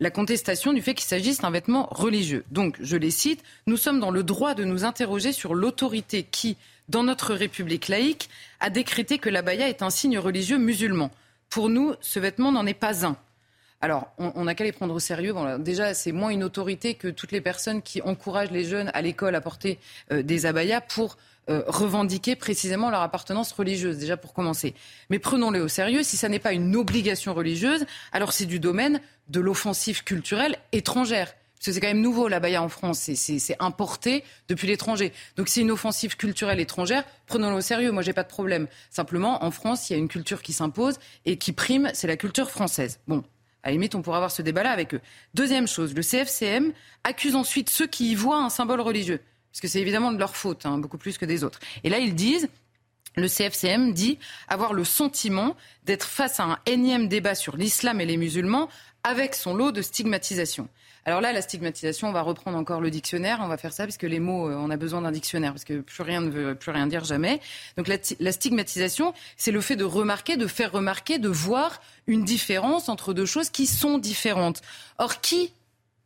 la 0.00 0.10
contestation 0.10 0.72
du 0.72 0.80
fait 0.80 0.94
qu'il 0.94 1.06
s'agisse 1.06 1.40
d'un 1.40 1.50
vêtement 1.50 1.88
religieux. 1.90 2.44
Donc, 2.50 2.76
je 2.80 2.96
les 2.96 3.10
cite, 3.10 3.42
nous 3.66 3.76
sommes 3.76 4.00
dans 4.00 4.10
le 4.10 4.22
droit 4.22 4.54
de 4.54 4.64
nous 4.64 4.84
interroger 4.84 5.32
sur 5.32 5.54
l'autorité 5.54 6.26
qui, 6.28 6.56
dans 6.88 7.02
notre 7.02 7.34
République 7.34 7.88
laïque, 7.88 8.30
a 8.60 8.70
décrété 8.70 9.18
que 9.18 9.28
l'abaya 9.28 9.68
est 9.68 9.82
un 9.82 9.90
signe 9.90 10.18
religieux 10.18 10.58
musulman. 10.58 11.10
Pour 11.50 11.68
nous, 11.68 11.94
ce 12.00 12.18
vêtement 12.18 12.52
n'en 12.52 12.66
est 12.66 12.74
pas 12.74 13.06
un. 13.06 13.16
Alors, 13.80 14.08
on 14.18 14.44
n'a 14.44 14.56
qu'à 14.56 14.64
les 14.64 14.72
prendre 14.72 14.92
au 14.92 14.98
sérieux. 14.98 15.32
déjà, 15.60 15.94
c'est 15.94 16.10
moins 16.10 16.30
une 16.30 16.42
autorité 16.42 16.94
que 16.94 17.06
toutes 17.06 17.30
les 17.30 17.40
personnes 17.40 17.80
qui 17.80 18.02
encouragent 18.02 18.50
les 18.50 18.64
jeunes 18.64 18.90
à 18.92 19.02
l'école 19.02 19.36
à 19.36 19.40
porter 19.40 19.78
euh, 20.10 20.22
des 20.22 20.46
abayas 20.46 20.80
pour 20.80 21.16
euh, 21.48 21.62
revendiquer 21.68 22.34
précisément 22.34 22.90
leur 22.90 23.00
appartenance 23.00 23.52
religieuse, 23.52 23.96
déjà 23.96 24.16
pour 24.16 24.34
commencer. 24.34 24.74
Mais 25.10 25.18
prenons-les 25.18 25.60
au 25.60 25.68
sérieux. 25.68 26.02
Si 26.02 26.16
ça 26.16 26.28
n'est 26.28 26.40
pas 26.40 26.52
une 26.52 26.74
obligation 26.74 27.32
religieuse, 27.34 27.86
alors 28.12 28.32
c'est 28.32 28.46
du 28.46 28.58
domaine 28.58 29.00
de 29.28 29.40
l'offensive 29.40 30.02
culturelle 30.02 30.56
étrangère. 30.72 31.32
Parce 31.58 31.66
que 31.66 31.72
c'est 31.72 31.80
quand 31.80 31.88
même 31.88 32.00
nouveau, 32.00 32.28
la 32.28 32.38
baya 32.38 32.62
en 32.62 32.68
France, 32.68 33.10
c'est 33.14 33.56
importé 33.58 34.22
depuis 34.48 34.68
l'étranger. 34.68 35.12
Donc 35.36 35.48
c'est 35.48 35.60
une 35.60 35.72
offensive 35.72 36.16
culturelle 36.16 36.60
étrangère, 36.60 37.04
prenons-le 37.26 37.56
au 37.56 37.60
sérieux, 37.60 37.90
moi 37.90 38.02
j'ai 38.02 38.12
pas 38.12 38.22
de 38.22 38.28
problème. 38.28 38.68
Simplement, 38.90 39.44
en 39.44 39.50
France, 39.50 39.90
il 39.90 39.94
y 39.94 39.96
a 39.96 39.98
une 39.98 40.08
culture 40.08 40.40
qui 40.40 40.52
s'impose 40.52 40.98
et 41.26 41.36
qui 41.36 41.52
prime, 41.52 41.90
c'est 41.94 42.06
la 42.06 42.16
culture 42.16 42.50
française. 42.50 43.00
Bon, 43.08 43.24
à 43.64 43.68
la 43.68 43.72
limite, 43.72 43.96
on 43.96 44.02
pourra 44.02 44.18
avoir 44.18 44.30
ce 44.30 44.40
débat-là 44.40 44.70
avec 44.70 44.94
eux. 44.94 45.00
Deuxième 45.34 45.66
chose, 45.66 45.94
le 45.94 46.02
CFCM 46.02 46.72
accuse 47.02 47.34
ensuite 47.34 47.70
ceux 47.70 47.88
qui 47.88 48.12
y 48.12 48.14
voient 48.14 48.38
un 48.38 48.50
symbole 48.50 48.80
religieux. 48.80 49.20
Parce 49.50 49.60
que 49.60 49.68
c'est 49.68 49.80
évidemment 49.80 50.12
de 50.12 50.18
leur 50.18 50.36
faute, 50.36 50.64
hein, 50.64 50.78
beaucoup 50.78 50.98
plus 50.98 51.18
que 51.18 51.24
des 51.24 51.42
autres. 51.42 51.58
Et 51.82 51.88
là, 51.88 51.98
ils 51.98 52.14
disent, 52.14 52.48
le 53.16 53.26
CFCM 53.26 53.92
dit 53.92 54.18
avoir 54.46 54.72
le 54.72 54.84
sentiment 54.84 55.56
d'être 55.84 56.06
face 56.06 56.38
à 56.38 56.44
un 56.44 56.58
énième 56.66 57.08
débat 57.08 57.34
sur 57.34 57.56
l'islam 57.56 58.00
et 58.00 58.06
les 58.06 58.16
musulmans 58.16 58.68
avec 59.02 59.34
son 59.34 59.54
lot 59.54 59.72
de 59.72 59.82
stigmatisation. 59.82 60.68
Alors 61.04 61.20
là, 61.20 61.32
la 61.32 61.42
stigmatisation, 61.42 62.08
on 62.08 62.12
va 62.12 62.22
reprendre 62.22 62.58
encore 62.58 62.80
le 62.80 62.90
dictionnaire, 62.90 63.38
on 63.42 63.48
va 63.48 63.56
faire 63.56 63.72
ça 63.72 63.84
parce 63.84 63.96
que 63.96 64.06
les 64.06 64.20
mots, 64.20 64.48
euh, 64.48 64.56
on 64.56 64.70
a 64.70 64.76
besoin 64.76 65.02
d'un 65.02 65.12
dictionnaire 65.12 65.52
parce 65.52 65.64
que 65.64 65.80
plus 65.80 66.02
rien 66.02 66.20
ne 66.20 66.30
veut 66.30 66.54
plus 66.54 66.70
rien 66.70 66.86
dire 66.86 67.04
jamais. 67.04 67.40
Donc 67.76 67.88
la, 67.88 68.32
stigmatisation, 68.32 69.14
c'est 69.36 69.52
le 69.52 69.60
fait 69.60 69.76
de 69.76 69.84
remarquer, 69.84 70.36
de 70.36 70.46
faire 70.46 70.72
remarquer, 70.72 71.18
de 71.18 71.28
voir 71.28 71.80
une 72.06 72.24
différence 72.24 72.88
entre 72.88 73.14
deux 73.14 73.26
choses 73.26 73.50
qui 73.50 73.66
sont 73.66 73.98
différentes. 73.98 74.60
Or, 74.98 75.20
qui, 75.20 75.52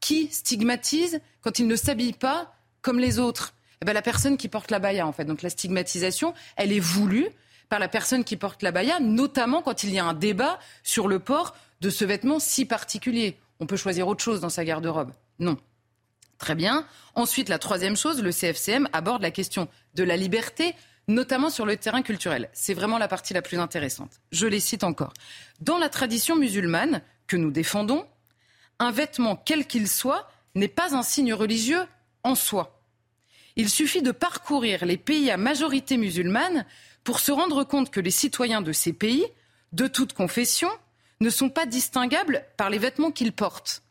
qui 0.00 0.28
stigmatise 0.30 1.20
quand 1.40 1.58
il 1.58 1.66
ne 1.66 1.76
s'habille 1.76 2.12
pas 2.12 2.54
comme 2.80 2.98
les 2.98 3.18
autres? 3.18 3.54
Eh 3.80 3.84
ben, 3.84 3.92
La 3.92 4.02
personne 4.02 4.36
qui 4.36 4.48
porte 4.48 4.70
la 4.70 4.78
baya, 4.78 5.06
en 5.06 5.12
fait. 5.12 5.24
Donc 5.24 5.42
la 5.42 5.50
stigmatisation, 5.50 6.34
elle 6.56 6.72
est 6.72 6.80
voulue 6.80 7.28
par 7.68 7.78
la 7.78 7.88
personne 7.88 8.22
qui 8.22 8.36
porte 8.36 8.62
la 8.62 8.70
baya, 8.70 9.00
notamment 9.00 9.62
quand 9.62 9.82
il 9.82 9.94
y 9.94 9.98
a 9.98 10.04
un 10.04 10.12
débat 10.12 10.58
sur 10.82 11.08
le 11.08 11.18
port 11.18 11.56
de 11.80 11.90
ce 11.90 12.04
vêtement 12.04 12.38
si 12.38 12.66
particulier. 12.66 13.38
On 13.60 13.66
peut 13.66 13.76
choisir 13.76 14.08
autre 14.08 14.22
chose 14.22 14.40
dans 14.40 14.48
sa 14.48 14.64
garde-robe. 14.64 15.12
Non. 15.38 15.56
Très 16.38 16.54
bien. 16.54 16.86
Ensuite, 17.14 17.48
la 17.48 17.58
troisième 17.58 17.96
chose, 17.96 18.22
le 18.22 18.32
CFCM 18.32 18.88
aborde 18.92 19.22
la 19.22 19.30
question 19.30 19.68
de 19.94 20.02
la 20.02 20.16
liberté, 20.16 20.74
notamment 21.06 21.50
sur 21.50 21.66
le 21.66 21.76
terrain 21.76 22.02
culturel. 22.02 22.48
C'est 22.52 22.74
vraiment 22.74 22.98
la 22.98 23.08
partie 23.08 23.34
la 23.34 23.42
plus 23.42 23.58
intéressante. 23.58 24.20
Je 24.32 24.46
les 24.46 24.60
cite 24.60 24.82
encore. 24.82 25.12
Dans 25.60 25.78
la 25.78 25.88
tradition 25.88 26.34
musulmane 26.36 27.02
que 27.28 27.36
nous 27.36 27.50
défendons, 27.50 28.06
un 28.78 28.90
vêtement 28.90 29.36
quel 29.36 29.66
qu'il 29.66 29.88
soit 29.88 30.28
n'est 30.54 30.68
pas 30.68 30.96
un 30.96 31.02
signe 31.02 31.32
religieux 31.32 31.84
en 32.24 32.34
soi. 32.34 32.82
Il 33.56 33.68
suffit 33.68 34.02
de 34.02 34.12
parcourir 34.12 34.84
les 34.84 34.96
pays 34.96 35.30
à 35.30 35.36
majorité 35.36 35.96
musulmane 35.96 36.66
pour 37.04 37.20
se 37.20 37.32
rendre 37.32 37.64
compte 37.64 37.90
que 37.90 38.00
les 38.00 38.10
citoyens 38.10 38.62
de 38.62 38.72
ces 38.72 38.92
pays, 38.92 39.26
de 39.72 39.86
toute 39.86 40.12
confession, 40.12 40.70
ne 41.22 41.30
sont 41.30 41.48
pas 41.48 41.66
distinguables 41.66 42.44
par 42.56 42.70
les 42.70 42.78
vêtements 42.78 43.10
qu'ils 43.10 43.32
portent. 43.32 43.82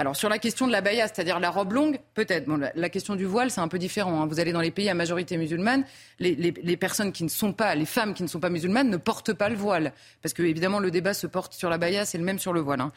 Alors 0.00 0.16
sur 0.16 0.30
la 0.30 0.38
question 0.38 0.66
de 0.66 0.72
la 0.72 0.80
baya, 0.80 1.08
c'est-à-dire 1.08 1.38
la 1.40 1.50
robe 1.50 1.74
longue, 1.74 2.00
peut-être. 2.14 2.46
Bon, 2.46 2.58
la, 2.74 2.88
question 2.88 3.16
du 3.16 3.26
voile, 3.26 3.50
c'est 3.50 3.60
un 3.60 3.68
peu 3.68 3.78
différent. 3.78 4.22
Hein. 4.22 4.26
Vous 4.26 4.40
allez 4.40 4.50
dans 4.50 4.62
les 4.62 4.70
pays 4.70 4.88
à 4.88 4.94
majorité 4.94 5.36
musulmane, 5.36 5.84
les, 6.18 6.76
personnes 6.78 7.12
qui 7.12 7.22
ne 7.22 7.28
sont 7.28 7.52
pas, 7.52 7.74
les 7.74 7.84
femmes 7.84 8.14
qui 8.14 8.22
ne 8.22 8.28
sont 8.28 8.40
pas 8.40 8.48
musulmanes 8.48 8.88
ne 8.88 8.96
portent 8.96 9.34
pas 9.34 9.50
le 9.50 9.56
voile. 9.56 9.92
Parce 10.22 10.32
que 10.32 10.42
évidemment, 10.42 10.78
le 10.78 10.90
débat 10.90 11.12
se 11.12 11.26
porte 11.26 11.52
sur 11.52 11.68
la 11.68 11.76
baya, 11.76 12.06
c'est 12.06 12.16
le 12.16 12.24
même 12.24 12.38
sur 12.38 12.54
le 12.54 12.60
voile. 12.60 12.80
Hein. 12.80 12.92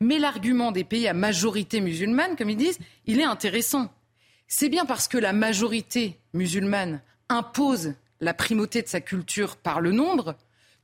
Mais 0.00 0.18
l'argument 0.18 0.72
des 0.72 0.84
pays 0.84 1.06
à 1.06 1.12
majorité 1.12 1.82
musulmane, 1.82 2.34
comme 2.34 2.48
ils 2.48 2.56
disent, 2.56 2.78
il 3.04 3.20
est 3.20 3.24
intéressant. 3.24 3.90
C'est 4.46 4.70
bien 4.70 4.86
parce 4.86 5.06
que 5.06 5.18
la 5.18 5.34
majorité 5.34 6.18
musulmane 6.32 7.02
impose 7.28 7.92
la 8.22 8.32
primauté 8.32 8.80
de 8.80 8.88
sa 8.88 9.02
culture 9.02 9.56
par 9.56 9.82
le 9.82 9.92
nombre 9.92 10.34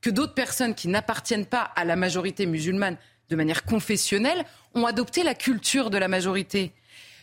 que 0.05 0.11
d'autres 0.11 0.35
personnes 0.35 0.75
qui 0.75 0.89
n'appartiennent 0.89 1.47
pas 1.47 1.63
à 1.63 1.87
la 1.87 1.97
majorité 1.97 2.45
musulmane 2.45 2.99
de 3.31 3.37
manière 3.37 3.65
confessionnelle, 3.65 4.45
ont 4.75 4.85
adopté 4.85 5.23
la 5.23 5.35
culture 5.35 5.89
de 5.89 5.97
la 5.97 6.09
majorité. 6.09 6.73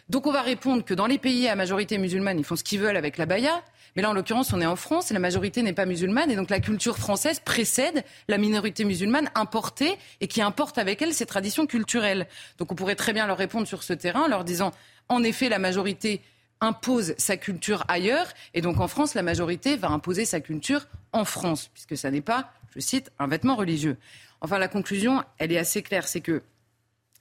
Donc 0.10 0.26
on 0.26 0.32
va 0.32 0.42
répondre 0.42 0.84
que 0.84 0.96
dans 0.96 1.06
les 1.06 1.20
pays 1.20 1.48
à 1.48 1.56
majorité 1.56 2.00
musulmane, 2.00 2.40
ils 2.40 2.44
font 2.44 2.56
ce 2.56 2.64
qu'ils 2.64 2.80
veulent 2.80 2.98
avec 2.98 3.18
la 3.18 3.28
baya. 3.28 3.62
Mais 3.96 4.02
là, 4.02 4.10
en 4.10 4.14
l'occurrence, 4.14 4.52
on 4.52 4.62
est 4.62 4.66
en 4.66 4.76
France 4.76 5.12
et 5.12 5.14
la 5.14 5.20
majorité 5.20 5.62
n'est 5.62 5.74
pas 5.74 5.86
musulmane. 5.86 6.32
Et 6.32 6.36
donc 6.36 6.50
la 6.50 6.60
culture 6.60 6.98
française 6.98 7.40
précède 7.40 8.04
la 8.28 8.40
minorité 8.40 8.84
musulmane 8.84 9.30
importée 9.36 9.96
et 10.22 10.28
qui 10.28 10.42
importe 10.42 10.80
avec 10.80 11.04
elle 11.04 11.14
ses 11.14 11.28
traditions 11.28 11.68
culturelles. 11.68 12.28
Donc 12.58 12.72
on 12.72 12.76
pourrait 12.76 12.96
très 12.96 13.14
bien 13.14 13.28
leur 13.28 13.38
répondre 13.38 13.68
sur 13.68 13.84
ce 13.84 13.94
terrain 13.94 14.24
en 14.24 14.28
leur 14.28 14.44
disant, 14.44 14.72
en 15.08 15.24
effet, 15.24 15.50
la 15.50 15.60
majorité 15.60 16.22
impose 16.62 17.14
sa 17.18 17.38
culture 17.38 17.84
ailleurs. 17.90 18.28
Et 18.54 18.62
donc 18.62 18.80
en 18.80 18.88
France, 18.88 19.14
la 19.14 19.24
majorité 19.24 19.76
va 19.76 19.90
imposer 19.90 20.26
sa 20.26 20.40
culture 20.40 20.88
en 21.12 21.26
France, 21.26 21.70
puisque 21.74 21.98
ça 21.98 22.10
n'est 22.12 22.22
pas, 22.22 22.52
je 22.74 22.80
cite, 22.80 23.12
un 23.20 23.28
vêtement 23.28 23.56
religieux. 23.56 23.98
Enfin, 24.42 24.58
la 24.58 24.68
conclusion, 24.68 25.24
elle 25.38 25.52
est 25.52 25.58
assez 25.58 25.82
claire, 25.82 26.08
c'est 26.08 26.22
que 26.22 26.42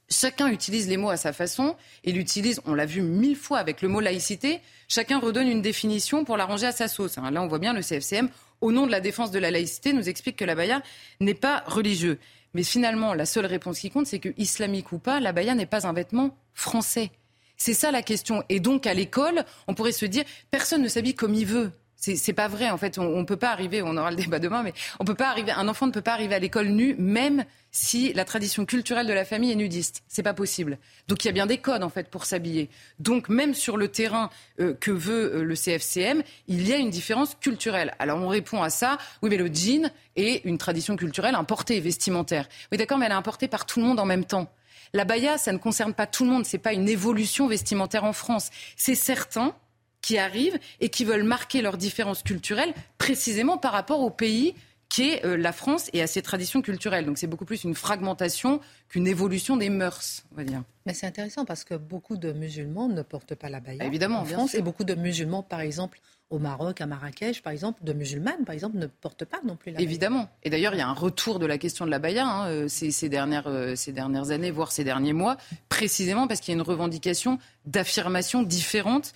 chacun 0.08 0.48
utilise 0.48 0.88
les 0.88 0.96
mots 0.96 1.10
à 1.10 1.16
sa 1.16 1.32
façon. 1.32 1.76
Il 2.04 2.18
utilise, 2.18 2.60
on 2.66 2.74
l'a 2.74 2.86
vu 2.86 3.02
mille 3.02 3.36
fois 3.36 3.58
avec 3.58 3.82
le 3.82 3.88
mot 3.88 4.00
laïcité, 4.00 4.60
chacun 4.88 5.18
redonne 5.18 5.48
une 5.48 5.62
définition 5.62 6.24
pour 6.24 6.36
l'arranger 6.36 6.66
à 6.66 6.72
sa 6.72 6.88
sauce. 6.88 7.18
Hein. 7.18 7.30
Là, 7.30 7.42
on 7.42 7.46
voit 7.46 7.58
bien 7.58 7.72
le 7.72 7.82
CFCM, 7.82 8.28
au 8.60 8.72
nom 8.72 8.86
de 8.86 8.90
la 8.90 9.00
défense 9.00 9.30
de 9.30 9.38
la 9.38 9.50
laïcité, 9.50 9.92
nous 9.92 10.08
explique 10.08 10.36
que 10.36 10.44
la 10.44 10.54
baya 10.54 10.82
n'est 11.20 11.34
pas 11.34 11.62
religieux. 11.66 12.18
Mais 12.52 12.62
finalement, 12.62 13.14
la 13.14 13.26
seule 13.26 13.46
réponse 13.46 13.78
qui 13.78 13.90
compte, 13.90 14.06
c'est 14.06 14.18
que 14.18 14.34
islamique 14.36 14.92
ou 14.92 14.98
pas, 14.98 15.20
la 15.20 15.32
baya 15.32 15.54
n'est 15.54 15.66
pas 15.66 15.86
un 15.86 15.92
vêtement 15.92 16.36
français. 16.52 17.10
C'est 17.56 17.74
ça 17.74 17.90
la 17.90 18.02
question. 18.02 18.42
Et 18.48 18.58
donc, 18.58 18.86
à 18.86 18.94
l'école, 18.94 19.44
on 19.68 19.74
pourrait 19.74 19.92
se 19.92 20.06
dire, 20.06 20.24
personne 20.50 20.82
ne 20.82 20.88
s'habille 20.88 21.14
comme 21.14 21.34
il 21.34 21.46
veut. 21.46 21.72
C'est 22.00 22.32
pas 22.32 22.48
vrai 22.48 22.70
en 22.70 22.78
fait. 22.78 22.98
On, 22.98 23.18
ne 23.18 23.24
peut 23.24 23.36
pas 23.36 23.50
arriver. 23.50 23.82
On 23.82 23.96
aura 23.98 24.10
le 24.10 24.16
débat 24.16 24.38
demain, 24.38 24.62
mais 24.62 24.72
on 24.98 25.04
peut 25.04 25.14
pas 25.14 25.28
arriver. 25.28 25.52
Un 25.52 25.68
enfant 25.68 25.86
ne 25.86 25.92
peut 25.92 26.00
pas 26.00 26.14
arriver 26.14 26.34
à 26.34 26.38
l'école 26.38 26.68
nu, 26.68 26.94
même 26.98 27.44
si 27.72 28.14
la 28.14 28.24
tradition 28.24 28.64
culturelle 28.64 29.06
de 29.06 29.12
la 29.12 29.26
famille 29.26 29.52
est 29.52 29.56
nudiste. 29.56 30.02
C'est 30.08 30.22
pas 30.22 30.32
possible. 30.32 30.78
Donc 31.08 31.24
il 31.24 31.28
y 31.28 31.30
a 31.30 31.32
bien 31.32 31.44
des 31.44 31.58
codes 31.58 31.82
en 31.82 31.90
fait 31.90 32.08
pour 32.08 32.24
s'habiller. 32.24 32.70
Donc 33.00 33.28
même 33.28 33.52
sur 33.52 33.76
le 33.76 33.88
terrain 33.88 34.30
euh, 34.60 34.72
que 34.72 34.90
veut 34.90 35.36
euh, 35.36 35.42
le 35.42 35.54
CFCM, 35.54 36.22
il 36.48 36.66
y 36.66 36.72
a 36.72 36.76
une 36.76 36.90
différence 36.90 37.36
culturelle. 37.38 37.94
Alors 37.98 38.18
on 38.18 38.28
répond 38.28 38.62
à 38.62 38.70
ça. 38.70 38.96
Oui, 39.20 39.28
mais 39.28 39.36
le 39.36 39.52
jean 39.52 39.90
est 40.16 40.42
une 40.46 40.56
tradition 40.56 40.96
culturelle 40.96 41.34
importée, 41.34 41.80
vestimentaire. 41.80 42.48
Oui, 42.72 42.78
d'accord, 42.78 42.96
mais 42.96 43.06
elle 43.06 43.12
est 43.12 43.14
importée 43.14 43.46
par 43.46 43.66
tout 43.66 43.78
le 43.78 43.84
monde 43.84 44.00
en 44.00 44.06
même 44.06 44.24
temps. 44.24 44.50
La 44.94 45.04
baya, 45.04 45.36
ça 45.36 45.52
ne 45.52 45.58
concerne 45.58 45.92
pas 45.92 46.06
tout 46.06 46.24
le 46.24 46.30
monde. 46.30 46.46
C'est 46.46 46.58
pas 46.58 46.72
une 46.72 46.88
évolution 46.88 47.46
vestimentaire 47.46 48.04
en 48.04 48.14
France. 48.14 48.50
C'est 48.76 48.94
certain 48.94 49.54
qui 50.02 50.18
arrivent 50.18 50.58
et 50.80 50.88
qui 50.88 51.04
veulent 51.04 51.24
marquer 51.24 51.62
leurs 51.62 51.76
différences 51.76 52.22
culturelles 52.22 52.74
précisément 52.98 53.58
par 53.58 53.72
rapport 53.72 54.00
au 54.00 54.10
pays 54.10 54.54
qu'est 54.90 55.24
euh, 55.24 55.36
la 55.36 55.52
France 55.52 55.88
et 55.92 56.02
à 56.02 56.06
ses 56.06 56.20
traditions 56.20 56.60
culturelles. 56.62 57.06
Donc 57.06 57.16
c'est 57.16 57.26
beaucoup 57.26 57.44
plus 57.44 57.64
une 57.64 57.74
fragmentation 57.74 58.60
qu'une 58.88 59.06
évolution 59.06 59.56
des 59.56 59.70
mœurs, 59.70 60.24
on 60.32 60.36
va 60.36 60.44
dire. 60.44 60.62
Mais 60.84 60.94
c'est 60.94 61.06
intéressant 61.06 61.44
parce 61.44 61.64
que 61.64 61.74
beaucoup 61.74 62.16
de 62.16 62.32
musulmans 62.32 62.88
ne 62.88 63.02
portent 63.02 63.36
pas 63.36 63.48
la 63.48 63.60
baya 63.60 63.84
Évidemment, 63.84 64.20
en 64.20 64.24
France 64.24 64.54
et 64.54 64.62
beaucoup 64.62 64.84
de 64.84 64.94
musulmans, 64.94 65.42
par 65.42 65.60
exemple, 65.60 66.00
au 66.30 66.38
Maroc, 66.38 66.80
à 66.80 66.86
Marrakech, 66.86 67.42
par 67.42 67.52
exemple, 67.52 67.82
de 67.84 67.92
musulmanes, 67.92 68.44
par 68.44 68.54
exemple, 68.54 68.78
ne 68.78 68.86
portent 68.86 69.24
pas 69.24 69.40
non 69.44 69.56
plus 69.56 69.72
la 69.72 69.80
Évidemment. 69.80 70.28
Et 70.42 70.50
d'ailleurs, 70.50 70.74
il 70.74 70.78
y 70.78 70.82
a 70.82 70.88
un 70.88 70.94
retour 70.94 71.38
de 71.38 71.46
la 71.46 71.58
question 71.58 71.84
de 71.84 71.90
la 71.90 71.98
baya 71.98 72.26
hein, 72.26 72.48
euh, 72.48 72.68
ces, 72.68 73.08
dernières, 73.08 73.48
euh, 73.48 73.74
ces 73.74 73.92
dernières 73.92 74.30
années, 74.30 74.50
voire 74.50 74.70
ces 74.70 74.84
derniers 74.84 75.12
mois, 75.12 75.36
précisément 75.68 76.28
parce 76.28 76.40
qu'il 76.40 76.52
y 76.52 76.56
a 76.56 76.58
une 76.58 76.66
revendication 76.66 77.38
d'affirmation 77.66 78.42
différente 78.42 79.12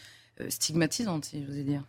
stigmatisante, 0.48 1.24
si 1.24 1.42
je 1.42 1.46
vous 1.46 1.58
ai 1.58 1.62
dire. 1.62 1.84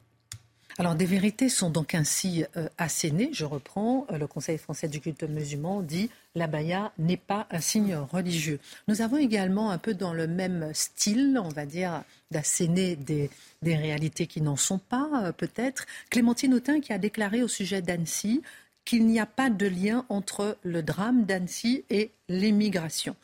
Alors, 0.78 0.96
des 0.96 1.06
vérités 1.06 1.48
sont 1.48 1.70
donc 1.70 1.96
ainsi 1.96 2.44
euh, 2.58 2.68
assénées. 2.78 3.30
Je 3.32 3.46
reprends. 3.46 4.06
Euh, 4.12 4.18
le 4.18 4.28
Conseil 4.28 4.58
français 4.58 4.90
du 4.90 5.00
culte 5.00 5.24
musulman 5.24 5.82
dit 5.82 6.10
la 6.36 6.48
baya 6.48 6.92
n'est 6.98 7.16
pas 7.16 7.48
un 7.50 7.62
signe 7.62 7.96
religieux. 7.96 8.60
Nous 8.90 9.02
avons 9.02 9.18
également, 9.18 9.72
un 9.72 9.78
peu 9.78 9.94
dans 9.94 10.14
le 10.14 10.28
même 10.28 10.72
style, 10.74 11.40
on 11.42 11.48
va 11.48 11.66
dire, 11.66 12.04
d'asséner 12.30 12.98
des, 12.98 13.30
réalités 13.64 14.28
qui 14.28 14.42
n'en 14.42 14.58
sont 14.58 14.78
pas, 14.78 15.32
peut-être. 15.38 15.86
Clémentine 16.10 16.54
Autain 16.54 16.82
qui 16.82 16.92
a 16.92 16.98
déclaré 16.98 17.42
au 17.42 17.48
sujet 17.48 17.82
d'Annecy 17.82 18.42
qu'il 18.84 19.08
n'y 19.08 19.20
a 19.20 19.26
pas 19.26 19.50
de 19.50 19.66
lien 19.66 20.06
entre 20.10 20.58
le 20.64 20.84
drame 20.84 21.26
d'Annecy 21.26 21.86
et 21.90 22.12
l'émigration. 22.28 23.16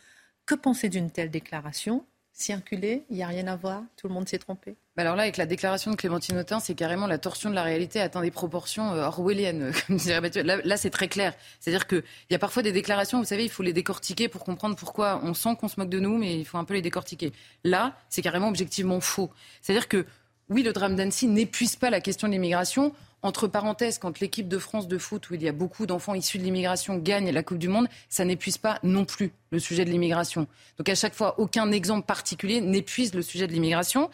Que 0.45 0.55
pensez 0.55 0.89
d'une 0.89 1.11
telle 1.11 1.29
déclaration? 1.29 2.05
Circuler, 2.33 3.03
il 3.09 3.17
n'y 3.17 3.23
a 3.23 3.27
rien 3.27 3.47
à 3.47 3.55
voir, 3.55 3.83
tout 3.97 4.07
le 4.07 4.13
monde 4.13 4.27
s'est 4.27 4.39
trompé. 4.39 4.75
Alors 4.97 5.15
là, 5.15 5.23
avec 5.23 5.37
la 5.37 5.45
déclaration 5.45 5.91
de 5.91 5.95
Clémentine 5.95 6.37
Autain, 6.37 6.59
c'est 6.59 6.75
carrément 6.75 7.07
la 7.07 7.17
torsion 7.17 7.49
de 7.49 7.55
la 7.55 7.63
réalité 7.63 7.99
atteint 7.99 8.21
des 8.21 8.31
proportions 8.31 8.93
euh, 8.93 9.05
orwelliennes. 9.05 9.71
là, 10.43 10.57
là 10.63 10.77
c'est 10.77 10.89
très 10.89 11.07
clair. 11.07 11.33
C'est-à-dire 11.59 11.87
qu'il 11.87 12.03
y 12.29 12.35
a 12.35 12.39
parfois 12.39 12.63
des 12.63 12.71
déclarations, 12.71 13.19
vous 13.19 13.25
savez, 13.25 13.43
il 13.43 13.49
faut 13.49 13.63
les 13.63 13.73
décortiquer 13.73 14.27
pour 14.27 14.43
comprendre 14.43 14.75
pourquoi 14.75 15.21
on 15.23 15.33
sent 15.33 15.55
qu'on 15.59 15.67
se 15.67 15.79
moque 15.79 15.89
de 15.89 15.99
nous, 15.99 16.17
mais 16.17 16.39
il 16.39 16.45
faut 16.45 16.57
un 16.57 16.63
peu 16.63 16.73
les 16.73 16.81
décortiquer. 16.81 17.31
Là, 17.63 17.95
c'est 18.09 18.21
carrément 18.21 18.49
objectivement 18.49 18.99
faux. 18.99 19.31
C'est-à-dire 19.61 19.87
que, 19.87 20.05
oui, 20.49 20.63
le 20.63 20.73
drame 20.73 20.95
d'Annecy 20.95 21.27
n'épuise 21.27 21.75
pas 21.75 21.89
la 21.89 22.01
question 22.01 22.27
de 22.27 22.33
l'immigration. 22.33 22.93
Entre 23.23 23.47
parenthèses, 23.47 23.99
quand 23.99 24.19
l'équipe 24.19 24.47
de 24.47 24.57
France 24.57 24.87
de 24.87 24.97
foot, 24.97 25.29
où 25.29 25.35
il 25.35 25.43
y 25.43 25.47
a 25.47 25.51
beaucoup 25.51 25.85
d'enfants 25.85 26.15
issus 26.15 26.39
de 26.39 26.43
l'immigration, 26.43 26.97
gagne 26.97 27.29
la 27.29 27.43
Coupe 27.43 27.59
du 27.59 27.67
Monde, 27.67 27.87
ça 28.09 28.25
n'épuise 28.25 28.57
pas 28.57 28.79
non 28.81 29.05
plus 29.05 29.31
le 29.51 29.59
sujet 29.59 29.85
de 29.85 29.91
l'immigration. 29.91 30.47
Donc 30.77 30.89
à 30.89 30.95
chaque 30.95 31.13
fois, 31.13 31.39
aucun 31.39 31.71
exemple 31.71 32.05
particulier 32.07 32.61
n'épuise 32.61 33.13
le 33.13 33.21
sujet 33.21 33.45
de 33.45 33.53
l'immigration. 33.53 34.09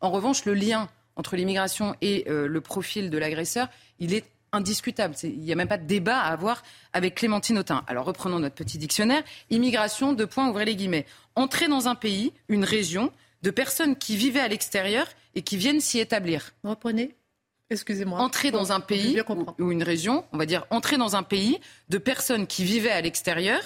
En 0.00 0.10
revanche, 0.10 0.44
le 0.44 0.54
lien 0.54 0.88
entre 1.16 1.36
l'immigration 1.36 1.96
et 2.00 2.24
euh, 2.28 2.46
le 2.46 2.60
profil 2.60 3.10
de 3.10 3.18
l'agresseur, 3.18 3.68
il 3.98 4.14
est 4.14 4.24
indiscutable. 4.52 5.14
Il 5.22 5.40
n'y 5.40 5.52
a 5.52 5.56
même 5.56 5.68
pas 5.68 5.78
de 5.78 5.86
débat 5.86 6.18
à 6.18 6.32
avoir 6.32 6.62
avec 6.92 7.16
Clémentine 7.16 7.58
Autain. 7.58 7.82
Alors 7.86 8.04
reprenons 8.04 8.38
notre 8.38 8.54
petit 8.54 8.78
dictionnaire. 8.78 9.22
Immigration, 9.50 10.12
deux 10.12 10.26
points, 10.26 10.48
ouvrez 10.48 10.66
les 10.66 10.76
guillemets. 10.76 11.06
Entrer 11.34 11.68
dans 11.68 11.88
un 11.88 11.94
pays, 11.94 12.32
une 12.48 12.64
région, 12.64 13.10
de 13.42 13.50
personnes 13.50 13.96
qui 13.96 14.16
vivaient 14.16 14.40
à 14.40 14.48
l'extérieur 14.48 15.06
et 15.34 15.42
qui 15.42 15.56
viennent 15.56 15.80
s'y 15.80 15.98
établir. 15.98 16.52
Reprenez. 16.62 17.16
Excusez-moi. 17.72 18.20
Entrer 18.20 18.50
dans 18.50 18.72
un 18.72 18.80
pays 18.80 19.20
ou, 19.58 19.72
une 19.72 19.82
région, 19.82 20.24
on 20.32 20.38
va 20.38 20.46
dire 20.46 20.66
entrer 20.70 20.96
dans 20.96 21.16
un 21.16 21.22
pays 21.22 21.58
de 21.88 21.98
personnes 21.98 22.46
qui 22.46 22.64
vivaient 22.64 22.90
à 22.90 23.00
l'extérieur 23.00 23.60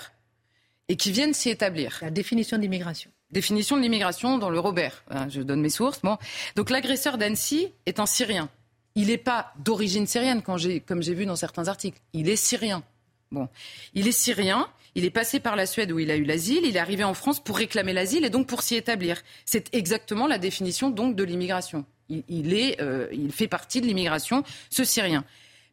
et 0.88 0.96
qui 0.96 1.10
viennent 1.10 1.34
s'y 1.34 1.50
établir. 1.50 1.98
La 2.02 2.10
définition 2.10 2.56
de 2.56 2.62
l'immigration. 2.62 3.10
Définition 3.30 3.76
de 3.76 3.82
l'immigration 3.82 4.38
dans 4.38 4.50
le 4.50 4.60
Robert. 4.60 5.04
Hein, 5.10 5.28
je 5.28 5.40
donne 5.40 5.60
mes 5.60 5.70
sources. 5.70 6.00
Bon. 6.02 6.16
Donc 6.54 6.70
l'agresseur 6.70 7.18
d'Annecy 7.18 7.72
est 7.86 7.98
un 7.98 8.06
Syrien. 8.06 8.48
Il 8.94 9.08
n'est 9.08 9.18
pas 9.18 9.52
d'origine 9.58 10.06
syrienne, 10.06 10.42
comme 10.42 10.58
j'ai 10.58 11.14
vu 11.14 11.26
dans 11.26 11.36
certains 11.36 11.68
articles. 11.68 12.00
Il 12.14 12.30
est 12.30 12.36
syrien. 12.36 12.82
Bon. 13.30 13.48
Il 13.92 14.08
est 14.08 14.12
syrien. 14.12 14.68
Il 14.94 15.04
est 15.04 15.10
passé 15.10 15.40
par 15.40 15.56
la 15.56 15.66
Suède 15.66 15.92
où 15.92 15.98
il 15.98 16.10
a 16.10 16.16
eu 16.16 16.24
l'asile. 16.24 16.64
Il 16.64 16.76
est 16.76 16.80
arrivé 16.80 17.04
en 17.04 17.12
France 17.12 17.38
pour 17.38 17.58
réclamer 17.58 17.92
l'asile 17.92 18.24
et 18.24 18.30
donc 18.30 18.46
pour 18.46 18.62
s'y 18.62 18.74
établir. 18.74 19.20
C'est 19.44 19.74
exactement 19.74 20.26
la 20.26 20.38
définition 20.38 20.88
donc 20.88 21.14
de 21.14 21.24
l'immigration. 21.24 21.84
Euh, 22.10 23.08
il 23.12 23.32
fait 23.32 23.48
partie 23.48 23.80
de 23.80 23.86
l'immigration, 23.86 24.44
ce 24.70 24.84
Syrien. 24.84 25.24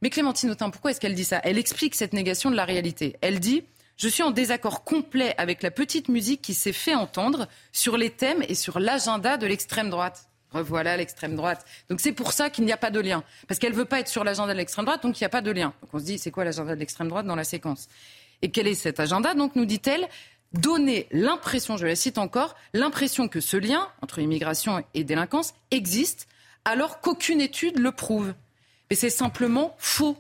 Mais 0.02 0.10
Clémentine 0.10 0.52
Autain, 0.52 0.70
pourquoi 0.70 0.92
est-ce 0.92 1.00
qu'elle 1.00 1.16
dit 1.16 1.24
ça? 1.24 1.40
Elle 1.44 1.58
explique 1.58 1.96
cette 1.96 2.14
négation 2.14 2.52
de 2.52 2.56
la 2.56 2.66
réalité. 2.66 3.16
Elle 3.22 3.40
dit 3.40 3.64
je 3.96 4.08
suis 4.08 4.24
en 4.24 4.32
désaccord 4.32 4.84
complet 4.84 5.36
avec 5.38 5.62
la 5.62 5.72
petite 5.72 6.10
musique 6.10 6.42
qui 6.42 6.54
s'est 6.54 6.74
fait 6.74 6.96
entendre 6.96 7.48
sur 7.72 7.96
les 7.96 8.10
thèmes 8.10 8.44
et 8.48 8.56
sur 8.56 8.80
l'agenda 8.80 9.38
de 9.38 9.46
l'extrême 9.46 9.90
droite. 9.90 10.30
Revoilà 10.52 10.98
l'extrême 10.98 11.36
droite. 11.36 11.66
Donc 11.90 12.00
c'est 12.00 12.12
pour 12.12 12.32
ça 12.34 12.50
qu'il 12.50 12.66
n'y 12.66 12.72
a 12.72 12.78
pas 12.78 12.92
de 12.92 13.00
lien. 13.00 13.24
Parce 13.48 13.60
qu'elle 13.60 13.72
ne 13.72 13.78
veut 13.78 13.86
pas 13.86 14.00
être 14.00 14.08
sur 14.08 14.24
l'agenda 14.24 14.54
de 14.54 14.58
l'extrême 14.58 14.86
droite, 14.86 15.04
donc 15.04 15.20
il 15.20 15.24
n'y 15.24 15.28
a 15.28 15.30
pas 15.30 15.42
de 15.42 15.52
lien. 15.52 15.74
Donc 15.82 15.94
on 15.94 16.00
se 16.00 16.06
dit, 16.06 16.18
c'est 16.18 16.32
quoi 16.32 16.44
l'agenda 16.44 16.74
de 16.74 16.80
l'extrême 16.80 17.08
droite 17.08 17.26
dans 17.26 17.36
la 17.36 17.44
séquence? 17.44 17.88
Et 18.42 18.50
quel 18.50 18.68
est 18.68 18.74
cet 18.74 19.00
agenda? 19.00 19.36
Donc 19.36 19.56
nous 19.56 19.66
dit-elle, 19.66 20.08
donner 20.54 21.08
l'impression, 21.12 21.78
je 21.78 21.86
la 21.86 21.96
cite 21.96 22.18
encore, 22.18 22.56
l'impression 22.74 23.28
que 23.28 23.40
ce 23.40 23.58
lien 23.58 23.88
entre 24.02 24.20
immigration 24.20 24.84
et 24.94 25.04
délinquance 25.04 25.54
existe 25.72 26.28
alors 26.66 27.02
qu'aucune 27.02 27.42
étude 27.42 27.80
le 27.80 27.92
prouve. 27.92 28.34
Mais 28.90 28.96
c'est 28.96 29.10
simplement 29.10 29.76
faux. 29.80 30.18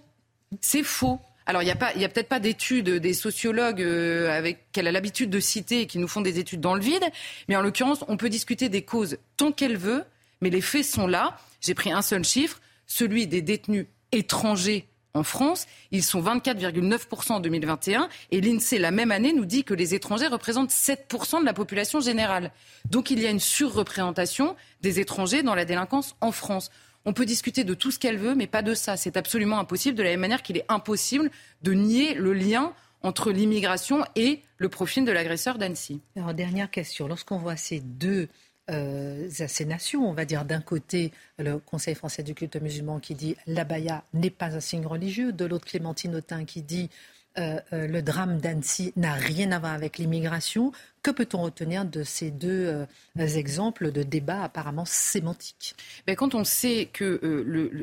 C'est 0.61 0.83
faux. 0.83 1.19
Alors, 1.45 1.61
il 1.61 1.65
n'y 1.65 1.71
a, 1.71 1.75
a 1.75 2.09
peut-être 2.09 2.29
pas 2.29 2.39
d'études 2.39 2.89
des 2.89 3.13
sociologues 3.13 3.81
euh, 3.81 4.53
qu'elle 4.71 4.87
a 4.87 4.91
l'habitude 4.91 5.29
de 5.29 5.39
citer 5.39 5.81
et 5.81 5.87
qui 5.87 5.99
nous 5.99 6.07
font 6.07 6.21
des 6.21 6.39
études 6.39 6.61
dans 6.61 6.73
le 6.73 6.81
vide, 6.81 7.03
mais 7.49 7.55
en 7.55 7.61
l'occurrence, 7.61 8.03
on 8.07 8.15
peut 8.15 8.29
discuter 8.29 8.69
des 8.69 8.83
causes 8.83 9.17
tant 9.35 9.51
qu'elle 9.51 9.77
veut, 9.77 10.03
mais 10.41 10.49
les 10.49 10.61
faits 10.61 10.85
sont 10.85 11.07
là. 11.07 11.37
J'ai 11.59 11.73
pris 11.73 11.91
un 11.91 12.01
seul 12.01 12.23
chiffre, 12.23 12.61
celui 12.87 13.27
des 13.27 13.41
détenus 13.41 13.87
étrangers 14.13 14.87
en 15.13 15.23
France. 15.23 15.67
Ils 15.91 16.03
sont 16.03 16.21
24,9% 16.21 17.33
en 17.33 17.39
2021 17.39 18.09
et 18.31 18.41
l'INSEE, 18.41 18.79
la 18.79 18.91
même 18.91 19.11
année, 19.11 19.33
nous 19.33 19.45
dit 19.45 19.63
que 19.63 19.73
les 19.73 19.93
étrangers 19.93 20.27
représentent 20.27 20.71
7% 20.71 21.41
de 21.41 21.45
la 21.45 21.53
population 21.53 21.99
générale. 21.99 22.51
Donc 22.89 23.11
il 23.11 23.19
y 23.19 23.27
a 23.27 23.29
une 23.29 23.39
surreprésentation 23.39 24.55
des 24.81 24.99
étrangers 24.99 25.43
dans 25.43 25.55
la 25.55 25.65
délinquance 25.65 26.15
en 26.21 26.31
France. 26.31 26.71
On 27.05 27.13
peut 27.13 27.25
discuter 27.25 27.63
de 27.63 27.73
tout 27.73 27.91
ce 27.91 27.99
qu'elle 27.99 28.17
veut, 28.17 28.33
mais 28.33 28.47
pas 28.47 28.61
de 28.61 28.73
ça. 28.73 28.95
C'est 28.95 29.17
absolument 29.17 29.59
impossible, 29.59 29.97
de 29.97 30.03
la 30.03 30.11
même 30.11 30.21
manière 30.21 30.41
qu'il 30.41 30.57
est 30.57 30.65
impossible 30.69 31.29
de 31.61 31.73
nier 31.73 32.13
le 32.13 32.33
lien 32.33 32.73
entre 33.01 33.31
l'immigration 33.31 34.05
et 34.15 34.41
le 34.57 34.69
profil 34.69 35.03
de 35.03 35.11
l'agresseur 35.11 35.57
d'Annecy. 35.57 35.99
Alors, 36.15 36.33
dernière 36.33 36.71
question. 36.71 37.07
Lorsqu'on 37.07 37.37
voit 37.37 37.57
ces 37.57 37.81
deux 37.81 38.29
euh, 38.69 39.29
nations, 39.65 40.07
on 40.09 40.13
va 40.13 40.25
dire 40.25 40.45
d'un 40.45 40.61
côté 40.61 41.11
le 41.37 41.57
Conseil 41.57 41.95
français 41.95 42.23
du 42.23 42.33
culte 42.33 42.55
musulman 42.55 42.99
qui 42.99 43.15
dit 43.15 43.35
l'abaya 43.45 44.03
n'est 44.13 44.29
pas 44.29 44.55
un 44.55 44.59
signe 44.59 44.85
religieux, 44.85 45.33
de 45.33 45.45
l'autre 45.45 45.65
Clémentine 45.65 46.15
Autain 46.15 46.45
qui 46.45 46.61
dit 46.61 46.89
euh, 47.37 47.59
euh, 47.73 47.87
le 47.87 48.01
drame 48.01 48.37
d'Annecy 48.37 48.93
n'a 48.95 49.13
rien 49.13 49.51
à 49.51 49.59
voir 49.59 49.73
avec 49.73 49.97
l'immigration. 49.97 50.71
Que 51.03 51.11
peut-on 51.11 51.41
retenir 51.41 51.83
de 51.83 52.03
ces 52.03 52.31
deux 52.31 52.87
euh, 53.17 53.27
exemples 53.27 53.91
de 53.91 54.03
débats 54.03 54.41
apparemment 54.41 54.85
sémantiques? 54.85 55.75
Ben, 56.07 56.15
Quand 56.15 56.33
on 56.33 56.45
sait 56.45 56.89
que 56.93 57.19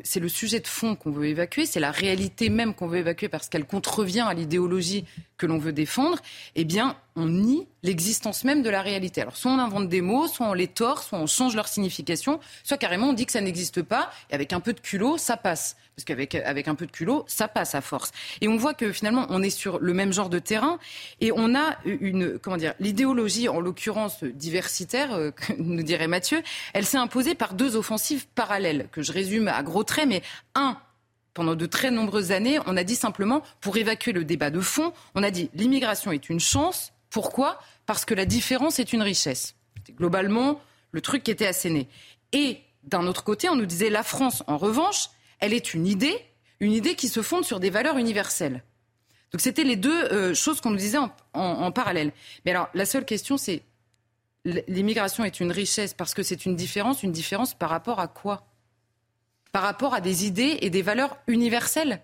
c'est 0.03 0.19
le 0.19 0.27
sujet 0.27 0.59
de 0.59 0.67
fond 0.67 0.95
qu'on 0.95 1.11
veut 1.11 1.27
évacuer, 1.27 1.67
c'est 1.67 1.79
la 1.79 1.91
réalité 1.91 2.49
même 2.49 2.73
qu'on 2.73 2.87
veut 2.87 2.97
évacuer 2.97 3.29
parce 3.29 3.47
qu'elle 3.47 3.65
contrevient 3.65 4.21
à 4.21 4.33
l'idéologie 4.33 5.05
que 5.37 5.45
l'on 5.45 5.59
veut 5.59 5.73
défendre, 5.73 6.19
eh 6.55 6.65
bien, 6.65 6.95
on 7.15 7.27
nie 7.27 7.67
l'existence 7.83 8.43
même 8.43 8.61
de 8.61 8.69
la 8.69 8.81
réalité. 8.81 9.21
Alors, 9.21 9.35
soit 9.35 9.51
on 9.51 9.59
invente 9.59 9.89
des 9.89 10.01
mots, 10.01 10.27
soit 10.27 10.47
on 10.47 10.53
les 10.53 10.67
tord, 10.67 11.03
soit 11.03 11.19
on 11.19 11.27
change 11.27 11.55
leur 11.55 11.67
signification, 11.67 12.39
soit 12.63 12.77
carrément 12.77 13.09
on 13.09 13.13
dit 13.13 13.25
que 13.25 13.31
ça 13.31 13.41
n'existe 13.41 13.81
pas, 13.81 14.11
et 14.29 14.35
avec 14.35 14.53
un 14.53 14.59
peu 14.59 14.73
de 14.73 14.79
culot, 14.79 15.17
ça 15.17 15.37
passe. 15.37 15.75
Parce 15.95 16.05
qu'avec 16.05 16.35
avec 16.35 16.67
un 16.67 16.75
peu 16.75 16.85
de 16.85 16.91
culot, 16.91 17.25
ça 17.27 17.47
passe 17.47 17.75
à 17.75 17.81
force. 17.81 18.11
Et 18.39 18.47
on 18.47 18.55
voit 18.55 18.73
que 18.73 18.91
finalement, 18.91 19.25
on 19.29 19.41
est 19.41 19.49
sur 19.49 19.79
le 19.79 19.93
même 19.93 20.13
genre 20.13 20.29
de 20.29 20.39
terrain, 20.39 20.79
et 21.19 21.31
on 21.31 21.53
a 21.55 21.77
une, 21.85 22.39
comment 22.39 22.57
dire, 22.57 22.73
l'idéologie, 22.79 23.10
en 23.49 23.59
l'occurrence 23.59 24.23
diversitaire, 24.23 25.13
euh, 25.13 25.31
nous 25.57 25.83
dirait 25.83 26.07
Mathieu, 26.07 26.41
elle 26.73 26.85
s'est 26.85 26.97
imposée 26.97 27.35
par 27.35 27.53
deux 27.53 27.75
offensives 27.75 28.27
parallèles, 28.35 28.87
que 28.91 29.01
je 29.01 29.11
résume 29.11 29.47
à 29.47 29.61
gros 29.63 29.83
traits, 29.83 30.07
mais 30.07 30.21
un, 30.55 30.77
pendant 31.33 31.55
de 31.55 31.65
très 31.65 31.91
nombreuses 31.91 32.31
années, 32.31 32.59
on 32.65 32.77
a 32.77 32.83
dit 32.83 32.95
simplement, 32.95 33.41
pour 33.61 33.77
évacuer 33.77 34.11
le 34.11 34.25
débat 34.25 34.49
de 34.49 34.59
fond, 34.59 34.93
on 35.15 35.23
a 35.23 35.31
dit 35.31 35.49
l'immigration 35.53 36.11
est 36.11 36.29
une 36.29 36.39
chance. 36.39 36.91
Pourquoi? 37.09 37.59
Parce 37.85 38.05
que 38.05 38.13
la 38.13 38.25
différence 38.25 38.79
est 38.79 38.93
une 38.93 39.01
richesse. 39.01 39.55
C'était 39.77 39.93
globalement 39.93 40.61
le 40.91 41.01
truc 41.01 41.23
qui 41.23 41.31
était 41.31 41.47
asséné. 41.47 41.87
Et 42.33 42.59
d'un 42.83 43.07
autre 43.07 43.23
côté, 43.23 43.49
on 43.49 43.55
nous 43.55 43.65
disait 43.65 43.89
la 43.89 44.03
France, 44.03 44.43
en 44.47 44.57
revanche, 44.57 45.09
elle 45.39 45.53
est 45.53 45.73
une 45.73 45.87
idée, 45.87 46.15
une 46.59 46.71
idée 46.71 46.95
qui 46.95 47.07
se 47.07 47.21
fonde 47.21 47.45
sur 47.45 47.59
des 47.59 47.69
valeurs 47.69 47.97
universelles. 47.97 48.63
Donc 49.31 49.39
c'était 49.41 49.63
les 49.63 49.75
deux 49.75 50.03
euh, 50.05 50.33
choses 50.33 50.59
qu'on 50.59 50.71
nous 50.71 50.77
disait 50.77 50.97
en, 51.33 51.71
parallèle. 51.71 52.11
Mais 52.45 52.51
alors 52.51 52.69
la 52.73 52.85
seule 52.85 53.05
question, 53.05 53.37
c'est 53.37 53.63
l'immigration 54.43 55.23
est 55.23 55.39
une 55.39 55.51
richesse 55.51 55.93
parce 55.93 56.13
que 56.13 56.23
c'est 56.23 56.45
une 56.45 56.55
différence, 56.55 57.03
une 57.03 57.11
différence 57.11 57.53
par 57.53 57.69
rapport 57.69 57.99
à 57.99 58.07
quoi? 58.07 58.45
Par 59.51 59.61
rapport 59.61 59.93
à 59.93 60.01
des 60.01 60.25
idées 60.25 60.57
et 60.61 60.69
des 60.69 60.81
valeurs 60.81 61.17
universelles. 61.27 62.01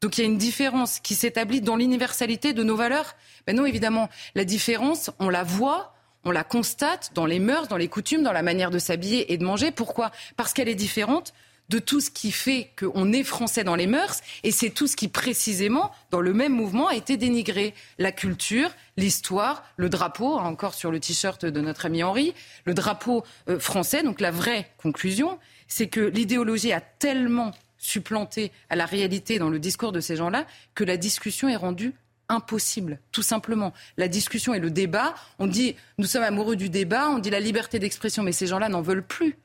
Donc 0.00 0.16
il 0.16 0.20
y 0.20 0.24
a 0.24 0.26
une 0.26 0.38
différence 0.38 1.00
qui 1.00 1.14
s'établit 1.14 1.60
dans 1.60 1.74
l'universalité 1.74 2.52
de 2.52 2.62
nos 2.62 2.76
valeurs? 2.76 3.16
Ben 3.46 3.56
non, 3.56 3.66
évidemment, 3.66 4.08
la 4.36 4.44
différence, 4.44 5.10
on 5.18 5.28
la 5.28 5.42
voit, 5.42 5.94
on 6.22 6.30
la 6.30 6.44
constate 6.44 7.10
dans 7.14 7.26
les 7.26 7.40
mœurs, 7.40 7.66
dans 7.66 7.76
les 7.76 7.88
coutumes, 7.88 8.22
dans 8.22 8.32
la 8.32 8.42
manière 8.42 8.70
de 8.70 8.78
s'habiller 8.78 9.32
et 9.32 9.38
de 9.38 9.44
manger. 9.44 9.72
Pourquoi? 9.72 10.12
Parce 10.36 10.52
qu'elle 10.52 10.68
est 10.68 10.76
différente 10.76 11.32
de 11.68 11.78
tout 11.78 12.00
ce 12.00 12.10
qui 12.10 12.32
fait 12.32 12.70
qu'on 12.78 13.12
est 13.12 13.24
français 13.24 13.64
dans 13.64 13.74
les 13.74 13.86
mœurs, 13.86 14.20
et 14.42 14.50
c'est 14.50 14.70
tout 14.70 14.86
ce 14.86 14.96
qui 14.96 15.08
précisément, 15.08 15.92
dans 16.10 16.20
le 16.20 16.32
même 16.32 16.52
mouvement, 16.52 16.88
a 16.88 16.94
été 16.94 17.16
dénigré. 17.16 17.74
La 17.98 18.12
culture, 18.12 18.70
l'histoire, 18.96 19.64
le 19.76 19.88
drapeau, 19.88 20.38
encore 20.38 20.74
sur 20.74 20.90
le 20.90 21.00
t-shirt 21.00 21.44
de 21.44 21.60
notre 21.60 21.86
ami 21.86 22.02
Henri, 22.02 22.34
le 22.64 22.74
drapeau 22.74 23.24
euh, 23.48 23.58
français. 23.58 24.02
Donc 24.02 24.20
la 24.20 24.30
vraie 24.30 24.70
conclusion, 24.78 25.38
c'est 25.66 25.88
que 25.88 26.00
l'idéologie 26.00 26.72
a 26.72 26.80
tellement 26.80 27.52
supplanté 27.78 28.50
à 28.70 28.76
la 28.76 28.86
réalité 28.86 29.38
dans 29.38 29.50
le 29.50 29.58
discours 29.58 29.92
de 29.92 30.00
ces 30.00 30.16
gens-là 30.16 30.46
que 30.74 30.84
la 30.84 30.96
discussion 30.96 31.48
est 31.48 31.56
rendue 31.56 31.94
impossible, 32.28 32.98
tout 33.12 33.22
simplement. 33.22 33.72
La 33.96 34.08
discussion 34.08 34.52
et 34.52 34.58
le 34.58 34.70
débat, 34.70 35.14
on 35.38 35.46
dit 35.46 35.76
nous 35.96 36.06
sommes 36.06 36.22
amoureux 36.22 36.56
du 36.56 36.68
débat, 36.68 37.08
on 37.08 37.18
dit 37.18 37.30
la 37.30 37.40
liberté 37.40 37.78
d'expression, 37.78 38.22
mais 38.22 38.32
ces 38.32 38.46
gens-là 38.46 38.68
n'en 38.68 38.82
veulent 38.82 39.06
plus, 39.06 39.38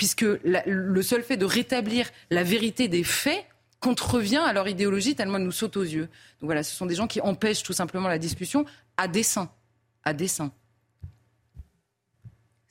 puisque 0.00 0.24
le 0.24 1.02
seul 1.02 1.22
fait 1.22 1.36
de 1.36 1.44
rétablir 1.44 2.08
la 2.30 2.42
vérité 2.42 2.88
des 2.88 3.04
faits 3.04 3.44
contrevient 3.80 4.38
à 4.38 4.54
leur 4.54 4.66
idéologie 4.66 5.14
tellement 5.14 5.36
elle 5.36 5.44
nous 5.44 5.52
saute 5.52 5.76
aux 5.76 5.82
yeux. 5.82 6.08
Donc 6.40 6.46
voilà, 6.46 6.62
ce 6.62 6.74
sont 6.74 6.86
des 6.86 6.94
gens 6.94 7.06
qui 7.06 7.20
empêchent 7.20 7.62
tout 7.62 7.74
simplement 7.74 8.08
la 8.08 8.16
discussion 8.16 8.64
à 8.96 9.08
dessein, 9.08 9.50
à 10.02 10.14
dessein. 10.14 10.52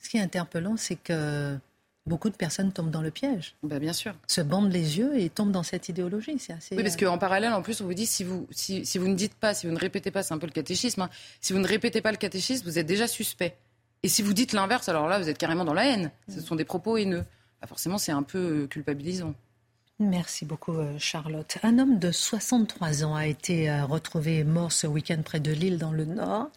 Ce 0.00 0.08
qui 0.08 0.16
est 0.16 0.20
interpellant, 0.20 0.76
c'est 0.76 0.96
que 0.96 1.56
beaucoup 2.04 2.30
de 2.30 2.34
personnes 2.34 2.72
tombent 2.72 2.90
dans 2.90 3.00
le 3.00 3.12
piège. 3.12 3.54
Bah, 3.62 3.78
bien 3.78 3.92
sûr. 3.92 4.16
Se 4.26 4.40
bandent 4.40 4.72
les 4.72 4.98
yeux 4.98 5.16
et 5.16 5.30
tombent 5.30 5.52
dans 5.52 5.62
cette 5.62 5.88
idéologie. 5.88 6.36
C'est 6.40 6.54
assez. 6.54 6.74
Oui, 6.74 6.82
parce 6.82 6.96
qu'en 6.96 7.18
parallèle, 7.18 7.52
en 7.52 7.62
plus, 7.62 7.80
on 7.80 7.84
vous 7.84 7.94
dit 7.94 8.06
si 8.06 8.24
vous, 8.24 8.48
si, 8.50 8.84
si, 8.84 8.98
vous 8.98 9.06
ne 9.06 9.14
dites 9.14 9.34
pas, 9.34 9.54
si 9.54 9.68
vous 9.68 9.72
ne 9.72 9.78
répétez 9.78 10.10
pas, 10.10 10.24
c'est 10.24 10.34
un 10.34 10.38
peu 10.38 10.46
le 10.48 10.52
catéchisme, 10.52 11.02
hein, 11.02 11.10
si 11.40 11.52
vous 11.52 11.60
ne 11.60 11.68
répétez 11.68 12.00
pas 12.00 12.10
le 12.10 12.18
catéchisme, 12.18 12.66
vous 12.66 12.80
êtes 12.80 12.86
déjà 12.86 13.06
suspect. 13.06 13.56
Et 14.02 14.08
si 14.08 14.22
vous 14.22 14.32
dites 14.32 14.52
l'inverse, 14.52 14.88
alors 14.88 15.08
là, 15.08 15.18
vous 15.18 15.28
êtes 15.28 15.38
carrément 15.38 15.64
dans 15.64 15.74
la 15.74 15.86
haine. 15.86 16.10
Ce 16.28 16.40
sont 16.40 16.56
des 16.56 16.64
propos 16.64 16.96
haineux. 16.96 17.24
Bah, 17.60 17.66
forcément, 17.66 17.98
c'est 17.98 18.12
un 18.12 18.22
peu 18.22 18.62
euh, 18.62 18.66
culpabilisant. 18.66 19.34
Merci 19.98 20.46
beaucoup, 20.46 20.72
euh, 20.72 20.98
Charlotte. 20.98 21.58
Un 21.62 21.78
homme 21.78 21.98
de 21.98 22.10
63 22.10 23.04
ans 23.04 23.14
a 23.14 23.26
été 23.26 23.70
euh, 23.70 23.84
retrouvé 23.84 24.44
mort 24.44 24.72
ce 24.72 24.86
week-end 24.86 25.20
près 25.22 25.40
de 25.40 25.52
Lille, 25.52 25.76
dans 25.76 25.92
le 25.92 26.06
Nord. 26.06 26.48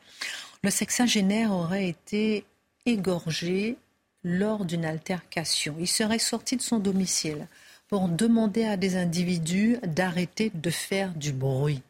Le 0.63 0.69
sexagénaire 0.69 1.51
aurait 1.51 1.89
été 1.89 2.45
égorgé 2.85 3.75
lors 4.23 4.63
d'une 4.63 4.85
altercation. 4.85 5.75
Il 5.77 5.87
serait 5.87 6.19
sorti 6.19 6.55
de 6.55 6.61
son 6.61 6.79
domicile 6.79 7.47
pour 7.89 8.07
demander 8.07 8.63
à 8.63 8.77
des 8.77 8.95
individus 8.95 9.77
d'arrêter 9.83 10.49
de 10.53 10.69
faire 10.69 11.13
du 11.13 11.33
bruit. 11.33 11.81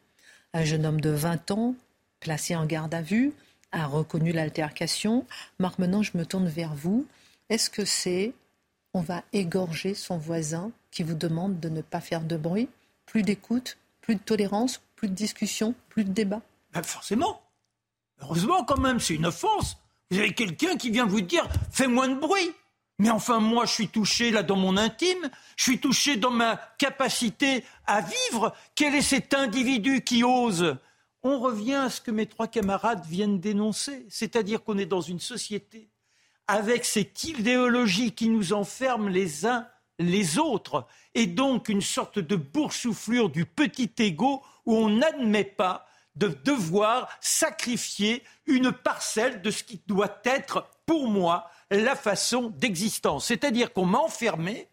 Un 0.53 0.63
jeune 0.63 0.87
homme 0.87 1.01
de 1.01 1.11
20 1.11 1.51
ans, 1.51 1.75
placé 2.19 2.55
en 2.55 2.65
garde 2.65 2.95
à 2.95 3.03
vue, 3.03 3.31
a 3.73 3.85
reconnu 3.85 4.31
l'altercation. 4.31 5.25
Marc, 5.59 5.79
maintenant, 5.79 6.03
je 6.03 6.17
me 6.17 6.25
tourne 6.25 6.47
vers 6.47 6.73
vous. 6.73 7.05
Est-ce 7.49 7.69
que 7.69 7.83
c'est 7.83 8.33
on 8.93 9.01
va 9.01 9.23
égorger 9.33 9.95
son 9.95 10.17
voisin 10.17 10.71
qui 10.91 11.03
vous 11.03 11.15
demande 11.15 11.59
de 11.59 11.67
ne 11.67 11.81
pas 11.81 11.99
faire 11.99 12.21
de 12.21 12.37
bruit? 12.37 12.69
Plus 13.05 13.23
d'écoute, 13.23 13.77
plus 14.01 14.15
de 14.15 14.21
tolérance, 14.21 14.81
plus 14.95 15.09
de 15.09 15.15
discussion, 15.15 15.73
plus 15.89 16.05
de 16.05 16.11
débat? 16.11 16.41
Ben 16.71 16.83
Forcément. 16.83 17.41
Heureusement, 18.21 18.63
quand 18.63 18.77
même, 18.77 18.99
c'est 18.99 19.15
une 19.15 19.25
offense. 19.25 19.77
Vous 20.11 20.19
avez 20.19 20.33
quelqu'un 20.33 20.77
qui 20.77 20.91
vient 20.91 21.05
vous 21.05 21.21
dire 21.21 21.47
fais 21.71 21.87
moins 21.87 22.07
de 22.07 22.19
bruit. 22.19 22.51
Mais 22.99 23.09
enfin, 23.09 23.39
moi, 23.39 23.65
je 23.65 23.71
suis 23.71 23.87
touché 23.87 24.29
là 24.29 24.43
dans 24.43 24.55
mon 24.55 24.77
intime, 24.77 25.29
je 25.57 25.63
suis 25.63 25.79
touché 25.79 26.15
dans 26.15 26.29
ma 26.29 26.57
capacité 26.77 27.65
à 27.87 28.01
vivre. 28.01 28.53
Quel 28.75 28.93
est 28.93 29.01
cet 29.01 29.33
individu 29.33 30.03
qui 30.03 30.23
ose 30.23 30.77
On 31.23 31.39
revient 31.39 31.75
à 31.75 31.89
ce 31.89 32.01
que 32.01 32.11
mes 32.11 32.25
trois 32.25 32.47
camarades 32.47 33.05
viennent 33.05 33.39
dénoncer, 33.39 34.05
c'est-à-dire 34.09 34.63
qu'on 34.63 34.77
est 34.77 34.85
dans 34.85 35.01
une 35.01 35.19
société 35.19 35.89
avec 36.47 36.83
cette 36.83 37.23
idéologie 37.23 38.11
qui 38.11 38.27
nous 38.27 38.53
enferme 38.53 39.07
les 39.07 39.45
uns 39.45 39.67
les 39.99 40.39
autres, 40.39 40.87
et 41.13 41.27
donc 41.27 41.69
une 41.69 41.81
sorte 41.81 42.19
de 42.19 42.35
boursouflure 42.35 43.29
du 43.29 43.45
petit 43.45 43.91
égo 43.99 44.43
où 44.65 44.75
on 44.75 44.89
n'admet 44.89 45.43
pas 45.43 45.85
de 46.15 46.27
devoir 46.27 47.09
sacrifier 47.21 48.23
une 48.45 48.71
parcelle 48.71 49.41
de 49.41 49.51
ce 49.51 49.63
qui 49.63 49.81
doit 49.87 50.19
être, 50.25 50.67
pour 50.85 51.07
moi, 51.07 51.49
la 51.71 51.95
façon 51.95 52.49
d'existence. 52.49 53.25
C'est-à-dire 53.25 53.71
qu'on 53.71 53.85
m'a 53.85 53.99
enfermé, 53.99 54.67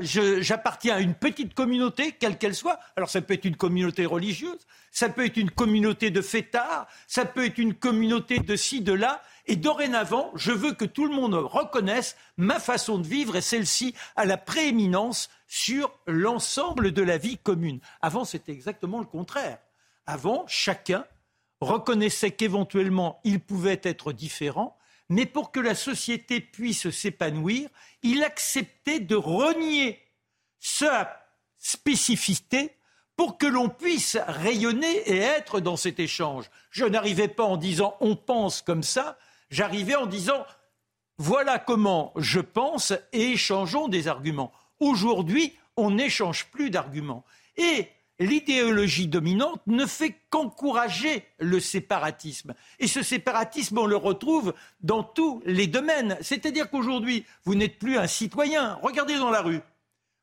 j'appartiens 0.00 0.96
à 0.96 1.00
une 1.00 1.14
petite 1.14 1.54
communauté, 1.54 2.12
quelle 2.12 2.38
qu'elle 2.38 2.54
soit. 2.54 2.78
Alors 2.96 3.10
ça 3.10 3.20
peut 3.20 3.34
être 3.34 3.44
une 3.44 3.56
communauté 3.56 4.06
religieuse, 4.06 4.66
ça 4.90 5.08
peut 5.08 5.26
être 5.26 5.36
une 5.36 5.50
communauté 5.50 6.10
de 6.10 6.22
fêtards, 6.22 6.86
ça 7.06 7.24
peut 7.24 7.44
être 7.44 7.58
une 7.58 7.74
communauté 7.74 8.38
de 8.38 8.56
ci, 8.56 8.80
de 8.80 8.92
là. 8.92 9.22
Et 9.46 9.56
dorénavant, 9.56 10.30
je 10.34 10.52
veux 10.52 10.72
que 10.72 10.84
tout 10.84 11.06
le 11.06 11.14
monde 11.14 11.34
reconnaisse 11.34 12.16
ma 12.36 12.58
façon 12.58 12.98
de 12.98 13.06
vivre 13.06 13.36
et 13.36 13.40
celle-ci 13.40 13.94
a 14.16 14.24
la 14.24 14.36
prééminence 14.36 15.28
sur 15.46 15.92
l'ensemble 16.06 16.92
de 16.92 17.02
la 17.02 17.18
vie 17.18 17.36
commune. 17.36 17.80
Avant, 18.00 18.24
c'était 18.24 18.52
exactement 18.52 19.00
le 19.00 19.06
contraire. 19.06 19.58
Avant, 20.06 20.44
chacun 20.46 21.04
reconnaissait 21.60 22.30
qu'éventuellement 22.30 23.20
il 23.24 23.40
pouvait 23.40 23.80
être 23.82 24.12
différent, 24.12 24.78
mais 25.10 25.26
pour 25.26 25.50
que 25.50 25.60
la 25.60 25.74
société 25.74 26.40
puisse 26.40 26.88
s'épanouir, 26.90 27.68
il 28.02 28.22
acceptait 28.22 29.00
de 29.00 29.16
renier 29.16 30.00
sa 30.60 31.20
spécificité 31.58 32.76
pour 33.16 33.36
que 33.36 33.46
l'on 33.46 33.68
puisse 33.68 34.16
rayonner 34.26 34.96
et 35.10 35.18
être 35.18 35.60
dans 35.60 35.76
cet 35.76 36.00
échange. 36.00 36.48
Je 36.70 36.84
n'arrivais 36.86 37.28
pas 37.28 37.44
en 37.44 37.56
disant 37.56 37.96
on 38.00 38.16
pense 38.16 38.62
comme 38.62 38.84
ça, 38.84 39.18
j'arrivais 39.50 39.96
en 39.96 40.06
disant 40.06 40.46
voilà 41.18 41.58
comment 41.58 42.12
je 42.16 42.40
pense 42.40 42.94
et 43.12 43.32
échangeons 43.32 43.88
des 43.88 44.08
arguments. 44.08 44.52
Aujourd'hui, 44.78 45.54
on 45.76 45.90
n'échange 45.90 46.46
plus 46.46 46.70
d'arguments. 46.70 47.24
Et 47.56 47.88
l'idéologie 48.20 49.08
dominante 49.08 49.62
ne 49.66 49.86
fait 49.86 50.14
qu'encourager 50.28 51.24
le 51.38 51.58
séparatisme. 51.58 52.54
Et 52.78 52.86
ce 52.86 53.02
séparatisme, 53.02 53.78
on 53.78 53.86
le 53.86 53.96
retrouve 53.96 54.54
dans 54.82 55.02
tous 55.02 55.42
les 55.46 55.66
domaines. 55.66 56.16
C'est-à-dire 56.20 56.70
qu'aujourd'hui, 56.70 57.24
vous 57.44 57.54
n'êtes 57.54 57.78
plus 57.78 57.98
un 57.98 58.06
citoyen. 58.06 58.78
Regardez 58.82 59.16
dans 59.16 59.30
la 59.30 59.40
rue. 59.40 59.60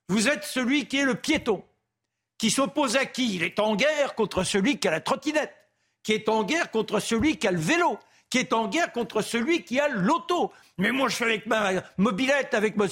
Vous 0.10 0.30
êtes 0.30 0.44
celui 0.44 0.86
qui 0.86 0.98
est 0.98 1.06
le 1.06 1.16
piéton, 1.16 1.64
qui 2.38 2.52
s'oppose 2.52 2.96
à 2.96 3.06
qui? 3.06 3.36
Il 3.36 3.44
est 3.44 3.60
en 3.60 3.76
guerre 3.76 4.16
contre 4.16 4.44
celui 4.44 4.80
qui 4.80 4.88
a 4.88 4.92
la 4.92 5.02
trottinette, 5.02 5.54
qui 6.04 6.14
est 6.14 6.30
en 6.30 6.44
guerre 6.44 6.72
contre 6.72 7.00
celui 7.00 7.38
qui 7.38 7.48
a 7.48 7.52
le 7.52 7.60
vélo, 7.60 7.98
qui 8.30 8.38
est 8.38 8.54
en 8.54 8.68
guerre 8.68 8.92
contre 8.94 9.22
celui 9.22 9.64
qui 9.64 9.80
a 9.80 9.90
l'auto. 9.90 10.54
Mais 10.78 10.92
moi, 10.92 11.10
je 11.10 11.16
suis 11.16 11.26
avec 11.26 11.48
ma 11.48 11.72
mobilette, 11.98 12.54
avec 12.54 12.78
moi. 12.78 12.86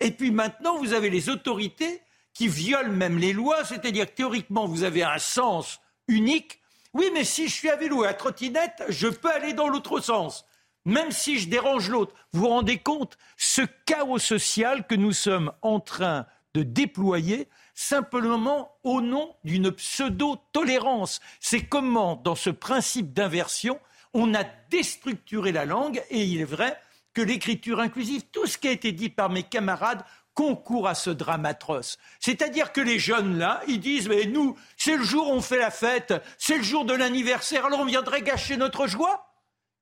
Et 0.00 0.12
puis 0.12 0.30
maintenant, 0.30 0.78
vous 0.78 0.92
avez 0.92 1.10
les 1.10 1.28
autorités 1.28 2.00
qui 2.34 2.48
violent 2.48 2.92
même 2.92 3.18
les 3.18 3.32
lois, 3.32 3.64
c'est-à-dire 3.64 4.06
que 4.06 4.12
théoriquement, 4.12 4.66
vous 4.66 4.84
avez 4.84 5.02
un 5.02 5.18
sens 5.18 5.80
unique. 6.08 6.60
Oui, 6.94 7.10
mais 7.14 7.24
si 7.24 7.48
je 7.48 7.52
suis 7.52 7.70
à 7.70 7.76
vélo 7.76 8.04
et 8.04 8.08
à 8.08 8.14
trottinette, 8.14 8.82
je 8.88 9.08
peux 9.08 9.30
aller 9.30 9.52
dans 9.52 9.68
l'autre 9.68 10.00
sens, 10.00 10.44
même 10.84 11.10
si 11.10 11.38
je 11.38 11.48
dérange 11.48 11.88
l'autre. 11.88 12.14
Vous 12.32 12.40
vous 12.40 12.48
rendez 12.48 12.78
compte 12.78 13.16
ce 13.36 13.62
chaos 13.86 14.18
social 14.18 14.86
que 14.86 14.94
nous 14.94 15.12
sommes 15.12 15.52
en 15.62 15.80
train 15.80 16.26
de 16.54 16.62
déployer 16.62 17.48
simplement 17.74 18.76
au 18.82 19.00
nom 19.00 19.34
d'une 19.44 19.70
pseudo-tolérance. 19.70 21.20
C'est 21.40 21.64
comment, 21.64 22.16
dans 22.16 22.34
ce 22.34 22.50
principe 22.50 23.14
d'inversion, 23.14 23.80
on 24.12 24.34
a 24.34 24.44
déstructuré 24.70 25.52
la 25.52 25.64
langue, 25.64 26.02
et 26.10 26.22
il 26.22 26.40
est 26.40 26.44
vrai 26.44 26.78
que 27.14 27.22
l'écriture 27.22 27.80
inclusive, 27.80 28.24
tout 28.32 28.46
ce 28.46 28.58
qui 28.58 28.68
a 28.68 28.72
été 28.72 28.92
dit 28.92 29.08
par 29.08 29.30
mes 29.30 29.42
camarades, 29.42 30.04
concourt 30.34 30.88
à 30.88 30.94
ce 30.94 31.10
drame 31.10 31.46
atroce. 31.46 31.98
C'est-à-dire 32.20 32.72
que 32.72 32.80
les 32.80 32.98
jeunes 32.98 33.38
là, 33.38 33.60
ils 33.68 33.80
disent 33.80 34.08
mais 34.08 34.26
nous, 34.26 34.56
c'est 34.76 34.96
le 34.96 35.02
jour 35.02 35.28
où 35.28 35.32
on 35.32 35.42
fait 35.42 35.58
la 35.58 35.70
fête, 35.70 36.14
c'est 36.38 36.56
le 36.56 36.62
jour 36.62 36.84
de 36.84 36.94
l'anniversaire, 36.94 37.66
alors 37.66 37.80
on 37.80 37.84
viendrait 37.84 38.22
gâcher 38.22 38.56
notre 38.56 38.86
joie. 38.86 39.28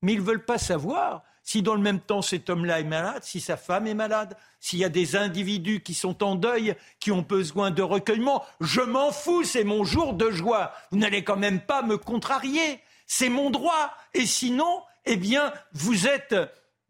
Mais 0.02 0.14
ils 0.14 0.20
ne 0.20 0.24
veulent 0.24 0.44
pas 0.44 0.58
savoir 0.58 1.22
si 1.42 1.62
dans 1.62 1.74
le 1.74 1.80
même 1.80 2.00
temps 2.00 2.22
cet 2.22 2.48
homme-là 2.48 2.80
est 2.80 2.84
malade, 2.84 3.22
si 3.24 3.40
sa 3.40 3.56
femme 3.56 3.86
est 3.86 3.94
malade, 3.94 4.36
s'il 4.60 4.78
y 4.78 4.84
a 4.84 4.88
des 4.88 5.16
individus 5.16 5.80
qui 5.80 5.94
sont 5.94 6.22
en 6.22 6.34
deuil, 6.34 6.74
qui 7.00 7.12
ont 7.12 7.22
besoin 7.22 7.70
de 7.70 7.82
recueillement. 7.82 8.44
Je 8.60 8.80
m'en 8.80 9.10
fous, 9.10 9.44
c'est 9.44 9.64
mon 9.64 9.84
jour 9.84 10.14
de 10.14 10.30
joie. 10.30 10.72
Vous 10.90 10.98
n'allez 10.98 11.24
quand 11.24 11.36
même 11.36 11.60
pas 11.60 11.82
me 11.82 11.96
contrarier. 11.96 12.80
C'est 13.06 13.28
mon 13.28 13.50
droit. 13.50 13.92
Et 14.14 14.26
sinon, 14.26 14.82
eh 15.06 15.16
bien, 15.16 15.52
vous 15.72 16.06
êtes 16.06 16.36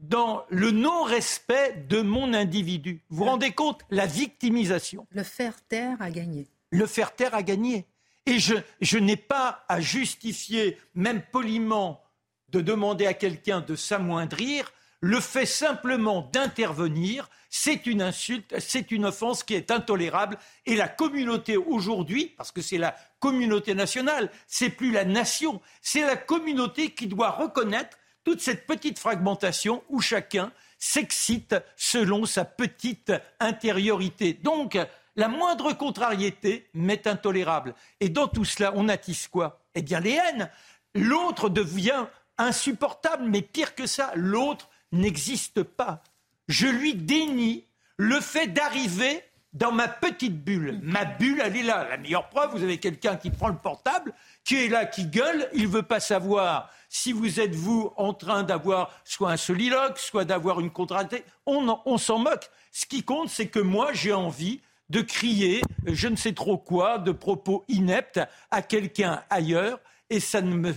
dans 0.01 0.45
le 0.49 0.71
non-respect 0.71 1.85
de 1.89 2.01
mon 2.01 2.33
individu. 2.33 3.03
Vous 3.11 3.19
vous 3.19 3.25
rendez 3.25 3.53
compte 3.53 3.83
La 3.91 4.07
victimisation. 4.07 5.07
Le 5.11 5.23
faire 5.23 5.63
taire 5.67 6.01
a 6.01 6.11
gagné. 6.11 6.49
Le 6.71 6.87
faire 6.87 7.15
taire 7.15 7.35
a 7.35 7.43
gagné. 7.43 7.87
Et 8.27 8.39
je, 8.39 8.55
je 8.81 8.99
n'ai 8.99 9.17
pas 9.17 9.65
à 9.69 9.81
justifier, 9.81 10.79
même 10.95 11.23
poliment, 11.33 12.03
de 12.49 12.61
demander 12.61 13.07
à 13.07 13.15
quelqu'un 13.15 13.61
de 13.61 13.77
s'amoindrir. 13.77 14.73
Le 15.01 15.21
fait 15.21 15.47
simplement 15.47 16.29
d'intervenir, 16.33 17.31
c'est 17.49 17.87
une 17.87 18.03
insulte, 18.03 18.55
c'est 18.59 18.91
une 18.91 19.07
offense 19.07 19.43
qui 19.43 19.55
est 19.55 19.71
intolérable. 19.71 20.39
Et 20.67 20.77
la 20.77 20.89
communauté 20.89 21.57
aujourd'hui, 21.57 22.35
parce 22.37 22.53
que 22.53 22.61
c'est 22.61 22.79
la 22.79 22.95
communauté 23.19 23.75
nationale, 23.75 24.31
c'est 24.47 24.71
plus 24.71 24.93
la 24.93 25.05
nation, 25.05 25.61
c'est 25.81 26.03
la 26.03 26.17
communauté 26.17 26.91
qui 26.91 27.07
doit 27.07 27.31
reconnaître 27.31 27.97
toute 28.25 28.41
cette 28.41 28.67
petite 28.67 28.99
fragmentation 28.99 29.83
où 29.89 30.01
chacun 30.01 30.53
s'excite 30.79 31.55
selon 31.77 32.27
sa 32.27 32.45
petite 32.45 33.13
intériorité. 33.39 34.33
Donc, 34.35 34.79
la 35.17 35.29
moindre 35.29 35.73
contrariété 35.73 36.69
m'est 36.75 37.07
intolérable. 37.07 37.75
Et 38.01 38.09
dans 38.09 38.29
tout 38.29 38.45
cela, 38.45 38.73
on 38.75 38.89
attise 38.89 39.29
quoi? 39.29 39.63
Eh 39.75 39.83
bien, 39.83 40.01
les 40.01 40.13
haines. 40.13 40.51
L'autre 40.95 41.49
devient 41.49 42.07
insupportable, 42.39 43.25
mais 43.27 43.43
pire 43.43 43.75
que 43.75 43.87
ça, 43.87 44.13
l'autre 44.15 44.69
n'existe 44.93 45.63
pas. 45.63 46.03
Je 46.49 46.67
lui 46.67 46.95
dénie 46.95 47.67
le 47.97 48.21
fait 48.21 48.49
d'arriver 48.49 49.23
dans 49.53 49.73
ma 49.73 49.89
petite 49.89 50.45
bulle. 50.45 50.79
Ma 50.83 51.05
bulle, 51.05 51.41
elle 51.45 51.57
est 51.57 51.63
là. 51.63 51.87
La 51.89 51.97
meilleure 51.97 52.29
preuve, 52.29 52.51
vous 52.53 52.63
avez 52.63 52.79
quelqu'un 52.79 53.17
qui 53.17 53.31
prend 53.31 53.49
le 53.49 53.57
portable, 53.57 54.15
qui 54.45 54.65
est 54.65 54.69
là, 54.69 54.87
qui 54.87 55.07
gueule, 55.07 55.49
il 55.53 55.63
ne 55.63 55.69
veut 55.69 55.83
pas 55.83 56.01
savoir 56.01 56.71
si 56.89 57.13
vous 57.13 57.41
êtes, 57.41 57.55
vous, 57.55 57.93
en 57.97 58.15
train 58.15 58.43
d'avoir 58.43 58.93
soit 59.05 59.31
un 59.31 59.37
soliloque, 59.37 59.99
soit 59.99 60.25
d'avoir 60.25 60.61
une 60.61 60.71
contrainte. 60.71 61.15
On, 61.47 61.99
s'en 61.99 62.19
moque. 62.19 62.51
Ce 62.73 62.87
qui 62.87 63.03
compte, 63.03 63.29
c'est 63.29 63.49
que 63.49 63.61
moi, 63.61 63.93
j'ai 63.93 64.13
envie 64.13 64.61
de 64.89 65.01
crier 65.01 65.63
je 65.87 66.09
ne 66.09 66.17
sais 66.17 66.33
trop 66.33 66.59
quoi, 66.59 66.99
de 66.99 67.13
propos 67.13 67.65
ineptes 67.69 68.21
à 68.51 68.63
quelqu'un 68.63 69.23
ailleurs, 69.31 69.81
et 70.11 70.21
ça 70.21 70.43
ne 70.43 70.73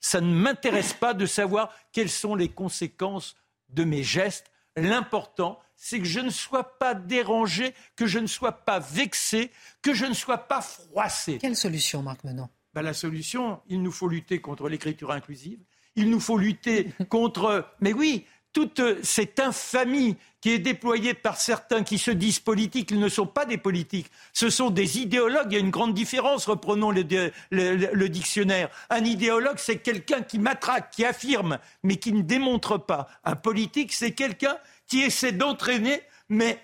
ça 0.00 0.22
ne 0.22 0.34
m'intéresse 0.34 0.94
pas 0.94 1.12
de 1.12 1.26
savoir 1.26 1.74
quelles 1.92 2.10
sont 2.10 2.34
les 2.34 2.48
conséquences 2.48 3.36
de 3.68 3.84
mes 3.84 4.02
gestes. 4.02 4.49
L'important, 4.76 5.58
c'est 5.76 5.98
que 5.98 6.04
je 6.04 6.20
ne 6.20 6.30
sois 6.30 6.78
pas 6.78 6.94
dérangé, 6.94 7.74
que 7.96 8.06
je 8.06 8.18
ne 8.18 8.26
sois 8.26 8.52
pas 8.52 8.78
vexé, 8.78 9.50
que 9.82 9.94
je 9.94 10.04
ne 10.06 10.14
sois 10.14 10.38
pas 10.38 10.60
froissé. 10.60 11.38
Quelle 11.38 11.56
solution, 11.56 12.02
Marc 12.02 12.24
Menon? 12.24 12.48
Ben, 12.74 12.82
La 12.82 12.92
solution, 12.94 13.60
il 13.68 13.82
nous 13.82 13.90
faut 13.90 14.08
lutter 14.08 14.40
contre 14.40 14.68
l'écriture 14.68 15.10
inclusive, 15.10 15.58
il 15.96 16.10
nous 16.10 16.20
faut 16.20 16.38
lutter 16.38 16.92
contre... 17.08 17.66
Mais 17.80 17.92
oui, 17.92 18.26
toute 18.52 19.02
cette 19.02 19.38
infamie 19.38 20.16
qui 20.40 20.50
est 20.50 20.58
déployée 20.58 21.14
par 21.14 21.36
certains 21.36 21.82
qui 21.82 21.98
se 21.98 22.10
disent 22.10 22.38
politiques, 22.38 22.90
ils 22.90 22.98
ne 22.98 23.08
sont 23.08 23.26
pas 23.26 23.44
des 23.44 23.58
politiques, 23.58 24.10
ce 24.32 24.48
sont 24.48 24.70
des 24.70 24.98
idéologues. 24.98 25.48
Il 25.50 25.54
y 25.54 25.56
a 25.56 25.60
une 25.60 25.70
grande 25.70 25.94
différence, 25.94 26.46
reprenons 26.46 26.90
le, 26.90 28.08
dictionnaire. 28.08 28.70
Un 28.88 29.04
idéologue, 29.04 29.58
c'est 29.58 29.78
quelqu'un 29.78 30.22
qui 30.22 30.38
matraque, 30.38 30.90
qui 30.90 31.04
affirme, 31.04 31.58
mais 31.82 31.96
qui 31.96 32.12
ne 32.12 32.22
démontre 32.22 32.78
pas. 32.78 33.08
Un 33.24 33.36
politique, 33.36 33.92
c'est 33.92 34.12
quelqu'un 34.12 34.56
qui 34.86 35.00
essaie 35.02 35.32
d'entraîner, 35.32 36.02
mais 36.28 36.58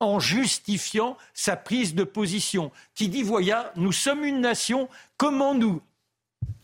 en 0.00 0.18
justifiant 0.18 1.18
sa 1.34 1.56
prise 1.56 1.94
de 1.94 2.04
position, 2.04 2.72
qui 2.94 3.08
dit, 3.08 3.22
voilà, 3.22 3.70
nous 3.76 3.92
sommes 3.92 4.24
une 4.24 4.40
nation, 4.40 4.88
comment 5.18 5.54
nous 5.54 5.82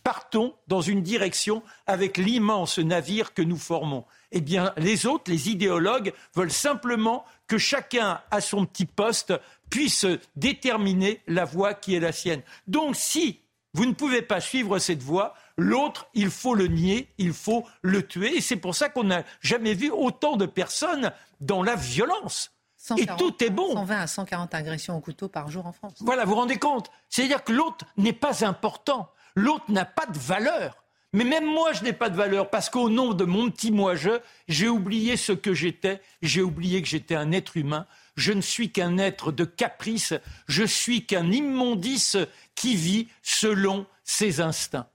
partons 0.06 0.54
dans 0.68 0.82
une 0.82 1.02
direction 1.02 1.64
avec 1.88 2.16
l'immense 2.16 2.78
navire 2.78 3.34
que 3.34 3.42
nous 3.42 3.56
formons 3.56 4.04
Eh 4.30 4.40
bien, 4.40 4.72
les 4.76 5.04
autres, 5.04 5.32
les 5.32 5.50
idéologues, 5.50 6.12
veulent 6.36 6.52
simplement 6.52 7.24
que 7.48 7.58
chacun, 7.58 8.20
à 8.30 8.40
son 8.40 8.66
petit 8.66 8.86
poste, 8.86 9.32
puisse 9.68 10.06
déterminer 10.36 11.22
la 11.26 11.44
voie 11.44 11.74
qui 11.74 11.96
est 11.96 12.00
la 12.00 12.12
sienne. 12.12 12.42
Donc, 12.68 12.94
si 12.94 13.40
vous 13.74 13.84
ne 13.84 13.94
pouvez 13.94 14.22
pas 14.22 14.40
suivre 14.40 14.78
cette 14.78 15.02
voie, 15.02 15.34
L'autre, 15.58 16.06
il 16.12 16.30
faut 16.30 16.54
le 16.54 16.66
nier, 16.66 17.08
il 17.16 17.32
faut 17.32 17.66
le 17.80 18.06
tuer. 18.06 18.36
Et 18.36 18.40
c'est 18.42 18.56
pour 18.56 18.74
ça 18.74 18.90
qu'on 18.90 19.04
n'a 19.04 19.24
jamais 19.40 19.72
vu 19.72 19.90
autant 19.90 20.36
de 20.36 20.44
personnes 20.44 21.10
dans 21.40 21.62
la 21.62 21.76
violence. 21.76 22.52
et 22.98 23.06
tout 23.18 23.42
est 23.42 23.48
bon. 23.48 23.72
120 23.72 24.00
à 24.00 24.06
140 24.06 24.54
agressions 24.54 24.96
au 24.98 25.00
couteau 25.00 25.28
par 25.28 25.50
jour 25.50 25.66
en 25.66 25.72
France. 25.72 25.94
Voilà, 26.00 26.24
vous 26.24 26.32
vous 26.32 26.36
rendez 26.36 26.58
compte? 26.58 26.90
C'est-à-dire 27.08 27.42
que 27.42 27.54
l'autre 27.54 27.86
n'est 27.96 28.12
pas 28.12 28.44
important. 28.44 29.10
L'autre 29.36 29.66
n'a 29.68 29.84
pas 29.84 30.06
de 30.06 30.18
valeur. 30.18 30.82
Mais 31.12 31.24
même 31.24 31.46
moi, 31.46 31.72
je 31.72 31.84
n'ai 31.84 31.92
pas 31.92 32.10
de 32.10 32.16
valeur 32.16 32.50
parce 32.50 32.68
qu'au 32.68 32.90
nom 32.90 33.14
de 33.14 33.24
mon 33.24 33.50
petit 33.50 33.70
moi-je, 33.70 34.20
j'ai 34.48 34.68
oublié 34.68 35.16
ce 35.16 35.32
que 35.32 35.54
j'étais. 35.54 36.00
J'ai 36.20 36.42
oublié 36.42 36.82
que 36.82 36.88
j'étais 36.88 37.14
un 37.14 37.32
être 37.32 37.56
humain. 37.56 37.86
Je 38.16 38.32
ne 38.32 38.40
suis 38.40 38.70
qu'un 38.72 38.98
être 38.98 39.32
de 39.32 39.44
caprice. 39.44 40.14
Je 40.48 40.64
suis 40.64 41.06
qu'un 41.06 41.30
immondice 41.30 42.16
qui 42.54 42.76
vit 42.76 43.08
selon 43.22 43.86
ses 44.04 44.40
instincts. 44.40 44.88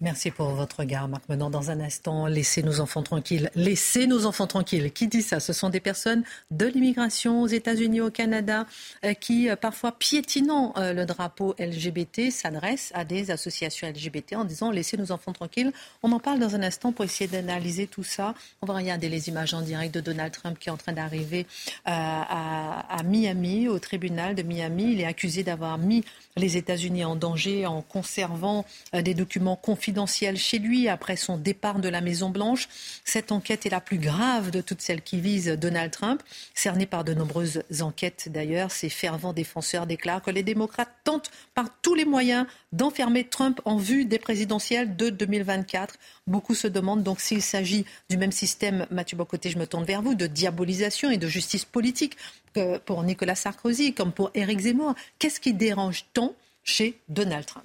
Merci 0.00 0.30
pour 0.30 0.50
votre 0.50 0.78
regard, 0.78 1.08
Marc. 1.08 1.28
Maintenant, 1.28 1.50
dans 1.50 1.72
un 1.72 1.80
instant, 1.80 2.28
laissez 2.28 2.62
nos 2.62 2.78
enfants 2.78 3.02
tranquilles. 3.02 3.50
Laissez 3.56 4.06
nos 4.06 4.26
enfants 4.26 4.46
tranquilles. 4.46 4.92
Qui 4.92 5.08
dit 5.08 5.22
ça? 5.22 5.40
Ce 5.40 5.52
sont 5.52 5.70
des 5.70 5.80
personnes 5.80 6.22
de 6.52 6.66
l'immigration 6.66 7.42
aux 7.42 7.48
États-Unis, 7.48 8.00
au 8.00 8.08
Canada, 8.08 8.64
euh, 9.04 9.14
qui, 9.14 9.50
euh, 9.50 9.56
parfois 9.56 9.90
piétinant 9.90 10.72
euh, 10.76 10.92
le 10.92 11.04
drapeau 11.04 11.56
LGBT, 11.58 12.30
s'adressent 12.30 12.92
à 12.94 13.04
des 13.04 13.32
associations 13.32 13.88
LGBT 13.88 14.36
en 14.36 14.44
disant 14.44 14.70
laissez 14.70 14.96
nos 14.96 15.10
enfants 15.10 15.32
tranquilles. 15.32 15.72
On 16.04 16.12
en 16.12 16.20
parle 16.20 16.38
dans 16.38 16.54
un 16.54 16.62
instant 16.62 16.92
pour 16.92 17.04
essayer 17.04 17.26
d'analyser 17.26 17.88
tout 17.88 18.04
ça. 18.04 18.34
On 18.62 18.66
va 18.66 18.74
regarder 18.74 19.08
les 19.08 19.28
images 19.28 19.52
en 19.52 19.62
direct 19.62 19.92
de 19.92 20.00
Donald 20.00 20.32
Trump 20.32 20.60
qui 20.60 20.68
est 20.68 20.72
en 20.72 20.76
train 20.76 20.92
d'arriver 20.92 21.44
à, 21.84 22.86
à 22.88 23.02
Miami, 23.02 23.66
au 23.66 23.80
tribunal 23.80 24.36
de 24.36 24.44
Miami. 24.44 24.92
Il 24.92 25.00
est 25.00 25.06
accusé 25.06 25.42
d'avoir 25.42 25.76
mis 25.76 26.04
les 26.36 26.56
États-Unis 26.56 27.04
en 27.04 27.16
danger 27.16 27.66
en 27.66 27.82
conservant 27.82 28.64
des 28.92 29.14
documents 29.14 29.56
confidentiels 29.56 29.87
confidentiels 29.88 30.36
chez 30.36 30.58
lui 30.58 30.86
après 30.86 31.16
son 31.16 31.38
départ 31.38 31.78
de 31.78 31.88
la 31.88 32.02
Maison-Blanche. 32.02 32.68
Cette 33.06 33.32
enquête 33.32 33.64
est 33.64 33.70
la 33.70 33.80
plus 33.80 33.96
grave 33.96 34.50
de 34.50 34.60
toutes 34.60 34.82
celles 34.82 35.00
qui 35.00 35.18
visent 35.18 35.56
Donald 35.58 35.90
Trump. 35.90 36.22
Cerné 36.52 36.84
par 36.84 37.04
de 37.04 37.14
nombreuses 37.14 37.62
enquêtes 37.80 38.28
d'ailleurs, 38.30 38.70
ces 38.70 38.90
fervents 38.90 39.32
défenseurs 39.32 39.86
déclarent 39.86 40.20
que 40.20 40.30
les 40.30 40.42
démocrates 40.42 40.92
tentent 41.04 41.30
par 41.54 41.70
tous 41.80 41.94
les 41.94 42.04
moyens 42.04 42.46
d'enfermer 42.72 43.24
Trump 43.24 43.62
en 43.64 43.78
vue 43.78 44.04
des 44.04 44.18
présidentielles 44.18 44.94
de 44.94 45.08
2024. 45.08 45.94
Beaucoup 46.26 46.54
se 46.54 46.68
demandent 46.68 47.02
donc 47.02 47.20
s'il 47.20 47.40
s'agit 47.40 47.86
du 48.10 48.18
même 48.18 48.32
système, 48.32 48.86
Mathieu 48.90 49.16
Bocoté, 49.16 49.48
je 49.48 49.58
me 49.58 49.66
tourne 49.66 49.84
vers 49.84 50.02
vous, 50.02 50.14
de 50.14 50.26
diabolisation 50.26 51.10
et 51.10 51.16
de 51.16 51.28
justice 51.28 51.64
politique 51.64 52.18
que 52.52 52.76
pour 52.76 53.02
Nicolas 53.04 53.36
Sarkozy 53.36 53.94
comme 53.94 54.12
pour 54.12 54.30
Éric 54.34 54.60
Zemmour. 54.60 54.94
Qu'est-ce 55.18 55.40
qui 55.40 55.54
dérange 55.54 56.04
tant 56.12 56.34
chez 56.62 57.00
Donald 57.08 57.46
Trump? 57.46 57.64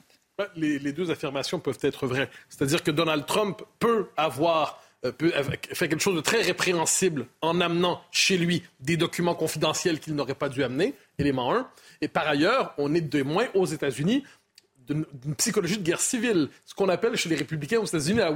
Les, 0.56 0.94
deux 0.94 1.12
affirmations 1.12 1.60
peuvent 1.60 1.80
être 1.82 2.08
vraies. 2.08 2.30
C'est-à-dire 2.50 2.84
que 2.84 2.92
Donald 2.92 3.26
Trump 3.26 3.62
peut 3.80 4.08
avoir 4.18 4.82
euh, 5.06 5.12
peut 5.12 5.32
fait 5.74 5.90
quelque 5.90 6.02
chose 6.02 6.16
de 6.16 6.22
très 6.22 6.42
répréhensible 6.42 7.28
en 7.42 7.60
amenant 7.60 8.02
chez 8.12 8.38
lui 8.38 8.64
des 8.80 8.98
documents 8.98 9.36
confidentiels 9.36 10.00
qu'il 10.00 10.16
n'aurait 10.16 10.34
pas 10.34 10.50
dû 10.50 10.64
amener, 10.64 10.96
élément 11.20 11.54
1. 11.54 11.70
Et 12.02 12.08
par 12.08 12.28
ailleurs, 12.28 12.74
on 12.78 12.94
est 12.94 13.02
de 13.02 13.22
moins 13.22 13.48
aux 13.54 13.66
États-Unis 13.66 14.24
d'une 14.88 15.36
psychologie 15.38 15.78
de 15.78 15.84
guerre 15.84 16.00
civile, 16.00 16.50
ce 16.66 16.74
qu'on 16.74 16.90
appelle 16.90 17.16
chez 17.16 17.30
les 17.30 17.36
républicains 17.36 17.80
aux 17.80 17.86
États-Unis 17.86 18.20
la 18.20 18.32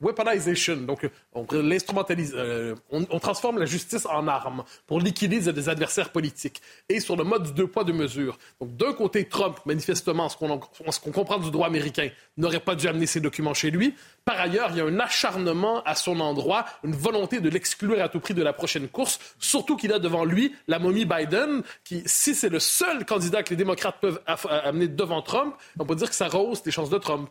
weaponization. 0.00 0.76
Donc, 0.76 1.08
on, 1.32 1.46
l'instrumentalise, 1.52 2.34
euh, 2.36 2.74
on, 2.90 3.18
transforme 3.18 3.58
la 3.58 3.66
justice 3.66 4.06
en 4.06 4.26
arme 4.28 4.64
pour 4.86 5.00
liquider 5.00 5.40
des 5.40 5.68
adversaires 5.68 6.10
politiques. 6.10 6.60
Et 6.88 7.00
sur 7.00 7.16
le 7.16 7.24
mode 7.24 7.44
du 7.44 7.52
deux 7.52 7.66
poids, 7.66 7.84
deux 7.84 7.92
mesures. 7.92 8.38
Donc, 8.60 8.76
d'un 8.76 8.92
côté, 8.92 9.24
Trump, 9.26 9.58
manifestement, 9.66 10.28
ce 10.28 10.36
qu'on 10.36 11.12
comprend 11.12 11.38
du 11.38 11.50
droit 11.50 11.66
américain, 11.66 12.08
n'aurait 12.36 12.60
pas 12.60 12.74
dû 12.74 12.88
amener 12.88 13.06
ses 13.06 13.20
documents 13.20 13.54
chez 13.54 13.70
lui. 13.70 13.94
Par 14.24 14.40
ailleurs, 14.40 14.70
il 14.70 14.78
y 14.78 14.80
a 14.80 14.84
un 14.84 15.00
acharnement 15.00 15.82
à 15.82 15.94
son 15.94 16.20
endroit, 16.20 16.64
une 16.82 16.94
volonté 16.94 17.40
de 17.40 17.48
l'exclure 17.48 18.00
à 18.02 18.08
tout 18.08 18.20
prix 18.20 18.34
de 18.34 18.42
la 18.42 18.52
prochaine 18.52 18.88
course, 18.88 19.18
surtout 19.38 19.76
qu'il 19.76 19.92
a 19.92 19.98
devant 19.98 20.24
lui 20.24 20.54
la 20.66 20.78
momie 20.78 21.04
Biden, 21.04 21.62
qui, 21.84 22.02
si 22.06 22.34
c'est 22.34 22.48
le 22.48 22.58
seul 22.58 23.04
candidat 23.04 23.42
que 23.42 23.50
les 23.50 23.56
démocrates 23.56 23.96
peuvent 24.00 24.20
amener 24.26 24.88
devant 24.88 25.22
Trump, 25.22 25.54
on 25.84 25.86
peut 25.86 25.96
dire 25.96 26.08
que 26.08 26.16
ça 26.16 26.28
rehausse 26.28 26.64
les 26.64 26.72
chances 26.72 26.90
de 26.90 26.98
Trump. 26.98 27.28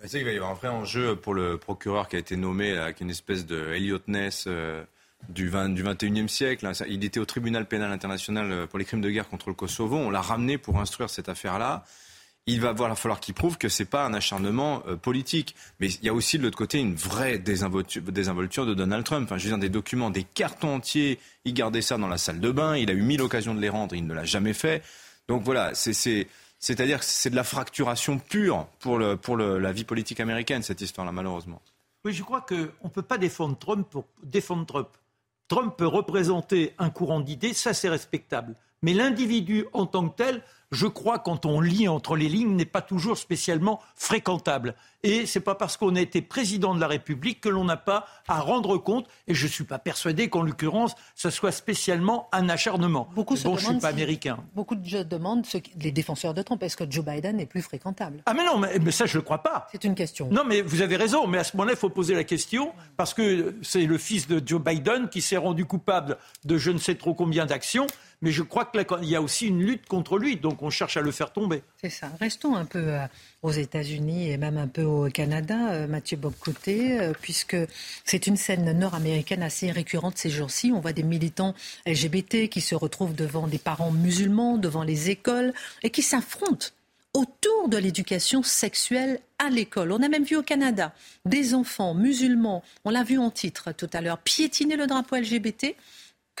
Tu 0.00 0.08
sais 0.08 0.18
qu'il 0.18 0.26
va 0.26 0.32
y 0.32 0.36
avoir 0.36 0.52
un 0.52 0.54
vrai 0.54 0.68
enjeu 0.68 1.16
pour 1.16 1.34
le 1.34 1.58
procureur 1.58 2.08
qui 2.08 2.16
a 2.16 2.18
été 2.18 2.36
nommé, 2.36 2.76
avec 2.78 3.00
une 3.00 3.10
espèce 3.10 3.44
de 3.44 3.72
Elliot 3.74 4.00
Ness 4.06 4.44
euh, 4.46 4.82
du, 5.28 5.48
20, 5.48 5.70
du 5.70 5.84
21e 5.84 6.28
siècle. 6.28 6.70
Il 6.88 7.04
était 7.04 7.20
au 7.20 7.26
tribunal 7.26 7.66
pénal 7.66 7.92
international 7.92 8.50
euh, 8.50 8.66
pour 8.66 8.78
les 8.78 8.86
crimes 8.86 9.02
de 9.02 9.10
guerre 9.10 9.28
contre 9.28 9.50
le 9.50 9.54
Kosovo. 9.54 9.96
On 9.96 10.08
l'a 10.08 10.22
ramené 10.22 10.56
pour 10.56 10.80
instruire 10.80 11.10
cette 11.10 11.28
affaire-là 11.28 11.84
il 12.46 12.60
va 12.60 12.74
falloir 12.96 13.20
qu'il 13.20 13.34
prouve 13.34 13.58
que 13.58 13.68
ce 13.68 13.82
n'est 13.82 13.88
pas 13.88 14.04
un 14.04 14.14
acharnement 14.14 14.82
euh, 14.88 14.96
politique. 14.96 15.54
Mais 15.78 15.88
il 15.88 16.04
y 16.04 16.08
a 16.08 16.14
aussi 16.14 16.38
de 16.38 16.42
l'autre 16.42 16.58
côté 16.58 16.78
une 16.78 16.94
vraie 16.94 17.38
désinvolture, 17.38 18.66
de 18.66 18.74
Donald 18.74 19.04
Trump. 19.04 19.28
Je 19.36 19.42
veux 19.44 19.50
dire, 19.50 19.58
des 19.58 19.68
documents, 19.68 20.10
des 20.10 20.24
cartons 20.24 20.76
entiers, 20.76 21.18
il 21.44 21.54
gardait 21.54 21.82
ça 21.82 21.96
dans 21.98 22.08
la 22.08 22.18
salle 22.18 22.40
de 22.40 22.50
bain, 22.50 22.76
il 22.76 22.90
a 22.90 22.92
eu 22.92 23.02
mille 23.02 23.22
occasions 23.22 23.54
de 23.54 23.60
les 23.60 23.68
rendre, 23.68 23.94
il 23.94 24.06
ne 24.06 24.14
l'a 24.14 24.24
jamais 24.24 24.52
fait. 24.52 24.82
Donc 25.28 25.42
voilà, 25.42 25.74
c'est... 25.74 26.26
C'est-à-dire 26.60 27.00
que 27.00 27.06
c'est 27.06 27.30
de 27.30 27.36
la 27.36 27.42
fracturation 27.42 28.18
pure 28.18 28.66
pour, 28.78 28.98
la 28.98 29.72
vie 29.72 29.84
politique 29.84 30.20
américaine, 30.20 30.62
cette 30.62 30.82
histoire-là, 30.82 31.10
malheureusement. 31.10 31.60
Oui, 32.04 32.12
je 32.12 32.22
crois 32.22 32.42
qu'on 32.42 32.68
ne 32.84 32.90
peut 32.92 33.02
pas 33.02 33.18
défendre 33.18 33.58
Trump 33.58 33.88
pour 33.90 34.04
défendre 34.22 34.66
Trump. 34.66 34.88
Trump 35.48 35.74
peut 35.76 35.86
représenter 35.86 36.74
un 36.78 36.90
courant 36.90 37.20
d'idées, 37.20 37.54
ça 37.54 37.74
c'est 37.74 37.88
respectable. 37.88 38.54
Mais 38.82 38.94
l'individu 38.94 39.66
en 39.72 39.86
tant 39.86 40.08
que 40.08 40.16
tel, 40.16 40.42
je 40.72 40.86
crois, 40.86 41.18
quand 41.18 41.46
on 41.46 41.60
lit 41.60 41.88
entre 41.88 42.16
les 42.16 42.28
lignes, 42.28 42.54
n'est 42.54 42.64
pas 42.64 42.80
toujours 42.80 43.18
spécialement 43.18 43.80
fréquentable. 43.96 44.74
Et 45.02 45.26
ce 45.26 45.38
n'est 45.38 45.42
pas 45.42 45.54
parce 45.54 45.76
qu'on 45.76 45.96
a 45.96 46.00
été 46.00 46.22
président 46.22 46.74
de 46.74 46.80
la 46.80 46.86
République 46.86 47.40
que 47.40 47.48
l'on 47.48 47.64
n'a 47.64 47.76
pas 47.76 48.06
à 48.28 48.40
rendre 48.40 48.76
compte. 48.76 49.08
Et 49.26 49.34
je 49.34 49.46
ne 49.46 49.50
suis 49.50 49.64
pas 49.64 49.78
persuadé 49.78 50.28
qu'en 50.28 50.42
l'occurrence, 50.42 50.94
ce 51.14 51.30
soit 51.30 51.52
spécialement 51.52 52.28
un 52.32 52.48
acharnement. 52.48 53.08
Beaucoup 53.14 53.34
bon, 53.34 53.56
je 53.56 53.66
ne 53.66 53.72
suis 53.72 53.80
pas 53.80 53.88
américain. 53.88 54.38
Beaucoup 54.54 54.76
de 54.76 54.86
gens 54.86 55.02
demandent, 55.02 55.46
les 55.80 55.90
défenseurs 55.90 56.34
de 56.34 56.42
Trump, 56.42 56.62
est-ce 56.62 56.76
que 56.76 56.88
Joe 56.88 57.04
Biden 57.04 57.40
est 57.40 57.46
plus 57.46 57.62
fréquentable? 57.62 58.22
Ah 58.26 58.34
mais 58.34 58.44
non, 58.44 58.58
mais, 58.58 58.90
ça 58.90 59.06
je 59.06 59.18
ne 59.18 59.22
crois 59.22 59.42
pas. 59.42 59.66
C'est 59.72 59.84
une 59.84 59.94
question. 59.94 60.28
Non, 60.30 60.44
mais 60.46 60.60
vous 60.62 60.82
avez 60.82 60.96
raison. 60.96 61.26
Mais 61.26 61.38
à 61.38 61.44
ce 61.44 61.56
moment-là, 61.56 61.72
il 61.72 61.78
faut 61.78 61.90
poser 61.90 62.14
la 62.14 62.24
question 62.24 62.72
parce 62.96 63.14
que 63.14 63.56
c'est 63.62 63.86
le 63.86 63.98
fils 63.98 64.28
de 64.28 64.40
Joe 64.44 64.62
Biden 64.62 65.08
qui 65.08 65.22
s'est 65.22 65.36
rendu 65.36 65.64
coupable 65.64 66.18
de 66.44 66.58
je 66.58 66.70
ne 66.70 66.78
sais 66.78 66.94
trop 66.94 67.14
combien 67.14 67.46
d'actions 67.46 67.86
mais 68.22 68.32
je 68.32 68.42
crois 68.42 68.66
qu'il 68.66 69.08
y 69.08 69.16
a 69.16 69.22
aussi 69.22 69.46
une 69.46 69.62
lutte 69.62 69.86
contre 69.86 70.18
lui, 70.18 70.36
donc 70.36 70.62
on 70.62 70.70
cherche 70.70 70.96
à 70.96 71.00
le 71.00 71.10
faire 71.10 71.32
tomber. 71.32 71.62
C'est 71.80 71.90
ça. 71.90 72.10
Restons 72.20 72.54
un 72.54 72.66
peu 72.66 72.78
euh, 72.78 73.06
aux 73.42 73.52
États-Unis 73.52 74.30
et 74.30 74.36
même 74.36 74.58
un 74.58 74.66
peu 74.66 74.82
au 74.82 75.08
Canada, 75.08 75.70
euh, 75.70 75.86
Mathieu 75.86 76.16
Bobcoté, 76.18 77.00
euh, 77.00 77.12
puisque 77.18 77.56
c'est 78.04 78.26
une 78.26 78.36
scène 78.36 78.70
nord-américaine 78.78 79.42
assez 79.42 79.70
récurrente 79.70 80.18
ces 80.18 80.30
jours-ci. 80.30 80.70
On 80.74 80.80
voit 80.80 80.92
des 80.92 81.02
militants 81.02 81.54
LGBT 81.86 82.48
qui 82.48 82.60
se 82.60 82.74
retrouvent 82.74 83.14
devant 83.14 83.46
des 83.46 83.58
parents 83.58 83.92
musulmans, 83.92 84.58
devant 84.58 84.82
les 84.82 85.08
écoles, 85.08 85.54
et 85.82 85.90
qui 85.90 86.02
s'affrontent 86.02 86.68
autour 87.14 87.68
de 87.68 87.76
l'éducation 87.76 88.42
sexuelle 88.42 89.20
à 89.38 89.48
l'école. 89.48 89.92
On 89.92 90.02
a 90.02 90.08
même 90.08 90.24
vu 90.24 90.36
au 90.36 90.42
Canada 90.42 90.92
des 91.24 91.54
enfants 91.54 91.94
musulmans, 91.94 92.62
on 92.84 92.90
l'a 92.90 93.02
vu 93.02 93.18
en 93.18 93.30
titre 93.30 93.72
tout 93.72 93.90
à 93.92 94.00
l'heure, 94.00 94.18
piétiner 94.18 94.76
le 94.76 94.86
drapeau 94.86 95.16
LGBT 95.16 95.74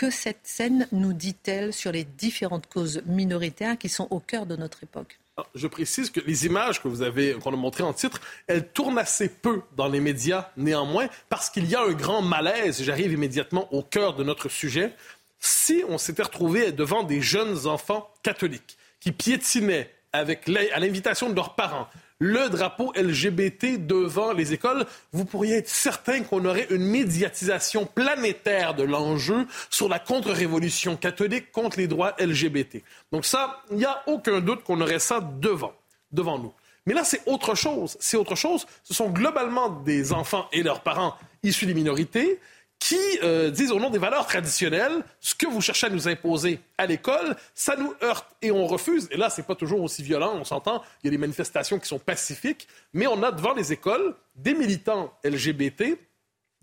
que 0.00 0.08
cette 0.08 0.40
scène 0.44 0.88
nous 0.92 1.12
dit-elle 1.12 1.74
sur 1.74 1.92
les 1.92 2.04
différentes 2.04 2.66
causes 2.66 3.02
minoritaires 3.04 3.76
qui 3.76 3.90
sont 3.90 4.08
au 4.10 4.18
cœur 4.18 4.46
de 4.46 4.56
notre 4.56 4.82
époque? 4.82 5.20
Je 5.54 5.66
précise 5.66 6.08
que 6.08 6.20
les 6.20 6.46
images 6.46 6.82
que 6.82 6.88
vous 6.88 7.02
avez, 7.02 7.34
qu'on 7.34 7.52
a 7.52 7.56
montrées 7.56 7.82
en 7.82 7.92
titre, 7.92 8.18
elles 8.46 8.66
tournent 8.66 8.98
assez 8.98 9.28
peu 9.28 9.60
dans 9.76 9.88
les 9.88 10.00
médias, 10.00 10.52
néanmoins, 10.56 11.08
parce 11.28 11.50
qu'il 11.50 11.68
y 11.68 11.74
a 11.74 11.82
un 11.82 11.92
grand 11.92 12.22
malaise. 12.22 12.82
J'arrive 12.82 13.12
immédiatement 13.12 13.70
au 13.74 13.82
cœur 13.82 14.14
de 14.14 14.24
notre 14.24 14.48
sujet. 14.48 14.94
Si 15.38 15.84
on 15.86 15.98
s'était 15.98 16.22
retrouvé 16.22 16.72
devant 16.72 17.02
des 17.02 17.20
jeunes 17.20 17.66
enfants 17.66 18.10
catholiques 18.22 18.78
qui 19.00 19.12
piétinaient 19.12 19.92
avec 20.14 20.48
à 20.48 20.80
l'invitation 20.80 21.28
de 21.28 21.34
leurs 21.34 21.56
parents 21.56 21.88
le 22.20 22.50
drapeau 22.50 22.92
LGBT 22.94 23.84
devant 23.84 24.32
les 24.32 24.52
écoles, 24.52 24.84
vous 25.12 25.24
pourriez 25.24 25.56
être 25.56 25.68
certain 25.68 26.22
qu'on 26.22 26.44
aurait 26.44 26.66
une 26.70 26.84
médiatisation 26.84 27.86
planétaire 27.86 28.74
de 28.74 28.82
l'enjeu 28.82 29.46
sur 29.70 29.88
la 29.88 29.98
contre-révolution 29.98 30.96
catholique 30.96 31.50
contre 31.50 31.78
les 31.78 31.88
droits 31.88 32.14
LGBT. 32.20 32.82
Donc 33.10 33.24
ça, 33.24 33.62
il 33.70 33.78
n'y 33.78 33.86
a 33.86 34.02
aucun 34.06 34.40
doute 34.40 34.62
qu'on 34.64 34.80
aurait 34.82 34.98
ça 34.98 35.20
devant, 35.40 35.72
devant 36.12 36.38
nous. 36.38 36.52
Mais 36.86 36.92
là, 36.92 37.04
c'est 37.04 37.22
autre 37.26 37.54
chose. 37.54 37.96
C'est 38.00 38.16
autre 38.16 38.34
chose. 38.34 38.66
Ce 38.84 38.94
sont 38.94 39.08
globalement 39.10 39.70
des 39.70 40.12
enfants 40.12 40.46
et 40.52 40.62
leurs 40.62 40.80
parents 40.82 41.16
issus 41.42 41.66
des 41.66 41.74
minorités 41.74 42.38
qui 42.80 42.96
euh, 43.22 43.50
disent 43.50 43.70
au 43.70 43.78
nom 43.78 43.90
des 43.90 43.98
valeurs 43.98 44.26
traditionnelles, 44.26 45.04
ce 45.20 45.34
que 45.34 45.46
vous 45.46 45.60
cherchez 45.60 45.86
à 45.86 45.90
nous 45.90 46.08
imposer 46.08 46.58
à 46.78 46.86
l'école, 46.86 47.36
ça 47.54 47.76
nous 47.76 47.94
heurte 48.02 48.26
et 48.42 48.50
on 48.50 48.66
refuse. 48.66 49.06
Et 49.12 49.18
là, 49.18 49.30
c'est 49.30 49.46
pas 49.46 49.54
toujours 49.54 49.82
aussi 49.82 50.02
violent, 50.02 50.32
on 50.34 50.44
s'entend. 50.44 50.82
Il 51.02 51.06
y 51.06 51.08
a 51.08 51.10
des 51.10 51.18
manifestations 51.18 51.78
qui 51.78 51.86
sont 51.86 51.98
pacifiques, 51.98 52.66
mais 52.94 53.06
on 53.06 53.22
a 53.22 53.30
devant 53.30 53.52
les 53.52 53.72
écoles 53.72 54.16
des 54.34 54.54
militants 54.54 55.12
LGBT, 55.22 55.98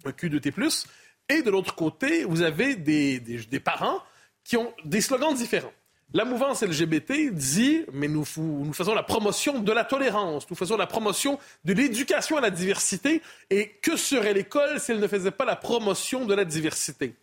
un 0.05 0.09
Q2T+, 0.09 0.86
et 1.30 1.41
de 1.43 1.51
l'autre 1.51 1.76
côté, 1.76 2.24
vous 2.24 2.41
avez 2.41 2.76
des, 2.76 3.20
des 3.20 3.59
parents 3.59 4.01
qui 4.43 4.57
ont 4.57 4.74
des 4.86 5.01
slogans 5.01 5.36
différents. 5.36 5.74
La 6.14 6.24
mouvance 6.24 6.64
LGBT 6.64 7.34
dit, 7.34 7.84
mais 7.91 8.08
nous, 8.08 8.24
faisons 8.24 8.95
la 8.95 9.03
promotion 9.03 9.60
de 9.60 9.72
la 9.74 9.84
tolérance, 9.84 10.49
nous 10.49 10.55
faisons 10.55 10.78
la 10.78 10.88
promotion 10.88 11.38
de 11.66 11.74
l'éducation 11.74 12.38
à 12.38 12.41
la 12.41 12.49
diversité, 12.49 13.22
et 13.49 13.72
que 13.82 13.97
serait 13.97 14.34
l'école 14.34 14.80
si 14.80 14.93
elle 14.93 15.01
ne 15.01 15.08
faisait 15.08 15.32
pas 15.32 15.43
la 15.43 15.58
promotion 15.58 16.26
de 16.26 16.34
la 16.34 16.45
diversité? 16.45 17.14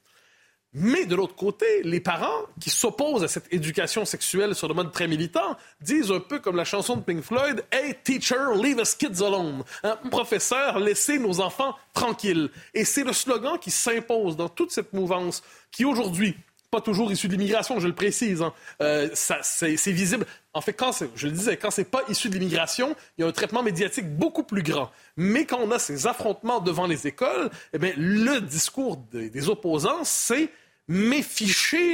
Mais 0.76 1.06
de 1.06 1.14
l'autre 1.14 1.36
côté, 1.36 1.82
les 1.84 2.00
parents 2.00 2.42
qui 2.60 2.68
s'opposent 2.68 3.22
à 3.22 3.28
cette 3.28 3.50
éducation 3.52 4.04
sexuelle 4.04 4.54
sur 4.56 4.68
le 4.68 4.74
mode 4.74 4.92
très 4.92 5.06
militant 5.06 5.56
disent 5.80 6.10
un 6.10 6.20
peu 6.20 6.40
comme 6.40 6.56
la 6.56 6.64
chanson 6.64 6.96
de 6.96 7.02
Pink 7.02 7.22
Floyd, 7.22 7.64
Hey 7.70 7.94
teacher, 8.02 8.54
leave 8.60 8.80
us 8.80 8.96
kids 8.96 9.22
alone. 9.24 9.62
Hein, 9.84 9.96
professeur, 10.10 10.80
laissez 10.80 11.20
nos 11.20 11.40
enfants 11.40 11.76
tranquilles. 11.94 12.50
Et 12.74 12.84
c'est 12.84 13.04
le 13.04 13.12
slogan 13.12 13.56
qui 13.58 13.70
s'impose 13.70 14.36
dans 14.36 14.48
toute 14.48 14.72
cette 14.72 14.92
mouvance 14.92 15.44
qui 15.70 15.84
aujourd'hui 15.84 16.36
toujours 16.80 17.10
issu 17.12 17.28
de 17.28 17.32
l'immigration, 17.32 17.80
je 17.80 17.86
le 17.86 17.94
précise. 17.94 18.42
Hein. 18.42 18.52
Euh, 18.80 19.08
c'est 19.14 19.92
visible. 19.92 20.26
En 20.52 20.60
fait, 20.60 20.72
quand 20.72 20.92
je 21.14 21.26
le 21.26 21.32
disais, 21.32 21.56
quand 21.56 21.70
c'est 21.70 21.84
pas 21.84 22.02
issu 22.08 22.28
de 22.28 22.34
l'immigration, 22.34 22.94
il 23.16 23.22
y 23.22 23.24
a 23.24 23.28
un 23.28 23.32
traitement 23.32 23.62
médiatique 23.62 24.08
beaucoup 24.08 24.44
plus 24.44 24.62
grand. 24.62 24.90
Mais 25.16 25.44
quand 25.46 25.58
on 25.60 25.70
a 25.70 25.78
ces 25.78 26.06
affrontements 26.06 26.60
devant 26.60 26.86
les 26.86 27.06
écoles, 27.06 27.50
eh 27.72 27.78
bien, 27.78 27.92
le 27.96 28.40
discours 28.40 28.96
des, 29.12 29.48
opposants, 29.48 30.04
c'est 30.04 30.50
mais 30.86 31.24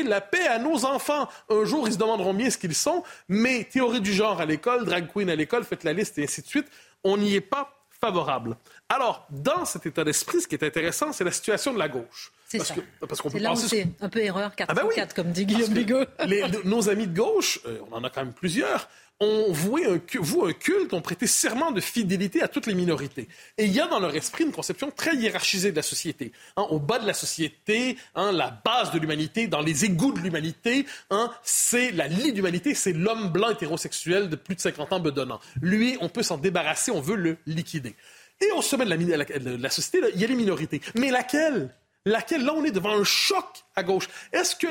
la 0.05 0.21
paix 0.21 0.47
à 0.49 0.59
nos 0.59 0.85
enfants. 0.85 1.29
Un 1.49 1.65
jour, 1.65 1.87
ils 1.87 1.95
se 1.95 1.99
demanderont 1.99 2.35
bien 2.35 2.51
ce 2.51 2.59
qu'ils 2.59 2.75
sont, 2.75 3.05
mais 3.29 3.65
théorie 3.65 4.01
du 4.01 4.13
genre 4.13 4.41
à 4.41 4.47
l'école, 4.47 4.85
drag 4.85 5.07
queen 5.13 5.31
à 5.31 5.37
l'école, 5.37 5.65
faites 5.65 5.85
la 5.85 5.93
liste 5.93 6.19
et 6.19 6.25
ainsi 6.25 6.43
de 6.43 6.47
suite, 6.47 6.67
on 7.05 7.17
n'y 7.17 7.35
est 7.35 7.41
pas 7.41 7.81
favorable. 8.01 8.57
Alors, 8.89 9.27
dans 9.31 9.65
cet 9.65 9.87
état 9.87 10.05
d'esprit, 10.05 10.41
ce 10.41 10.49
qui 10.49 10.55
est 10.55 10.65
intéressant, 10.65 11.13
c'est 11.13 11.25
la 11.25 11.31
situation 11.31 11.73
de 11.73 11.79
la 11.79 11.89
gauche. 11.89 12.33
C'est 12.51 12.65
ça. 12.65 12.75
parce 13.09 13.21
qu'on 13.21 13.31
peut 13.31 13.39
là 13.39 13.51
penser... 13.51 13.87
un 14.01 14.09
peu 14.09 14.19
erreur 14.19 14.57
4 14.57 14.69
ah 14.71 14.75
ben 14.75 14.83
oui. 14.89 14.97
comme 15.15 15.31
dit 15.31 15.47
Guillaume 15.47 15.73
Bigot. 15.73 16.05
nos 16.65 16.89
amis 16.89 17.07
de 17.07 17.17
gauche, 17.17 17.61
euh, 17.67 17.79
on 17.91 17.95
en 17.95 18.03
a 18.03 18.11
quand 18.11 18.25
même 18.25 18.33
plusieurs, 18.33 18.89
ont 19.21 19.53
voué 19.53 19.87
un, 19.87 19.95
un 19.95 20.53
culte, 20.53 20.93
ont 20.93 21.01
prêté 21.01 21.29
serment 21.29 21.71
de 21.71 21.81
fidélité 21.81 22.43
à 22.43 22.49
toutes 22.49 22.67
les 22.67 22.75
minorités. 22.75 23.29
Et 23.57 23.67
il 23.67 23.73
y 23.73 23.79
a 23.79 23.87
dans 23.87 24.01
leur 24.01 24.17
esprit 24.17 24.45
une 24.45 24.51
conception 24.51 24.91
très 24.91 25.15
hiérarchisée 25.15 25.71
de 25.71 25.77
la 25.77 25.83
société. 25.83 26.33
Hein, 26.57 26.67
au 26.71 26.81
bas 26.81 26.99
de 26.99 27.07
la 27.07 27.15
société, 27.15 27.97
hein, 28.17 28.33
la 28.33 28.51
base 28.51 28.91
de 28.91 28.99
l'humanité, 28.99 29.47
dans 29.47 29.61
les 29.61 29.85
égouts 29.85 30.13
de 30.13 30.19
l'humanité, 30.19 30.87
hein, 31.11 31.31
c'est 31.45 31.93
la 31.93 32.09
lie 32.09 32.33
d'humanité, 32.33 32.75
c'est 32.75 32.95
l'homme 32.95 33.29
blanc 33.29 33.51
hétérosexuel 33.51 34.29
de 34.29 34.37
plus 34.37 34.57
de 34.57 34.61
50 34.61 34.93
ans 34.93 35.01
bedonnant. 35.01 35.39
Lui, 35.63 35.99
on 36.01 36.09
peut 36.09 36.25
s'en 36.25 36.37
débarrasser, 36.39 36.91
on 36.91 37.01
veut 37.01 37.17
le 37.17 37.37
liquider. 37.47 37.95
Et 38.41 38.51
au 38.53 38.63
sommet 38.63 38.87
de 38.87 38.91
la, 38.91 39.25
de 39.25 39.63
la 39.63 39.71
société, 39.71 40.01
il 40.15 40.21
y 40.21 40.25
a 40.25 40.27
les 40.27 40.35
minorités. 40.35 40.81
Mais 40.97 41.11
laquelle? 41.11 41.71
Laquelle, 42.05 42.45
là, 42.45 42.53
on 42.55 42.65
est 42.65 42.71
devant 42.71 42.99
un 42.99 43.05
choc 43.05 43.47
à 43.77 43.83
gauche. 43.83 44.09
Est-ce 44.33 44.57
que 44.57 44.67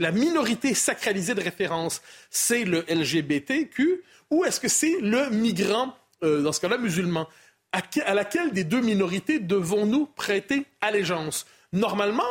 la, 0.00 0.12
minorité 0.12 0.74
sacralisée 0.74 1.34
de 1.34 1.42
référence, 1.42 2.02
c'est 2.30 2.64
le 2.64 2.84
LGBTQ 2.88 4.02
ou 4.30 4.44
est-ce 4.44 4.60
que 4.60 4.68
c'est 4.68 5.00
le 5.00 5.30
migrant, 5.30 5.94
euh, 6.24 6.42
dans 6.42 6.52
ce 6.52 6.60
cas-là, 6.60 6.78
musulman? 6.78 7.28
À, 7.72 8.14
laquelle 8.14 8.52
des 8.52 8.64
deux 8.64 8.80
minorités 8.80 9.38
devons-nous 9.38 10.06
prêter 10.06 10.64
allégeance? 10.80 11.46
Normalement, 11.72 12.22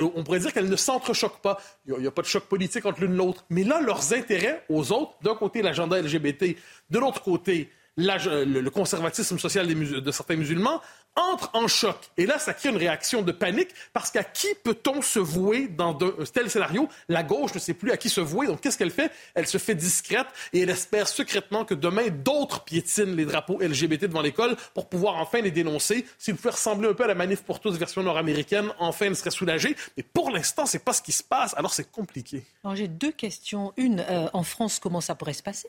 on 0.00 0.24
pourrait 0.24 0.40
dire 0.40 0.52
qu'elles 0.52 0.68
ne 0.68 0.76
s'entrechoquent 0.76 1.40
pas. 1.40 1.60
Il 1.86 1.94
n'y 1.94 2.06
a, 2.06 2.10
pas 2.10 2.22
de 2.22 2.26
choc 2.26 2.44
politique 2.44 2.84
entre 2.84 3.00
l'une 3.00 3.14
et 3.14 3.16
l'autre. 3.16 3.44
Mais 3.50 3.62
là, 3.62 3.80
leurs 3.80 4.12
intérêts 4.12 4.64
aux 4.68 4.90
autres, 4.90 5.12
d'un 5.22 5.36
côté 5.36 5.62
l'agenda 5.62 6.00
LGBT, 6.00 6.56
de 6.90 6.98
l'autre 6.98 7.22
côté 7.22 7.70
le, 7.96 8.68
conservatisme 8.70 9.38
social 9.38 9.66
de 9.66 10.10
certains 10.10 10.36
musulmans, 10.36 10.80
entre 11.16 11.50
en 11.54 11.68
choc. 11.68 11.96
Et 12.16 12.26
là, 12.26 12.38
ça 12.38 12.54
crée 12.54 12.68
une 12.68 12.76
réaction 12.76 13.22
de 13.22 13.32
panique 13.32 13.70
parce 13.92 14.10
qu'à 14.10 14.24
qui 14.24 14.48
peut-on 14.62 15.02
se 15.02 15.18
vouer 15.18 15.68
dans 15.68 15.90
un 15.90 16.24
tel 16.32 16.50
scénario? 16.50 16.88
La 17.08 17.22
gauche 17.22 17.54
ne 17.54 17.58
sait 17.58 17.74
plus 17.74 17.90
à 17.90 17.96
qui 17.96 18.08
se 18.08 18.20
vouer. 18.20 18.46
Donc, 18.46 18.60
qu'est-ce 18.60 18.78
qu'elle 18.78 18.90
fait? 18.90 19.10
Elle 19.34 19.46
se 19.46 19.58
fait 19.58 19.74
discrète 19.74 20.26
et 20.52 20.60
elle 20.60 20.70
espère 20.70 21.08
secrètement 21.08 21.64
que 21.64 21.74
demain, 21.74 22.08
d'autres 22.08 22.64
piétinent 22.64 23.14
les 23.14 23.24
drapeaux 23.24 23.58
LGBT 23.60 24.04
devant 24.04 24.22
l'école 24.22 24.56
pour 24.74 24.88
pouvoir 24.88 25.16
enfin 25.16 25.40
les 25.40 25.50
dénoncer. 25.50 26.06
S'ils 26.18 26.36
pouvaient 26.36 26.50
ressembler 26.50 26.88
un 26.88 26.94
peu 26.94 27.04
à 27.04 27.08
la 27.08 27.14
manif 27.14 27.42
pour 27.42 27.60
tous 27.60 27.76
version 27.76 28.02
nord-américaine, 28.02 28.72
enfin, 28.78 29.06
elle 29.06 29.16
serait 29.16 29.30
soulagée. 29.30 29.76
Mais 29.96 30.02
pour 30.02 30.30
l'instant, 30.30 30.66
c'est 30.66 30.84
pas 30.84 30.92
ce 30.92 31.02
qui 31.02 31.12
se 31.12 31.22
passe. 31.22 31.54
Alors, 31.56 31.72
c'est 31.72 31.90
compliqué. 31.90 32.44
J'ai 32.74 32.88
deux 32.88 33.12
questions. 33.12 33.72
Une, 33.76 34.00
euh, 34.00 34.28
en 34.32 34.42
France, 34.42 34.78
comment 34.78 35.00
ça 35.00 35.14
pourrait 35.14 35.32
se 35.32 35.42
passer? 35.42 35.68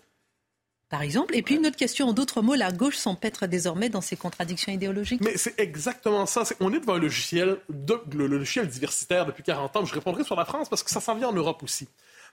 Par 0.92 1.02
exemple. 1.02 1.36
Et 1.36 1.42
puis 1.42 1.56
une 1.56 1.66
autre 1.66 1.78
question, 1.78 2.10
en 2.10 2.14
d'autres 2.14 2.42
mots, 2.42 2.54
la 2.54 2.72
gauche 2.72 2.98
s'empêtre 2.98 3.48
désormais 3.48 3.90
dans 3.90 4.02
ses 4.02 4.18
contradictions 4.18 4.74
idéologiques. 4.74 5.22
Mais 5.24 5.38
c'est 5.38 5.60
exactement 5.60 6.26
ça. 6.26 6.44
on 6.60 6.72
est 6.74 6.82
devant 6.82 6.96
un 6.96 7.00
logiciel, 7.00 7.58
le, 7.70 8.28
logiciel 8.28 8.68
diversitaire 8.68 9.26
depuis 9.26 9.42
40 9.42 9.78
ans. 9.78 9.86
Je 9.86 9.94
répondrai 9.94 10.26
sur 10.26 10.36
la 10.36 10.44
France 10.46 10.68
parce 10.70 10.84
que 10.84 10.92
ça 10.92 11.00
s'en 11.00 11.16
vient 11.16 11.30
en 11.30 11.34
Europe 11.34 11.64
aussi. 11.64 11.88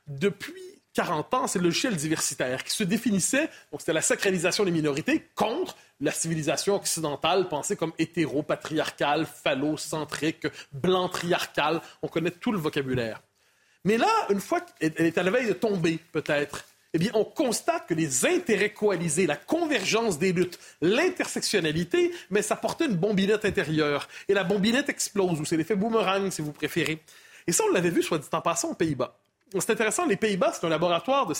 Depuis 0.08 0.52
40 0.94 1.34
ans, 1.34 1.46
c'est 1.46 1.60
le 1.60 1.66
logiciel 1.66 1.94
diversitaire 1.94 2.64
qui 2.64 2.74
se 2.74 2.82
définissait, 2.82 3.48
donc 3.70 3.80
c'était 3.80 3.92
la 3.92 4.02
sacralisation 4.02 4.64
des 4.64 4.72
minorités 4.72 5.28
contre 5.36 5.76
la 6.00 6.10
civilisation 6.10 6.74
occidentale 6.74 7.48
pensée 7.48 7.76
comme 7.76 7.92
hétéro-patriarcale, 7.98 9.26
phallocentrique, 9.26 10.48
blanc-triarcale. 10.72 11.80
On 12.02 12.08
connaît 12.08 12.32
tout 12.32 12.50
le 12.50 12.58
vocabulaire. 12.58 13.22
Mais 13.84 13.96
là, 13.98 14.08
une 14.30 14.40
fois 14.40 14.60
qu'elle 14.60 14.92
est 14.96 15.16
à 15.16 15.22
la 15.22 15.30
veille 15.30 15.46
de 15.46 15.52
tomber, 15.52 16.00
peut-être, 16.10 16.64
eh 17.06 17.10
on 17.14 17.24
constate 17.24 17.86
que 17.86 17.94
les 17.94 18.26
intérêts 18.26 18.72
coalisés, 18.72 19.26
la 19.26 19.36
convergence 19.36 20.18
des 20.18 20.32
luttes, 20.32 20.58
l'intersectionnalité, 20.80 22.12
mais 22.30 22.42
ça 22.42 22.56
portait 22.56 22.86
une 22.86 22.96
bombinette 22.96 23.44
intérieure. 23.44 24.08
Et 24.28 24.34
la 24.34 24.44
bombinette 24.44 24.88
explose, 24.88 25.40
ou 25.40 25.44
c'est 25.44 25.56
l'effet 25.56 25.76
boomerang, 25.76 26.30
si 26.30 26.42
vous 26.42 26.52
préférez. 26.52 27.00
Et 27.46 27.52
ça, 27.52 27.64
on 27.68 27.72
l'avait 27.72 27.90
vu, 27.90 28.02
soit 28.02 28.18
dit 28.18 28.28
en 28.32 28.40
passant, 28.40 28.70
aux 28.70 28.74
Pays-Bas. 28.74 29.16
C'est 29.52 29.70
intéressant, 29.70 30.04
les 30.04 30.16
Pays-Bas, 30.16 30.52
c'est 30.52 30.66
un 30.66 30.68
laboratoire 30.68 31.26
de 31.26 31.34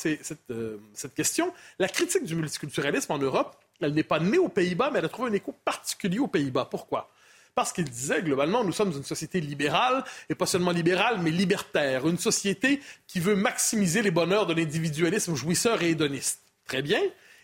euh, 0.51 0.77
cette, 0.95 1.15
question. 1.15 1.53
La 1.79 1.89
critique 1.89 2.25
du 2.25 2.35
multiculturalisme 2.35 3.13
en 3.13 3.19
Europe, 3.19 3.57
elle 3.81 3.93
n'est 3.93 4.03
pas 4.03 4.19
née 4.19 4.39
aux 4.39 4.49
Pays-Bas, 4.49 4.91
mais 4.91 5.01
elle 5.01 5.05
a 5.05 5.11
trouvé 5.11 5.31
un 5.31 5.35
écho 5.35 5.55
particulier 5.65 6.19
aux 6.19 6.27
Pays-Bas. 6.27 6.69
Pourquoi? 6.71 7.11
Parce 7.59 7.73
qu'il 7.73 7.91
disait 7.91 8.23
globalement, 8.23 8.63
nous 8.63 8.71
sommes 8.71 8.93
une 8.93 9.03
société 9.03 9.41
libérale, 9.41 10.05
et 10.29 10.37
pas 10.37 10.47
seulement 10.47 10.71
libérale, 10.71 11.19
mais 11.21 11.33
libertaire, 11.33 12.07
une 12.07 12.17
société 12.17 12.81
qui 13.09 13.19
veut 13.19 13.35
maximiser 13.35 14.01
les 14.01 14.13
bonheurs 14.13 14.47
de 14.47 14.55
l'individualisme 14.55 15.35
jouisseur 15.35 15.83
et 15.83 15.91
hédoniste. 15.91 16.41
Très 16.69 16.83
bien. 16.83 17.01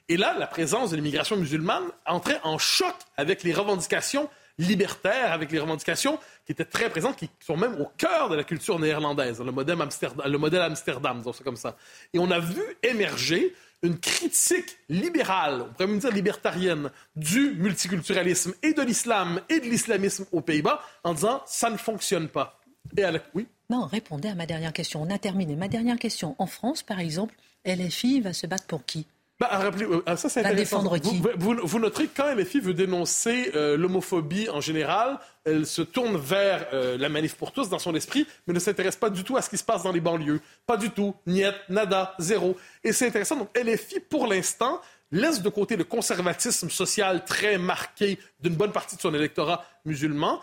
Et 0.08 0.16
là, 0.16 0.36
la 0.38 0.46
présence 0.46 0.92
de 0.92 0.96
l'immigration 0.96 1.36
musulmane 1.36 1.82
entrait 2.06 2.38
en 2.44 2.58
choc 2.58 2.94
avec 3.16 3.42
les 3.42 3.52
revendications 3.52 4.30
libertaires, 4.56 5.32
avec 5.32 5.50
les 5.50 5.58
revendications 5.58 6.20
qui 6.46 6.52
étaient 6.52 6.64
très 6.64 6.90
présentes, 6.90 7.16
qui 7.16 7.28
sont 7.44 7.56
même 7.56 7.80
au 7.80 7.90
cœur 7.98 8.28
de 8.28 8.36
la 8.36 8.44
culture 8.44 8.78
néerlandaise, 8.78 9.40
le 9.40 9.50
modèle 9.50 9.82
Amsterdam, 9.82 10.30
le 10.30 10.38
modèle 10.38 10.62
Amsterdam 10.62 11.18
disons 11.18 11.32
ça 11.32 11.42
comme 11.42 11.56
ça. 11.56 11.76
Et 12.12 12.20
on 12.20 12.30
a 12.30 12.38
vu 12.38 12.62
émerger 12.84 13.52
une 13.83 13.99
critique 13.99 14.79
libérale, 14.89 15.62
on 15.62 15.72
pourrait 15.72 15.87
même 15.87 15.99
dire 15.99 16.11
libertarienne, 16.11 16.91
du 17.16 17.55
multiculturalisme 17.57 18.55
et 18.62 18.72
de 18.72 18.83
l'islam 18.83 19.41
et 19.49 19.61
de 19.61 19.66
l'islamisme 19.66 20.27
aux 20.33 20.41
Pays-Bas 20.41 20.81
en 21.03 21.14
disant 21.14 21.43
ça 21.47 21.70
ne 21.70 21.77
fonctionne 21.77 22.29
pas. 22.29 22.61
Et 22.97 23.05
Oui. 23.35 23.47
Non, 23.70 23.87
répondez 23.87 24.29
à 24.29 24.35
ma 24.35 24.47
dernière 24.47 24.72
question. 24.72 25.03
On 25.03 25.11
a 25.11 25.18
terminé. 25.18 25.57
Ma 25.57 25.68
dernière 25.68 25.99
question. 25.99 26.37
En 26.39 26.47
France, 26.47 26.83
par 26.83 27.01
exemple, 27.01 27.35
LFI 27.64 28.20
va 28.20 28.33
se 28.33 28.47
battre 28.47 28.66
pour 28.66 28.85
qui? 28.85 29.07
Bah, 29.41 29.51
euh, 29.53 30.01
ah, 30.07 30.16
ça, 30.16 30.28
c'est 30.28 30.55
défendre 30.55 30.97
qui 30.99 31.20
vous, 31.37 31.57
vous, 31.61 31.78
noterez 31.80 32.07
que 32.07 32.16
quand 32.16 32.32
LFI 32.32 32.61
veut 32.61 32.74
dénoncer 32.74 33.51
euh, 33.57 33.76
l'homophobie 33.76 34.49
en 34.49 34.61
général, 34.61 35.18
elle 35.45 35.66
se 35.66 35.82
tourne 35.82 36.16
vers 36.16 36.68
euh, 36.72 36.97
la 36.97 37.09
manif 37.09 37.35
pour 37.35 37.51
tous 37.51 37.68
dans 37.68 37.80
son 37.80 37.97
esprit, 37.97 38.28
mais 38.47 38.55
ne 38.55 38.61
s'intéresse 38.61 38.95
pas 38.95 39.11
du 39.11 39.24
tout 39.24 39.37
à 39.37 39.43
ce 39.43 39.51
qui 39.51 39.59
se 39.59 39.64
passe 39.64 39.82
dans 39.82 39.91
les 39.91 40.01
banlieues. 40.01 40.41
Pas 40.66 40.76
du 40.76 40.91
tout. 40.91 41.16
Niet, 41.26 41.53
nada, 41.68 42.14
zéro. 42.20 42.57
Et 42.85 42.93
c'est 42.93 43.09
intéressant. 43.09 43.37
Donc, 43.37 43.49
LFI, 43.59 43.99
pour 43.99 44.28
l'instant, 44.28 44.80
laisse 45.12 45.42
de 45.42 45.48
côté 45.48 45.76
le 45.76 45.84
conservatisme 45.84 46.70
social 46.70 47.24
très 47.24 47.59
marqué 47.59 48.18
d'une 48.40 48.55
bonne 48.55 48.72
partie 48.72 48.96
de 48.96 49.00
son 49.00 49.14
électorat 49.14 49.64
musulman, 49.84 50.40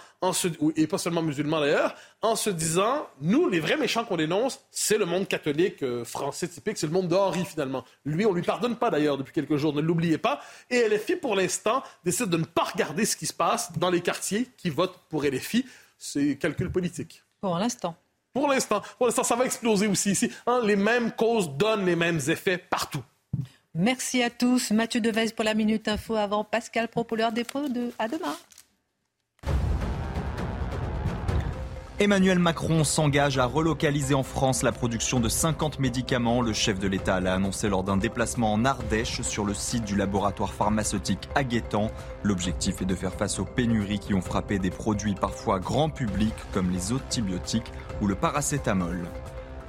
et 0.75 0.87
pas 0.87 0.97
seulement 0.97 1.21
musulman 1.21 1.59
d'ailleurs, 1.59 1.95
en 2.21 2.35
se 2.35 2.49
disant, 2.49 3.07
nous, 3.21 3.49
les 3.49 3.59
vrais 3.59 3.77
méchants 3.77 4.05
qu'on 4.05 4.17
dénonce, 4.17 4.59
c'est 4.71 4.97
le 4.97 5.05
monde 5.05 5.27
catholique 5.27 5.81
euh, 5.83 6.05
français 6.05 6.47
typique, 6.47 6.77
c'est 6.77 6.87
le 6.87 6.93
monde 6.93 7.07
d'Henri 7.07 7.43
finalement. 7.45 7.83
Lui, 8.05 8.25
on 8.25 8.33
lui 8.33 8.43
pardonne 8.43 8.75
pas 8.75 8.89
d'ailleurs 8.89 9.17
depuis 9.17 9.33
quelques 9.33 9.57
jours, 9.57 9.73
ne 9.73 9.81
l'oubliez 9.81 10.17
pas. 10.17 10.41
Et 10.69 10.87
LFI, 10.87 11.15
pour 11.15 11.35
l'instant, 11.35 11.83
décide 12.03 12.27
de 12.27 12.37
ne 12.37 12.45
pas 12.45 12.63
regarder 12.63 13.05
ce 13.05 13.15
qui 13.15 13.25
se 13.25 13.33
passe 13.33 13.71
dans 13.77 13.89
les 13.89 14.01
quartiers 14.01 14.47
qui 14.57 14.69
votent 14.69 14.99
pour 15.09 15.23
LFI. 15.23 15.65
C'est 15.97 16.37
calcul 16.37 16.71
politique. 16.71 17.23
Pour 17.41 17.57
l'instant. 17.57 17.95
Pour 18.33 18.47
l'instant. 18.47 18.81
Pour 18.97 19.07
l'instant, 19.07 19.23
ça 19.23 19.35
va 19.35 19.45
exploser 19.45 19.87
aussi 19.87 20.11
ici. 20.11 20.31
Hein, 20.45 20.61
les 20.63 20.75
mêmes 20.75 21.11
causes 21.11 21.49
donnent 21.49 21.85
les 21.85 21.95
mêmes 21.95 22.19
effets 22.27 22.57
partout. 22.57 23.03
Merci 23.73 24.21
à 24.21 24.29
tous. 24.29 24.71
Mathieu 24.71 24.99
Devez 24.99 25.31
pour 25.33 25.45
la 25.45 25.53
Minute 25.53 25.87
Info 25.87 26.15
avant 26.15 26.43
Pascal 26.43 26.89
Propoleur 26.89 27.31
dépôt 27.31 27.61
à 27.99 28.09
demain. 28.09 28.35
Emmanuel 31.97 32.39
Macron 32.39 32.83
s'engage 32.83 33.37
à 33.37 33.45
relocaliser 33.45 34.13
en 34.13 34.23
France 34.23 34.63
la 34.63 34.73
production 34.73 35.21
de 35.21 35.29
50 35.29 35.79
médicaments. 35.79 36.41
Le 36.41 36.51
chef 36.51 36.79
de 36.79 36.87
l'État 36.87 37.21
l'a 37.21 37.35
annoncé 37.35 37.69
lors 37.69 37.83
d'un 37.83 37.95
déplacement 37.95 38.51
en 38.51 38.65
Ardèche 38.65 39.21
sur 39.21 39.45
le 39.45 39.53
site 39.53 39.85
du 39.85 39.95
laboratoire 39.95 40.51
pharmaceutique 40.51 41.29
Aguetan. 41.35 41.91
L'objectif 42.23 42.81
est 42.81 42.85
de 42.85 42.95
faire 42.95 43.13
face 43.13 43.39
aux 43.39 43.45
pénuries 43.45 43.99
qui 43.99 44.13
ont 44.13 44.21
frappé 44.21 44.59
des 44.59 44.71
produits 44.71 45.15
parfois 45.15 45.59
grand 45.59 45.89
public 45.89 46.33
comme 46.53 46.71
les 46.71 46.91
antibiotiques 46.91 47.71
ou 48.01 48.07
le 48.07 48.15
paracétamol. 48.15 49.07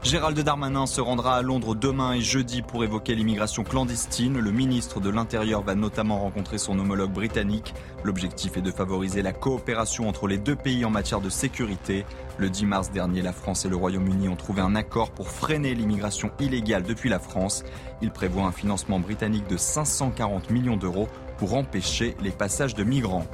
Gérald 0.02 0.36
Darmanin 0.40 0.86
se 0.86 1.00
rendra 1.00 1.36
à 1.36 1.42
Londres 1.42 1.76
demain 1.76 2.14
et 2.14 2.20
jeudi 2.20 2.60
pour 2.60 2.82
évoquer 2.82 3.14
l'immigration 3.14 3.62
clandestine. 3.62 4.36
Le 4.36 4.50
ministre 4.50 4.98
de 4.98 5.08
l'Intérieur 5.08 5.62
va 5.62 5.76
notamment 5.76 6.18
rencontrer 6.18 6.58
son 6.58 6.76
homologue 6.80 7.12
britannique. 7.12 7.72
L'objectif 8.02 8.56
est 8.56 8.62
de 8.62 8.72
favoriser 8.72 9.22
la 9.22 9.32
coopération 9.32 10.08
entre 10.08 10.26
les 10.26 10.38
deux 10.38 10.56
pays 10.56 10.84
en 10.84 10.90
matière 10.90 11.20
de 11.20 11.30
sécurité. 11.30 12.04
Le 12.36 12.50
10 12.50 12.66
mars 12.66 12.90
dernier, 12.90 13.22
la 13.22 13.32
France 13.32 13.64
et 13.64 13.68
le 13.68 13.76
Royaume-Uni 13.76 14.28
ont 14.28 14.34
trouvé 14.34 14.60
un 14.60 14.74
accord 14.74 15.12
pour 15.12 15.28
freiner 15.28 15.72
l'immigration 15.72 16.32
illégale 16.40 16.82
depuis 16.82 17.08
la 17.08 17.20
France. 17.20 17.62
Il 18.02 18.10
prévoit 18.10 18.42
un 18.42 18.52
financement 18.52 18.98
britannique 18.98 19.46
de 19.46 19.56
540 19.56 20.50
millions 20.50 20.76
d'euros 20.76 21.06
pour 21.38 21.54
empêcher 21.54 22.16
les 22.20 22.32
passages 22.32 22.74
de 22.74 22.82
migrants. 22.82 23.26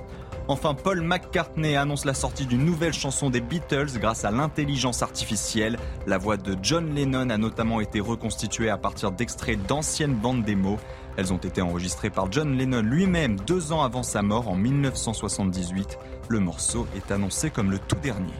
Enfin, 0.51 0.73
Paul 0.73 1.03
McCartney 1.03 1.77
annonce 1.77 2.07
la 2.07 2.15
sortie 2.15 2.47
d'une 2.47 2.65
nouvelle 2.65 2.95
chanson 2.95 3.29
des 3.29 3.43
Beatles 3.43 3.99
grâce 3.99 4.25
à 4.25 4.31
l'intelligence 4.31 5.03
artificielle. 5.03 5.79
La 6.07 6.17
voix 6.17 6.39
de 6.39 6.57
John 6.63 6.95
Lennon 6.95 7.29
a 7.29 7.37
notamment 7.37 7.83
été 7.83 8.01
reconstituée 8.01 8.71
à 8.71 8.79
partir 8.79 9.13
d'extraits 9.13 9.63
d'anciennes 9.67 10.15
bandes 10.15 10.45
démos. 10.45 10.81
Elles 11.19 11.35
ont 11.35 11.39
été 11.39 11.61
enregistrées 11.61 12.09
par 12.09 12.33
John 12.33 12.57
Lennon 12.57 12.81
lui-même 12.81 13.39
deux 13.41 13.73
ans 13.73 13.83
avant 13.83 14.03
sa 14.03 14.23
mort 14.23 14.49
en 14.49 14.57
1978. 14.57 15.99
Le 16.29 16.41
morceau 16.41 16.87
est 16.97 17.13
annoncé 17.13 17.51
comme 17.51 17.71
le 17.71 17.79
tout 17.79 17.97
dernier. 17.97 18.33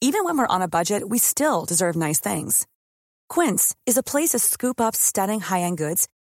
Even 0.00 0.24
when 0.24 0.36
we're 0.36 0.48
on 0.48 0.60
a 0.60 0.68
budget, 0.68 1.04
we 1.08 1.20
still 1.20 1.64
deserve 1.64 1.96
nice 1.96 2.20
things. 2.20 2.66
Quince 3.28 3.74
is 3.86 3.96
a 3.96 4.02
place 4.02 4.30
to 4.30 4.38
scoop 4.38 4.80
up 4.80 4.96
stunning 4.96 5.40
high-end 5.40 5.76
goods 5.76 6.08